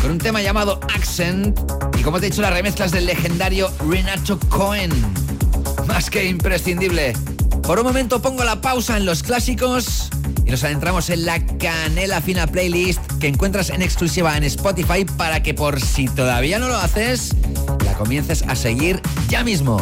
con 0.00 0.10
un 0.10 0.18
tema 0.18 0.42
llamado 0.42 0.80
Accent 0.94 1.58
y 1.98 2.02
como 2.02 2.18
te 2.18 2.26
he 2.26 2.30
dicho, 2.30 2.42
las 2.42 2.52
remezclas 2.52 2.90
del 2.90 3.06
legendario 3.06 3.70
Renato 3.88 4.38
Cohen. 4.48 4.90
Más 5.86 6.10
que 6.10 6.24
imprescindible. 6.24 7.12
Por 7.62 7.78
un 7.78 7.86
momento 7.86 8.20
pongo 8.20 8.42
la 8.42 8.60
pausa 8.60 8.96
en 8.96 9.06
los 9.06 9.22
clásicos 9.22 10.10
y 10.44 10.50
nos 10.50 10.64
adentramos 10.64 11.10
en 11.10 11.26
la 11.26 11.44
Canela 11.58 12.20
Fina 12.20 12.46
Playlist 12.46 13.00
que 13.20 13.28
encuentras 13.28 13.70
en 13.70 13.82
exclusiva 13.82 14.36
en 14.36 14.44
Spotify 14.44 15.04
para 15.16 15.42
que 15.42 15.54
por 15.54 15.80
si 15.80 16.06
todavía 16.06 16.58
no 16.58 16.68
lo 16.68 16.76
haces, 16.76 17.34
la 17.84 17.94
comiences 17.94 18.42
a 18.48 18.56
seguir 18.56 19.00
ya 19.28 19.44
mismo. 19.44 19.80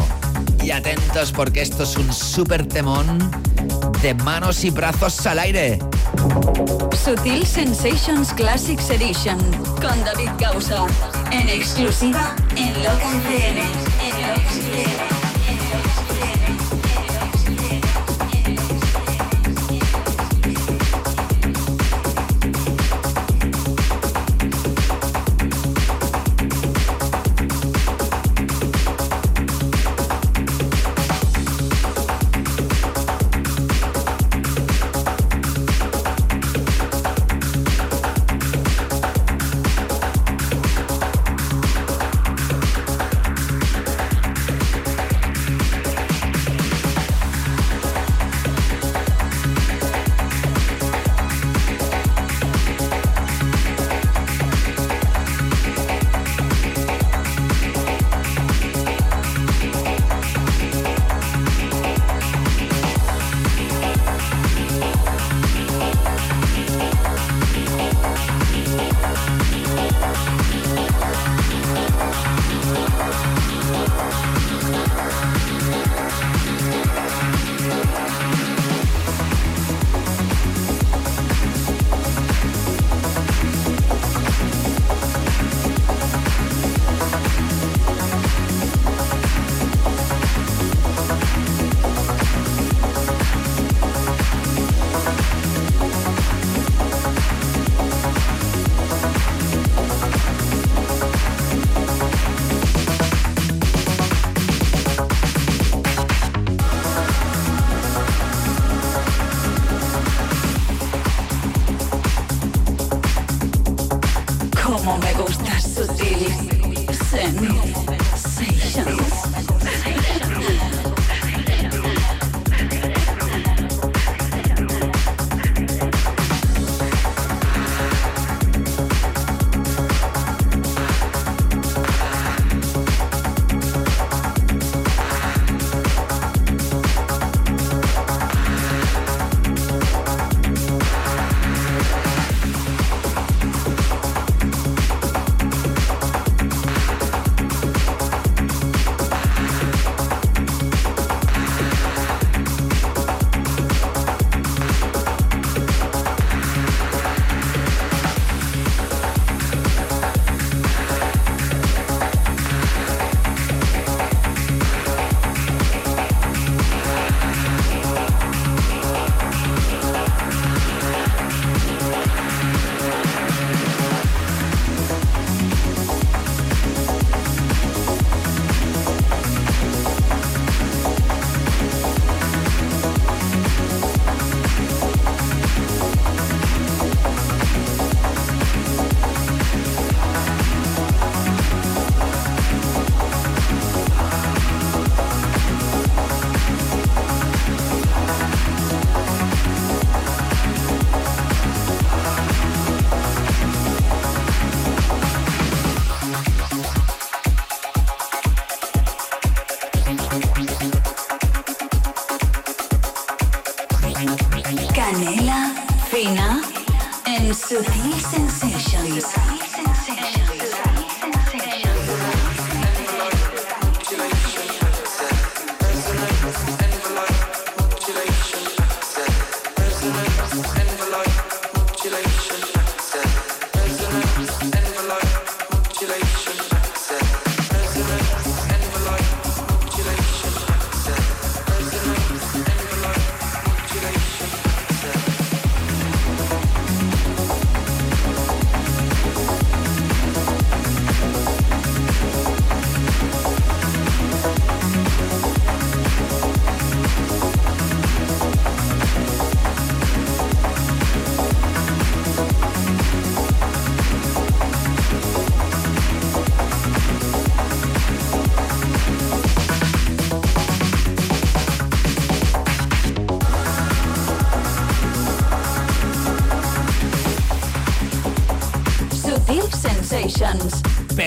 Y 0.63 0.71
atentos 0.71 1.31
porque 1.31 1.61
esto 1.61 1.83
es 1.83 1.97
un 1.97 2.13
super 2.13 2.67
temón 2.67 3.31
de 4.01 4.13
manos 4.13 4.63
y 4.63 4.69
brazos 4.69 5.25
al 5.25 5.39
aire. 5.39 5.79
Sutil 7.03 7.45
Sensations 7.45 8.33
Classics 8.33 8.89
Edition 8.89 9.39
con 9.81 10.03
David 10.03 10.29
Gausa. 10.39 10.85
En 11.31 11.49
exclusiva 11.49 12.35
en 12.55 12.73
Loca 12.83 13.17
FM. 13.25 13.90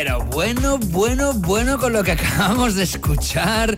Pero 0.05 0.22
bueno, 0.22 0.76
bueno, 0.76 1.32
bueno 1.32 1.78
con 1.78 1.94
lo 1.94 2.05
que 2.05 2.12
acabamos 2.12 2.74
de 2.74 2.82
escuchar, 2.82 3.74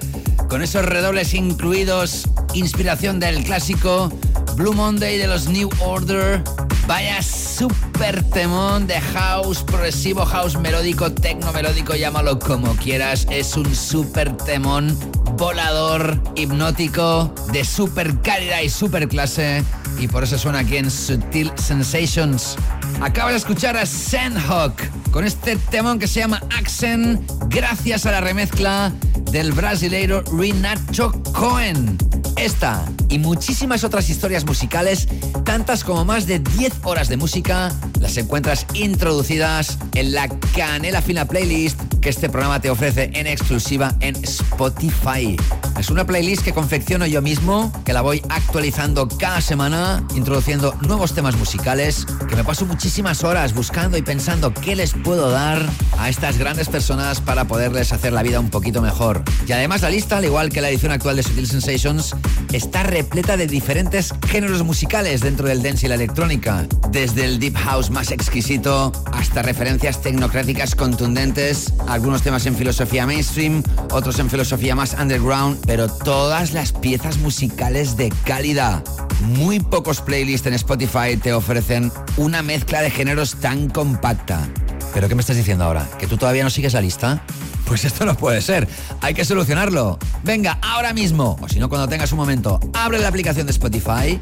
con 0.48 0.60
esos 0.60 0.84
redobles 0.84 1.34
incluidos, 1.34 2.24
inspiración 2.52 3.20
del 3.20 3.44
clásico 3.44 4.10
Blue 4.56 4.72
Monday 4.72 5.18
de 5.18 5.28
los 5.28 5.46
New 5.46 5.70
Order. 5.78 6.42
Vaya 6.88 7.22
super 7.22 8.24
temón 8.30 8.88
de 8.88 9.00
house, 9.00 9.62
progresivo 9.62 10.26
house 10.26 10.58
melódico, 10.58 11.12
tecno 11.12 11.52
melódico, 11.52 11.94
llámalo 11.94 12.40
como 12.40 12.74
quieras. 12.74 13.28
Es 13.30 13.56
un 13.56 13.72
super 13.72 14.36
temón 14.36 14.98
volador, 15.36 16.20
hipnótico, 16.34 17.32
de 17.52 17.64
super 17.64 18.20
calidad 18.22 18.62
y 18.62 18.68
super 18.68 19.06
clase. 19.06 19.62
Y 20.00 20.08
por 20.08 20.24
eso 20.24 20.36
suena 20.38 20.58
aquí 20.58 20.76
en 20.76 20.90
Sutil 20.90 21.52
Sensations. 21.54 22.56
Acabas 23.00 23.30
de 23.30 23.38
escuchar 23.38 23.76
a 23.76 23.86
Sandhawk 23.86 24.74
con 25.16 25.24
este 25.24 25.56
temón 25.56 25.98
que 25.98 26.06
se 26.06 26.20
llama 26.20 26.42
Accent, 26.58 27.22
gracias 27.48 28.04
a 28.04 28.10
la 28.10 28.20
remezcla 28.20 28.92
del 29.30 29.50
brasileiro 29.52 30.22
Renato 30.30 31.10
Cohen. 31.32 31.96
Esta 32.36 32.84
y 33.08 33.18
muchísimas 33.18 33.82
otras 33.82 34.10
historias 34.10 34.44
musicales, 34.44 35.08
tantas 35.42 35.84
como 35.84 36.04
más 36.04 36.26
de 36.26 36.40
10 36.40 36.80
horas 36.82 37.08
de 37.08 37.16
música, 37.16 37.72
las 37.98 38.14
encuentras 38.18 38.66
introducidas 38.74 39.78
en 39.94 40.12
la 40.12 40.28
Canela 40.54 41.00
Fina 41.00 41.24
Playlist 41.24 41.80
que 42.02 42.10
este 42.10 42.28
programa 42.28 42.60
te 42.60 42.68
ofrece 42.68 43.10
en 43.14 43.26
exclusiva 43.26 43.96
en 44.00 44.16
Spotify. 44.16 45.34
Es 45.78 45.90
una 45.90 46.06
playlist 46.06 46.42
que 46.42 46.54
confecciono 46.54 47.04
yo 47.04 47.20
mismo, 47.20 47.70
que 47.84 47.92
la 47.92 48.00
voy 48.00 48.22
actualizando 48.30 49.08
cada 49.08 49.42
semana, 49.42 50.02
introduciendo 50.14 50.74
nuevos 50.80 51.12
temas 51.12 51.36
musicales, 51.36 52.06
que 52.28 52.34
me 52.34 52.44
paso 52.44 52.64
muchísimas 52.64 53.24
horas 53.24 53.52
buscando 53.52 53.98
y 53.98 54.02
pensando 54.02 54.54
qué 54.54 54.74
les 54.74 54.94
puedo 54.94 55.30
dar 55.30 55.62
a 55.98 56.08
estas 56.08 56.38
grandes 56.38 56.70
personas 56.70 57.20
para 57.20 57.44
poderles 57.44 57.92
hacer 57.92 58.14
la 58.14 58.22
vida 58.22 58.40
un 58.40 58.48
poquito 58.48 58.80
mejor. 58.80 59.22
Y 59.46 59.52
además 59.52 59.82
la 59.82 59.90
lista, 59.90 60.16
al 60.16 60.24
igual 60.24 60.48
que 60.48 60.62
la 60.62 60.70
edición 60.70 60.92
actual 60.92 61.16
de 61.16 61.22
Sutil 61.22 61.46
Sensations, 61.46 62.16
está 62.52 62.82
repleta 62.82 63.36
de 63.36 63.46
diferentes 63.46 64.12
géneros 64.28 64.62
musicales 64.62 65.20
dentro 65.20 65.48
del 65.48 65.62
dance 65.62 65.86
y 65.86 65.88
la 65.88 65.94
electrónica, 65.94 66.66
desde 66.90 67.24
el 67.24 67.38
deep 67.38 67.56
house 67.56 67.90
más 67.90 68.10
exquisito 68.10 68.92
hasta 69.12 69.42
referencias 69.42 70.00
tecnocráticas 70.02 70.74
contundentes, 70.74 71.72
algunos 71.88 72.22
temas 72.22 72.46
en 72.46 72.56
filosofía 72.56 73.06
mainstream, 73.06 73.62
otros 73.90 74.18
en 74.18 74.30
filosofía 74.30 74.74
más 74.74 74.94
underground, 74.94 75.58
pero 75.66 75.88
todas 75.88 76.52
las 76.52 76.72
piezas 76.72 77.18
musicales 77.18 77.96
de 77.96 78.12
calidad. 78.24 78.82
Muy 79.20 79.60
pocos 79.60 80.00
playlists 80.00 80.46
en 80.46 80.54
Spotify 80.54 81.16
te 81.20 81.32
ofrecen 81.32 81.90
una 82.16 82.42
mezcla 82.42 82.82
de 82.82 82.90
géneros 82.90 83.36
tan 83.36 83.68
compacta. 83.68 84.46
¿Pero 84.94 85.08
qué 85.08 85.14
me 85.14 85.20
estás 85.20 85.36
diciendo 85.36 85.64
ahora? 85.64 85.86
¿Que 85.98 86.06
tú 86.06 86.16
todavía 86.16 86.44
no 86.44 86.50
sigues 86.50 86.72
la 86.72 86.80
lista? 86.80 87.22
Pues 87.66 87.84
esto 87.84 88.04
no 88.06 88.16
puede 88.16 88.40
ser. 88.40 88.68
Hay 89.00 89.12
que 89.12 89.24
solucionarlo. 89.24 89.98
Venga, 90.22 90.58
ahora 90.62 90.92
mismo, 90.92 91.36
o 91.40 91.48
si 91.48 91.58
no, 91.58 91.68
cuando 91.68 91.88
tengas 91.88 92.12
un 92.12 92.18
momento, 92.18 92.58
abre 92.72 92.98
la 92.98 93.08
aplicación 93.08 93.46
de 93.46 93.52
Spotify, 93.52 94.18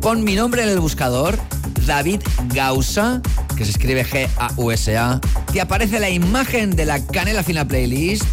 pon 0.00 0.22
mi 0.22 0.34
nombre 0.34 0.62
en 0.62 0.68
el 0.68 0.80
buscador, 0.80 1.38
David 1.86 2.20
Gausa, 2.54 3.22
que 3.56 3.64
se 3.64 3.70
escribe 3.70 4.04
G-A-U-S-A, 4.04 5.20
te 5.52 5.60
aparece 5.60 6.00
la 6.00 6.10
imagen 6.10 6.76
de 6.76 6.84
la 6.84 7.04
Canela 7.04 7.42
Fina 7.42 7.66
Playlist 7.66 8.24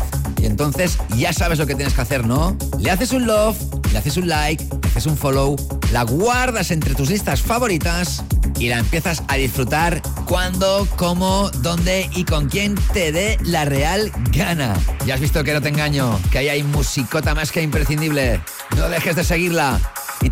y 0.42 0.46
entonces 0.46 0.98
ya 1.16 1.32
sabes 1.32 1.60
lo 1.60 1.66
que 1.66 1.76
tienes 1.76 1.94
que 1.94 2.02
hacer, 2.02 2.26
¿no? 2.26 2.58
Le 2.80 2.92
haces 2.92 3.14
un 3.14 3.26
love, 3.26 3.58
le 3.92 3.98
haces 3.98 4.18
un 4.18 4.28
like, 4.28 4.64
le 4.64 4.90
haces 4.90 5.06
un 5.06 5.16
follow, 5.16 5.56
la 5.92 6.04
guardas 6.04 6.72
entre 6.72 6.96
tus 6.96 7.10
listas 7.10 7.42
favoritas 7.42 8.24
y 8.64 8.70
la 8.70 8.80
empiezas 8.80 9.24
a 9.28 9.36
disfrutar 9.36 10.02
cuando, 10.26 10.88
cómo, 10.96 11.52
dónde 11.56 12.10
y 12.16 12.24
con 12.24 12.48
quién 12.48 12.76
te 12.94 13.12
dé 13.12 13.38
la 13.44 13.66
real 13.66 14.10
gana. 14.32 14.74
Ya 15.06 15.16
has 15.16 15.20
visto 15.20 15.44
que 15.44 15.52
no 15.52 15.62
te 15.62 15.68
engaño, 15.68 16.18
que 16.32 16.38
ahí 16.38 16.48
hay 16.48 16.64
musicota 16.64 17.36
más 17.36 17.52
que 17.52 17.62
imprescindible. 17.62 18.40
No 18.78 18.88
dejes 18.88 19.18
de 19.18 19.26
seguirla. 19.26 19.82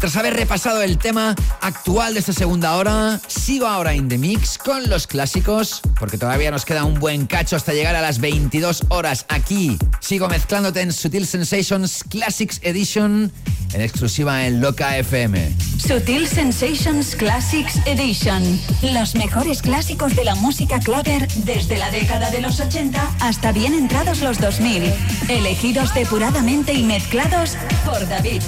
Tras 0.02 0.18
haber 0.18 0.34
repasado 0.34 0.82
el 0.82 0.98
tema 0.98 1.36
actual 1.62 2.16
de 2.16 2.22
esta 2.22 2.34
segunda 2.34 2.76
hora, 2.76 3.20
sigo 3.28 3.68
ahora 3.68 3.94
in 3.94 4.10
the 4.10 4.18
mix 4.18 4.58
con 4.58 4.90
los 4.90 5.06
clásicos, 5.06 5.80
porque 6.00 6.18
todavía 6.18 6.50
nos 6.50 6.66
queda 6.66 6.86
un 6.86 6.96
buen 7.00 7.28
cacho 7.28 7.56
hasta 7.56 7.72
llegar 7.72 7.96
a 7.96 8.02
las 8.02 8.18
22 8.20 8.86
horas 8.90 9.28
aquí. 9.30 9.78
Sigo 10.00 10.28
mezclándote 10.28 10.82
en 10.82 10.92
Sutil 10.92 11.28
Sensations 11.28 12.04
Classics 12.10 12.60
Edition, 12.64 13.32
en 13.74 13.82
exclusiva 13.82 14.48
en 14.48 14.60
Loca 14.60 14.98
FM. 14.98 15.56
Sutil 15.78 16.28
Sensations 16.28 17.16
Classics 17.16 17.76
Edition. 17.86 18.60
Los 18.94 19.14
mejores 19.14 19.62
clásicos 19.62 20.16
de 20.16 20.24
la 20.24 20.34
música 20.34 20.80
claver 20.80 21.28
desde 21.46 21.78
la 21.78 21.92
década 21.92 22.32
de 22.32 22.42
los 22.42 22.60
80 22.60 23.18
hasta 23.20 23.52
bien 23.52 23.76
entrados 23.76 24.22
los 24.22 24.40
2000. 24.40 24.92
Elegidos 25.30 25.94
depuradamente 25.94 26.74
y 26.74 26.82
mezclados 26.82 27.56
por 27.86 28.08
David 28.10 28.42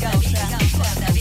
Gausa. 0.00 0.36
You 1.14 1.15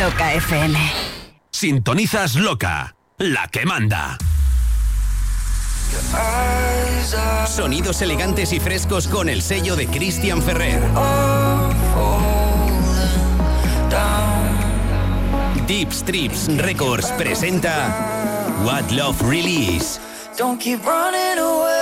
Loca 0.00 0.32
FM. 0.32 0.78
Sintonizas 1.50 2.34
Loca, 2.34 2.94
la 3.18 3.48
que 3.48 3.66
manda. 3.66 4.16
Sonidos 7.46 8.00
elegantes 8.00 8.54
y 8.54 8.60
frescos 8.60 9.06
con 9.06 9.28
el 9.28 9.42
sello 9.42 9.76
de 9.76 9.86
Christian 9.88 10.40
Ferrer. 10.40 10.80
Deep 15.66 15.92
Strips 15.92 16.48
Records 16.56 17.12
presenta 17.18 18.56
What 18.64 18.90
Love 18.92 19.20
Really 19.20 19.76
Is. 19.76 20.00
Don't 20.38 20.58
keep 20.58 20.82
running 20.86 21.38
away. 21.38 21.79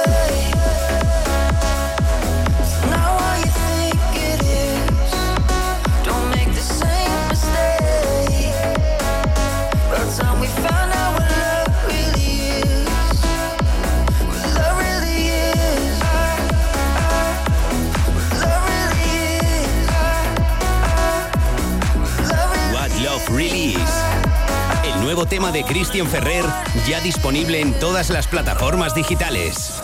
Tema 25.27 25.51
de 25.53 25.65
Christian 25.65 26.07
Ferrer 26.07 26.45
ya 26.87 27.01
disponible 27.01 27.61
en 27.61 27.79
todas 27.79 28.11
las 28.11 28.27
plataformas 28.27 28.95
digitales. 28.95 29.81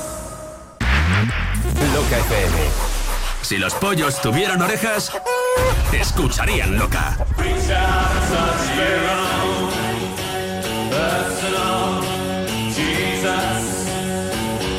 Loca 1.95 2.19
FM. 2.19 2.59
Si 3.43 3.59
los 3.59 3.75
pollos 3.75 4.21
tuvieran 4.21 4.61
orejas, 4.63 5.13
escucharían 5.93 6.79
Loca. 6.79 7.17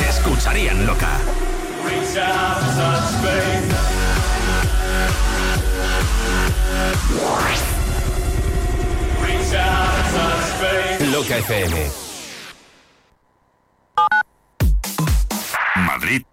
Escucharían 0.07 0.85
Loca. 0.85 1.19
Loca 11.11 11.37
FM. 11.37 11.91
Madrid. 15.75 16.23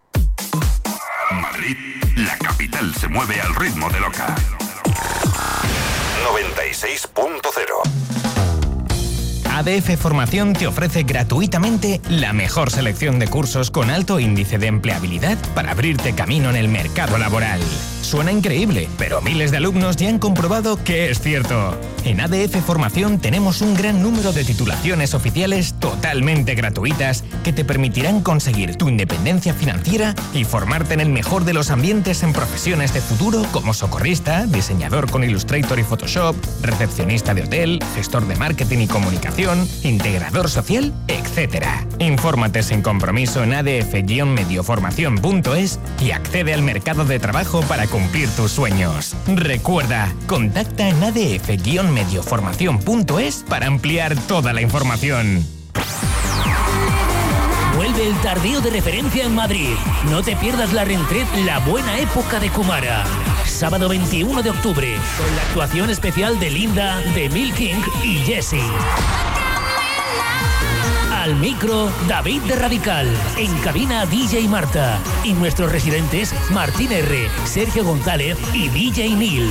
Madrid, 1.31 1.77
la 2.17 2.39
capital 2.39 2.95
se 2.95 3.09
mueve 3.09 3.41
al 3.41 3.55
ritmo 3.57 3.91
de 3.91 4.01
Loca. 4.01 4.35
96.0 6.25 8.32
ADF 9.63 9.97
Formación 9.97 10.55
te 10.55 10.67
ofrece 10.67 11.05
gratuitamente 11.05 12.01
la 12.09 12.33
mejor 12.33 12.73
selección 12.73 13.21
de 13.21 13.29
cursos 13.29 13.71
con 13.71 13.91
alto 13.91 14.19
índice 14.19 14.59
de 14.59 14.67
empleabilidad 14.67 15.39
para 15.55 15.71
abrirte 15.71 16.17
camino 16.17 16.51
en 16.51 16.57
el 16.57 16.67
mercado 16.67 17.17
laboral. 17.17 17.61
Suena 18.03 18.33
increíble, 18.33 18.89
pero 18.99 19.23
miles 19.23 19.53
de 19.53 19.59
alumnos 19.59 19.97
ya 19.97 20.09
han 20.09 20.19
comprobado 20.19 20.83
que 20.83 21.11
es 21.11 21.21
cierto. 21.21 21.79
En 22.05 22.21
ADF 22.21 22.61
Formación 22.67 23.21
tenemos 23.21 23.63
un 23.63 23.75
gran 23.75 24.03
número 24.03 24.33
de 24.33 24.45
titulaciones 24.45 25.15
oficiales 25.15 25.75
totalmente 25.79 26.57
gratuitas 26.57 27.23
que 27.45 27.53
te 27.53 27.65
permitirán 27.65 28.21
conseguir 28.21 28.75
tu 28.77 28.89
independencia 28.89 29.55
financiera 29.55 30.17
y 30.35 30.45
formarte 30.45 30.95
en 30.95 31.01
el 31.01 31.09
mejor 31.09 31.45
de 31.45 31.55
los 31.55 31.71
ambientes 31.71 32.25
en 32.25 32.33
profesiones 32.33 32.93
de 32.93 33.01
futuro 33.01 33.47
como 33.53 33.73
socorrista, 33.73 34.47
diseñador 34.47 35.09
con 35.09 35.23
Illustrator 35.23 35.79
y 35.79 35.85
Photoshop, 35.85 36.35
recepcionista 36.61 37.35
de 37.35 37.45
hotel, 37.45 37.79
gestor 37.95 38.27
de 38.27 38.35
marketing 38.35 38.81
y 38.81 38.89
comunicación, 38.89 39.52
integrador 39.83 40.51
social, 40.51 40.93
etc. 41.09 41.65
Infórmate 41.99 42.63
sin 42.63 42.83
compromiso 42.83 43.43
en 43.43 43.55
adf-medioformación.es 43.55 45.81
y 46.01 46.11
accede 46.13 46.55
al 46.55 46.63
mercado 46.63 47.05
de 47.05 47.19
trabajo 47.19 47.61
para 47.63 47.87
cumplir 47.87 48.29
tus 48.31 48.53
sueños. 48.53 49.15
Recuerda, 49.27 50.13
contacta 50.27 50.89
en 50.89 51.03
adf-medioformación.es 51.03 53.45
para 53.49 53.67
ampliar 53.67 54.17
toda 54.27 54.53
la 54.53 54.61
información. 54.63 55.45
Vuelve 57.77 58.07
el 58.07 58.15
tardío 58.21 58.61
de 58.61 58.71
referencia 58.71 59.25
en 59.25 59.35
Madrid. 59.35 59.71
No 60.11 60.23
te 60.23 60.37
pierdas 60.37 60.73
la 60.73 60.85
reentret 60.85 61.27
La 61.47 61.59
Buena 61.61 61.99
Época 61.99 62.39
de 62.39 62.51
Kumara. 62.51 63.05
Sábado 63.45 63.89
21 63.89 64.43
de 64.43 64.51
octubre, 64.51 64.97
con 65.19 65.37
la 65.37 65.43
actuación 65.43 65.91
especial 65.91 66.39
de 66.39 66.51
Linda, 66.51 67.01
de 67.15 67.29
Mil 67.29 67.53
King 67.55 67.81
y 68.03 68.19
Jesse. 68.19 68.63
Al 71.23 71.37
micro, 71.37 71.89
David 72.09 72.43
de 72.49 72.57
Radical. 72.57 73.07
En 73.37 73.57
cabina, 73.61 74.07
DJ 74.07 74.49
Marta. 74.49 74.99
Y 75.23 75.35
nuestros 75.35 75.71
residentes, 75.71 76.35
Martín 76.51 76.91
R., 76.91 77.29
Sergio 77.45 77.85
González 77.85 78.37
y 78.53 78.69
DJ 78.69 79.15
Neil. 79.15 79.49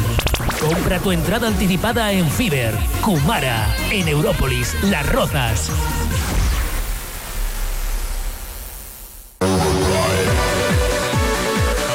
Compra 0.59 0.99
tu 0.99 1.13
entrada 1.13 1.47
anticipada 1.47 2.11
en 2.11 2.29
Fiber, 2.29 2.77
Kumara, 2.99 3.73
en 3.89 4.05
Európolis, 4.09 4.75
Las 4.83 5.09
Rozas. 5.13 5.71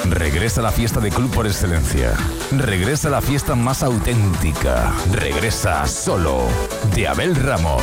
Regresa 0.08 0.62
la 0.62 0.72
fiesta 0.72 1.00
de 1.00 1.10
club 1.10 1.30
por 1.30 1.46
excelencia. 1.46 2.14
Regresa 2.50 3.10
la 3.10 3.20
fiesta 3.20 3.54
más 3.54 3.82
auténtica. 3.82 4.94
Regresa 5.12 5.86
solo 5.86 6.46
de 6.94 7.08
Abel 7.08 7.36
Ramos. 7.36 7.82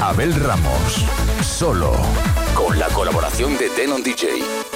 Abel 0.00 0.34
Ramos. 0.34 1.04
Solo 1.42 1.92
con 2.54 2.78
la 2.78 2.88
colaboración 2.88 3.56
de 3.58 3.68
Denon 3.70 4.02
DJ. 4.02 4.71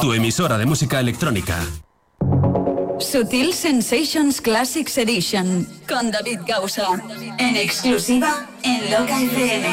Tu 0.00 0.12
emisora 0.12 0.58
de 0.58 0.66
música 0.66 0.98
electrónica. 0.98 1.56
Sutil 2.98 3.54
Sensations 3.54 4.40
Classics 4.40 4.98
Edition 4.98 5.66
con 5.88 6.10
David 6.10 6.40
Gausa. 6.46 7.02
En 7.38 7.56
exclusiva 7.56 8.48
en 8.62 8.90
Loca 8.90 9.20
FM. 9.22 9.68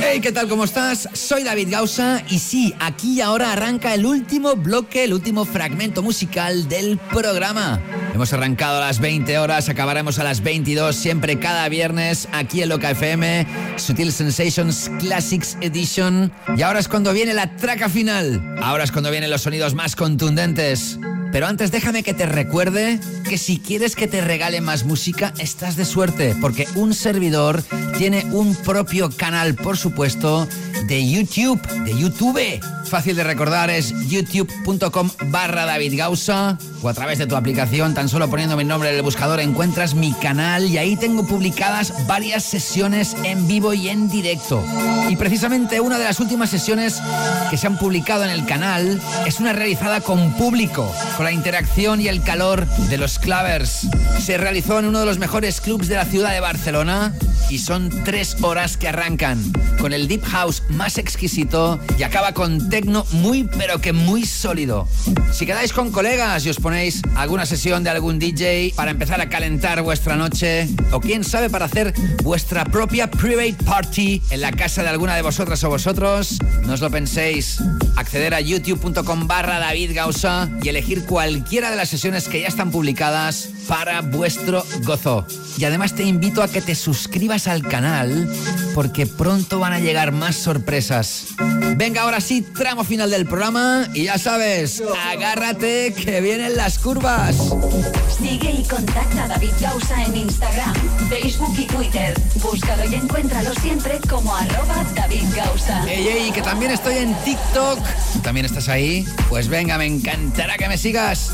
Hey, 0.00 0.20
¿qué 0.20 0.32
tal? 0.32 0.48
¿Cómo 0.48 0.64
estás? 0.64 1.08
Soy 1.12 1.44
David 1.44 1.68
Gausa 1.70 2.22
y 2.28 2.38
sí, 2.38 2.74
aquí 2.80 3.14
y 3.14 3.20
ahora 3.20 3.52
arranca 3.52 3.94
el 3.94 4.06
último 4.06 4.56
bloque, 4.56 5.04
el 5.04 5.12
último 5.12 5.44
fragmento 5.44 6.02
musical 6.02 6.68
del 6.68 6.98
programa. 6.98 7.80
Hemos 8.14 8.32
arrancado 8.32 8.76
a 8.76 8.86
las 8.86 9.00
20 9.00 9.38
horas, 9.38 9.68
acabaremos 9.68 10.20
a 10.20 10.24
las 10.24 10.40
22, 10.40 10.94
siempre 10.94 11.40
cada 11.40 11.68
viernes 11.68 12.28
aquí 12.30 12.62
en 12.62 12.68
Loca 12.68 12.92
FM, 12.92 13.44
Sutil 13.74 14.12
Sensations 14.12 14.88
Classics 15.00 15.58
Edition. 15.60 16.30
Y 16.56 16.62
ahora 16.62 16.78
es 16.78 16.86
cuando 16.86 17.12
viene 17.12 17.34
la 17.34 17.56
traca 17.56 17.88
final. 17.88 18.56
Ahora 18.62 18.84
es 18.84 18.92
cuando 18.92 19.10
vienen 19.10 19.30
los 19.30 19.42
sonidos 19.42 19.74
más 19.74 19.96
contundentes. 19.96 20.96
Pero 21.32 21.48
antes 21.48 21.72
déjame 21.72 22.04
que 22.04 22.14
te 22.14 22.26
recuerde 22.26 23.00
que 23.28 23.36
si 23.36 23.58
quieres 23.58 23.96
que 23.96 24.06
te 24.06 24.20
regale 24.20 24.60
más 24.60 24.84
música, 24.84 25.34
estás 25.38 25.74
de 25.74 25.84
suerte, 25.84 26.36
porque 26.40 26.68
un 26.76 26.94
servidor 26.94 27.64
tiene 27.98 28.24
un 28.26 28.54
propio 28.54 29.10
canal, 29.10 29.56
por 29.56 29.76
supuesto, 29.76 30.46
de 30.86 31.10
YouTube, 31.10 31.60
de 31.84 31.98
YouTube. 31.98 32.60
Fácil 32.94 33.16
de 33.16 33.24
recordar 33.24 33.70
es 33.70 33.92
youtube.com 34.08 35.10
barra 35.26 35.66
David 35.66 35.98
Gausa 35.98 36.56
o 36.80 36.88
a 36.88 36.94
través 36.94 37.18
de 37.18 37.26
tu 37.26 37.34
aplicación, 37.34 37.92
tan 37.92 38.08
solo 38.08 38.30
poniendo 38.30 38.56
mi 38.56 38.62
nombre 38.62 38.88
en 38.90 38.94
el 38.94 39.02
buscador 39.02 39.40
encuentras 39.40 39.96
mi 39.96 40.12
canal 40.12 40.66
y 40.66 40.78
ahí 40.78 40.94
tengo 40.94 41.26
publicadas 41.26 41.92
varias 42.06 42.44
sesiones 42.44 43.16
en 43.24 43.48
vivo 43.48 43.74
y 43.74 43.88
en 43.88 44.08
directo. 44.08 44.62
Y 45.08 45.16
precisamente 45.16 45.80
una 45.80 45.98
de 45.98 46.04
las 46.04 46.20
últimas 46.20 46.50
sesiones 46.50 47.02
que 47.50 47.56
se 47.56 47.66
han 47.66 47.78
publicado 47.78 48.22
en 48.22 48.30
el 48.30 48.46
canal 48.46 49.00
es 49.26 49.40
una 49.40 49.52
realizada 49.52 50.00
con 50.00 50.32
público, 50.34 50.88
con 51.16 51.24
la 51.24 51.32
interacción 51.32 52.00
y 52.00 52.06
el 52.06 52.22
calor 52.22 52.64
de 52.66 52.96
los 52.96 53.18
clavers. 53.18 53.88
Se 54.20 54.38
realizó 54.38 54.78
en 54.78 54.86
uno 54.86 55.00
de 55.00 55.06
los 55.06 55.18
mejores 55.18 55.60
clubs 55.60 55.88
de 55.88 55.96
la 55.96 56.04
ciudad 56.04 56.30
de 56.30 56.38
Barcelona 56.38 57.12
y 57.50 57.58
son 57.58 57.90
tres 58.04 58.36
horas 58.42 58.76
que 58.76 58.88
arrancan 58.88 59.52
con 59.80 59.92
el 59.92 60.08
deep 60.08 60.24
house 60.24 60.62
más 60.70 60.96
exquisito 60.96 61.78
y 61.98 62.02
acaba 62.02 62.32
con 62.32 62.70
muy 63.12 63.44
pero 63.56 63.80
que 63.80 63.92
muy 63.92 64.24
sólido. 64.24 64.88
Si 65.32 65.46
quedáis 65.46 65.72
con 65.72 65.90
colegas 65.90 66.44
y 66.46 66.50
os 66.50 66.58
ponéis 66.58 67.02
alguna 67.16 67.46
sesión 67.46 67.84
de 67.84 67.90
algún 67.90 68.18
DJ 68.18 68.72
para 68.76 68.90
empezar 68.90 69.20
a 69.20 69.28
calentar 69.28 69.82
vuestra 69.82 70.16
noche 70.16 70.68
o 70.92 71.00
quién 71.00 71.24
sabe 71.24 71.50
para 71.50 71.66
hacer 71.66 71.94
vuestra 72.22 72.64
propia 72.64 73.10
private 73.10 73.56
party 73.64 74.22
en 74.30 74.40
la 74.40 74.52
casa 74.52 74.82
de 74.82 74.88
alguna 74.88 75.16
de 75.16 75.22
vosotras 75.22 75.62
o 75.64 75.68
vosotros, 75.68 76.38
no 76.66 76.74
os 76.74 76.80
lo 76.80 76.90
penséis. 76.90 77.58
Acceder 77.96 78.34
a 78.34 78.40
youtube.com 78.40 79.26
barra 79.26 79.58
David 79.58 79.92
Gausa 79.94 80.50
y 80.62 80.68
elegir 80.68 81.04
cualquiera 81.04 81.70
de 81.70 81.76
las 81.76 81.88
sesiones 81.88 82.28
que 82.28 82.40
ya 82.40 82.48
están 82.48 82.70
publicadas 82.70 83.50
para 83.68 84.00
vuestro 84.00 84.64
gozo. 84.82 85.26
Y 85.56 85.64
además 85.64 85.94
te 85.94 86.02
invito 86.02 86.42
a 86.42 86.48
que 86.48 86.60
te 86.60 86.74
suscribas 86.74 87.46
al 87.46 87.62
canal 87.62 88.28
porque 88.74 89.06
pronto 89.06 89.60
van 89.60 89.72
a 89.72 89.78
llegar 89.78 90.12
más 90.12 90.34
sorpresas. 90.36 91.28
Venga, 91.76 92.02
ahora 92.02 92.20
sí, 92.20 92.42
tramo 92.42 92.84
final 92.84 93.10
del 93.10 93.26
programa 93.26 93.88
y 93.94 94.04
ya 94.04 94.18
sabes, 94.18 94.82
agárrate 95.10 95.92
que 95.94 96.20
vienen 96.20 96.56
las 96.56 96.78
curvas. 96.78 97.36
Sigue 98.16 98.50
y 98.52 98.64
contacta 98.64 99.24
a 99.24 99.28
David 99.28 99.52
Gausa 99.60 100.04
en 100.04 100.16
Instagram, 100.16 100.74
Facebook 101.08 101.54
y 101.58 101.64
Twitter. 101.66 102.14
Búscalo 102.42 102.84
y 102.88 102.94
encuéntralo 102.94 103.52
siempre 103.54 104.00
como 104.08 104.34
arroba 104.34 104.84
David 104.94 105.24
Gausa. 105.34 105.84
Ey, 105.88 106.06
ey, 106.06 106.30
que 106.32 106.42
también 106.42 106.70
estoy 106.70 106.98
en 106.98 107.14
TikTok. 107.24 107.83
¿Tú 108.12 108.20
¿También 108.20 108.46
estás 108.46 108.68
ahí? 108.68 109.06
Pues 109.28 109.48
venga, 109.48 109.78
me 109.78 109.86
encantará 109.86 110.56
que 110.56 110.68
me 110.68 110.78
sigas. 110.78 111.32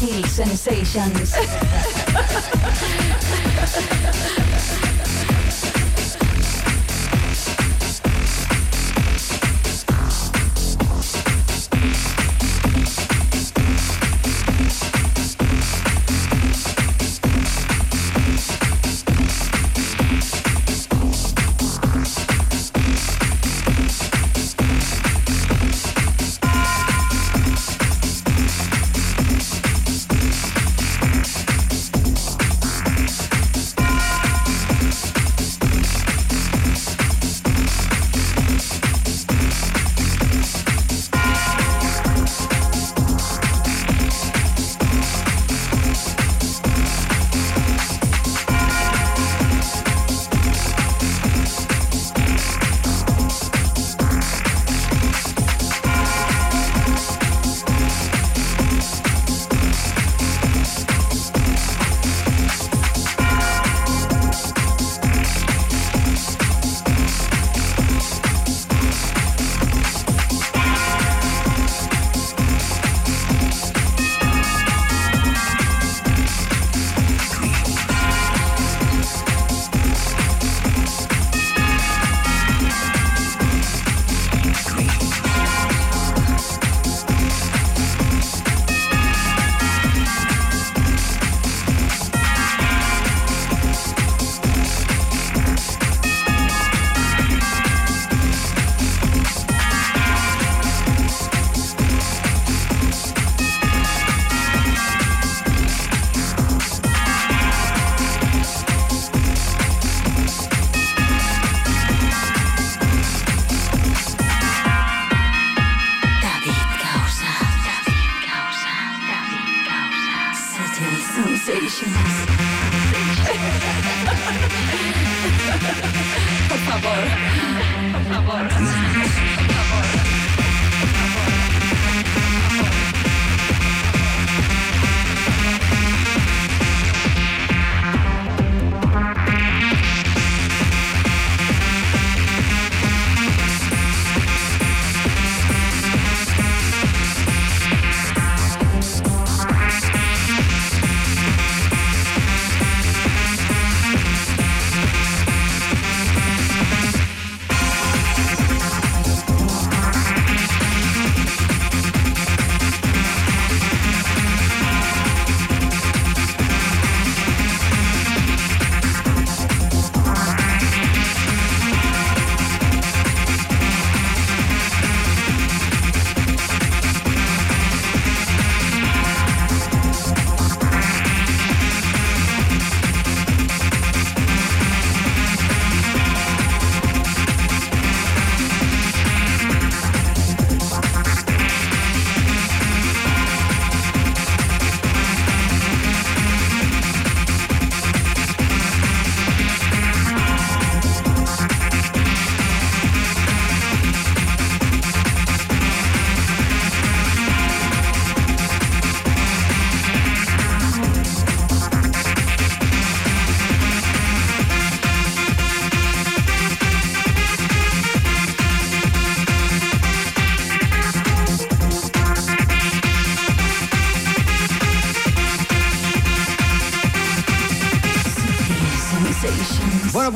En 0.00 0.06
Sutil 0.06 0.28
Sensations. 0.28 1.34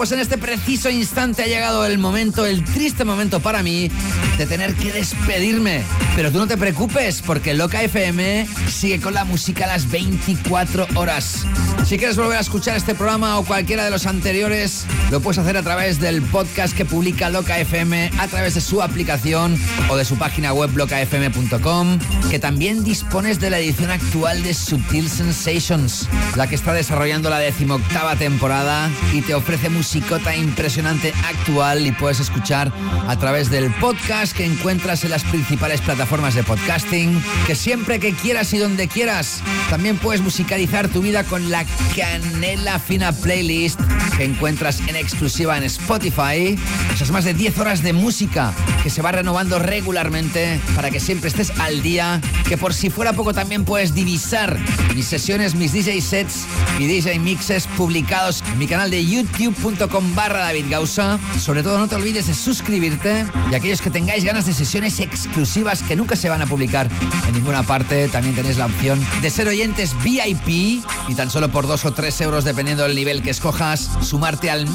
pues 0.03 0.11
en 0.11 0.19
este 0.19 0.37
preciso 0.37 0.91
instante 0.91 1.45
ha 1.45 1.47
llegado 1.47 1.87
el 1.87 1.97
momento, 1.97 2.45
el 2.45 2.65
triste 2.65 3.05
momento 3.05 3.39
para 3.39 3.63
mí, 3.63 3.89
de 4.37 4.47
tener 4.47 4.75
que 4.75 4.91
despedirme. 4.91 5.85
Pero 6.17 6.33
tú 6.33 6.39
no 6.39 6.49
te 6.49 6.57
preocupes, 6.57 7.23
porque 7.25 7.55
Loca 7.55 7.81
FM 7.81 8.49
sigue 8.69 9.01
con 9.01 9.15
la 9.15 9.25
música 9.25 9.63
a 9.63 9.69
las 9.69 9.89
24 9.89 10.89
horas. 10.97 11.47
Si 11.87 11.99
quieres 11.99 12.17
volver 12.17 12.39
a 12.39 12.41
escuchar 12.41 12.77
este 12.77 12.97
programa 12.97 13.39
o 13.39 13.45
cualquiera 13.45 13.85
de 13.85 13.93
los 13.93 14.07
anteriores, 14.07 14.87
lo 15.13 15.21
puedes 15.21 15.37
hacer 15.37 15.59
a 15.59 15.63
través 15.63 16.01
del 16.01 16.23
podcast 16.23 16.75
que 16.75 16.87
publica 16.87 17.29
Loca 17.29 17.59
FM, 17.59 18.13
a 18.19 18.29
través 18.29 18.55
de 18.55 18.63
su 18.63 18.81
aplicación 18.81 19.59
o 19.91 19.97
de 19.97 20.07
su 20.07 20.17
página 20.17 20.55
web 20.55 20.75
locafm.com, 20.75 21.99
que 22.31 22.39
también 22.39 22.83
dispones 22.83 23.39
de 23.39 23.51
la 23.51 23.59
edición 23.59 23.91
actual 23.91 24.43
de 24.43 24.55
Subtil 24.55 25.11
Sensations, 25.11 26.09
la 26.35 26.47
que 26.47 26.55
está 26.55 26.73
desarrollando 26.73 27.29
la 27.29 27.41
decimoctava 27.41 28.17
temporada 28.17 28.89
y 29.13 29.21
te 29.21 29.35
ofrece 29.35 29.69
musicota 29.69 30.35
impresionante 30.35 31.13
actual 31.29 31.87
y 31.87 31.93
puedes 31.93 32.19
escuchar 32.19 32.73
a 33.07 33.19
través 33.19 33.51
del 33.51 33.71
podcast 33.75 34.35
que 34.35 34.47
encuentras 34.47 35.05
en 35.05 35.11
las 35.11 35.25
principales 35.25 35.83
plataformas 35.83 36.35
de 36.35 36.43
podcasting, 36.43 37.23
que 37.47 37.55
siempre 37.55 38.01
que 38.01 38.15
quieras 38.15 38.55
y 38.55 38.59
donde 38.59 38.89
quieras, 38.89 39.43
también 39.69 39.99
puedes 39.99 40.23
musicalizar 40.23 40.89
tu 40.89 41.03
vida 41.03 41.23
con 41.25 41.51
la 41.51 41.67
canela 41.95 42.79
fina 42.79 43.13
playlist 43.13 43.79
que 44.17 44.25
encuentras 44.25 44.81
en 44.89 45.02
exclusiva 45.03 45.57
en 45.59 45.65
Spotify. 45.65 46.59
Esas 46.95 47.11
más 47.11 47.25
de 47.25 47.35
10 47.35 47.59
horas 47.59 47.83
de 47.83 47.93
música 47.93 48.55
que 48.83 48.91
se 48.91 49.03
va 49.03 49.13
renovando 49.13 49.59
regularmente 49.59 50.61
para 50.75 50.91
que 50.91 51.01
siempre 51.01 51.29
estés 51.29 51.51
al 51.59 51.83
día, 51.83 52.21
que 52.49 52.57
por 52.57 52.73
si 52.73 52.89
fuera 52.91 53.13
poco 53.13 53.35
también 53.35 53.65
puedes 53.65 53.95
divisar 53.95 54.59
mis 54.95 55.07
sesiones, 55.07 55.55
mis 55.55 55.73
DJ 55.73 56.01
sets 56.01 56.47
y 56.79 56.87
DJ 56.87 57.19
mixes 57.19 57.67
publicados 57.77 58.43
en 58.53 58.59
mi 58.59 58.67
canal 58.67 58.91
de 58.91 59.05
youtube.com 59.05 60.15
barra 60.15 60.41
David 60.41 60.67
Gausa. 60.71 61.19
Sobre 61.39 61.63
todo 61.63 61.79
no 61.79 61.89
te 61.89 61.97
olvides 61.97 62.27
de 62.29 62.35
suscribirte 62.35 63.27
y 63.51 63.55
aquellos 63.55 63.81
que 63.83 63.91
tengáis 63.91 64.25
ganas 64.25 64.47
de 64.47 64.53
sesiones 64.53 65.01
exclusivas 65.01 65.83
que 65.83 65.97
nunca 65.97 66.17
se 66.17 66.29
van 66.29 66.43
a 66.43 66.47
publicar 66.47 66.89
en 67.27 67.35
ninguna 67.35 67.63
parte, 67.63 68.09
también 68.09 68.35
tenéis 68.35 68.57
la 68.57 68.67
opción 68.67 69.01
de 69.21 69.31
ser 69.31 69.49
oyentes 69.49 69.95
VIP 70.03 70.83
y 71.09 71.15
tan 71.15 71.31
solo 71.31 71.51
por 71.51 71.67
dos 71.67 71.85
o 71.85 71.93
tres 71.93 72.21
euros 72.21 72.45
dependiendo 72.45 72.85
del 72.85 72.95
nivel 72.95 73.23
que 73.23 73.31
escojas, 73.31 73.91
sumarte 74.03 74.51
al 74.51 74.69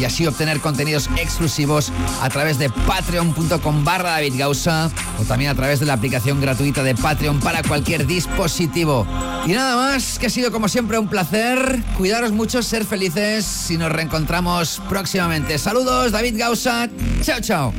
y 0.00 0.04
así 0.04 0.26
obtener 0.26 0.60
contenidos 0.60 1.08
exclusivos 1.16 1.92
a 2.20 2.28
través 2.28 2.58
de 2.58 2.70
patreon.com 2.70 3.84
barra 3.84 4.10
David 4.10 4.34
Gausa 4.36 4.90
o 5.20 5.22
también 5.22 5.52
a 5.52 5.54
través 5.54 5.78
de 5.78 5.86
la 5.86 5.92
aplicación 5.92 6.40
gratuita 6.40 6.82
de 6.82 6.96
Patreon 6.96 7.38
para 7.38 7.62
cualquier 7.62 8.04
dispositivo. 8.04 9.06
Y 9.46 9.52
nada 9.52 9.76
más, 9.76 10.18
que 10.18 10.26
ha 10.26 10.30
sido 10.30 10.50
como 10.50 10.66
siempre 10.68 10.98
un 10.98 11.06
placer. 11.06 11.80
Cuidaros 11.96 12.32
mucho, 12.32 12.64
ser 12.64 12.84
felices 12.84 13.70
y 13.70 13.78
nos 13.78 13.92
reencontramos 13.92 14.82
próximamente. 14.88 15.56
Saludos, 15.56 16.10
David 16.10 16.34
Gausa. 16.36 16.88
Chao, 17.22 17.40
chao. 17.40 17.72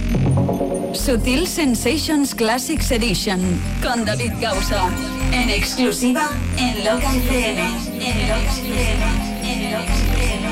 Sutil 0.93 1.45
Sensations 1.45 2.33
Classics 2.33 2.89
Edition 2.91 3.41
con 3.81 4.05
David 4.05 4.31
Gausa. 4.39 4.89
En 5.33 5.49
exclusiva 5.49 6.29
en 6.57 6.85
Loca 6.85 7.13
FM. 7.13 7.61
En 7.99 8.29
Loca 8.29 8.51
FM. 8.53 9.43
En 9.43 9.71
Loca 9.71 9.93
FM. 9.93 10.42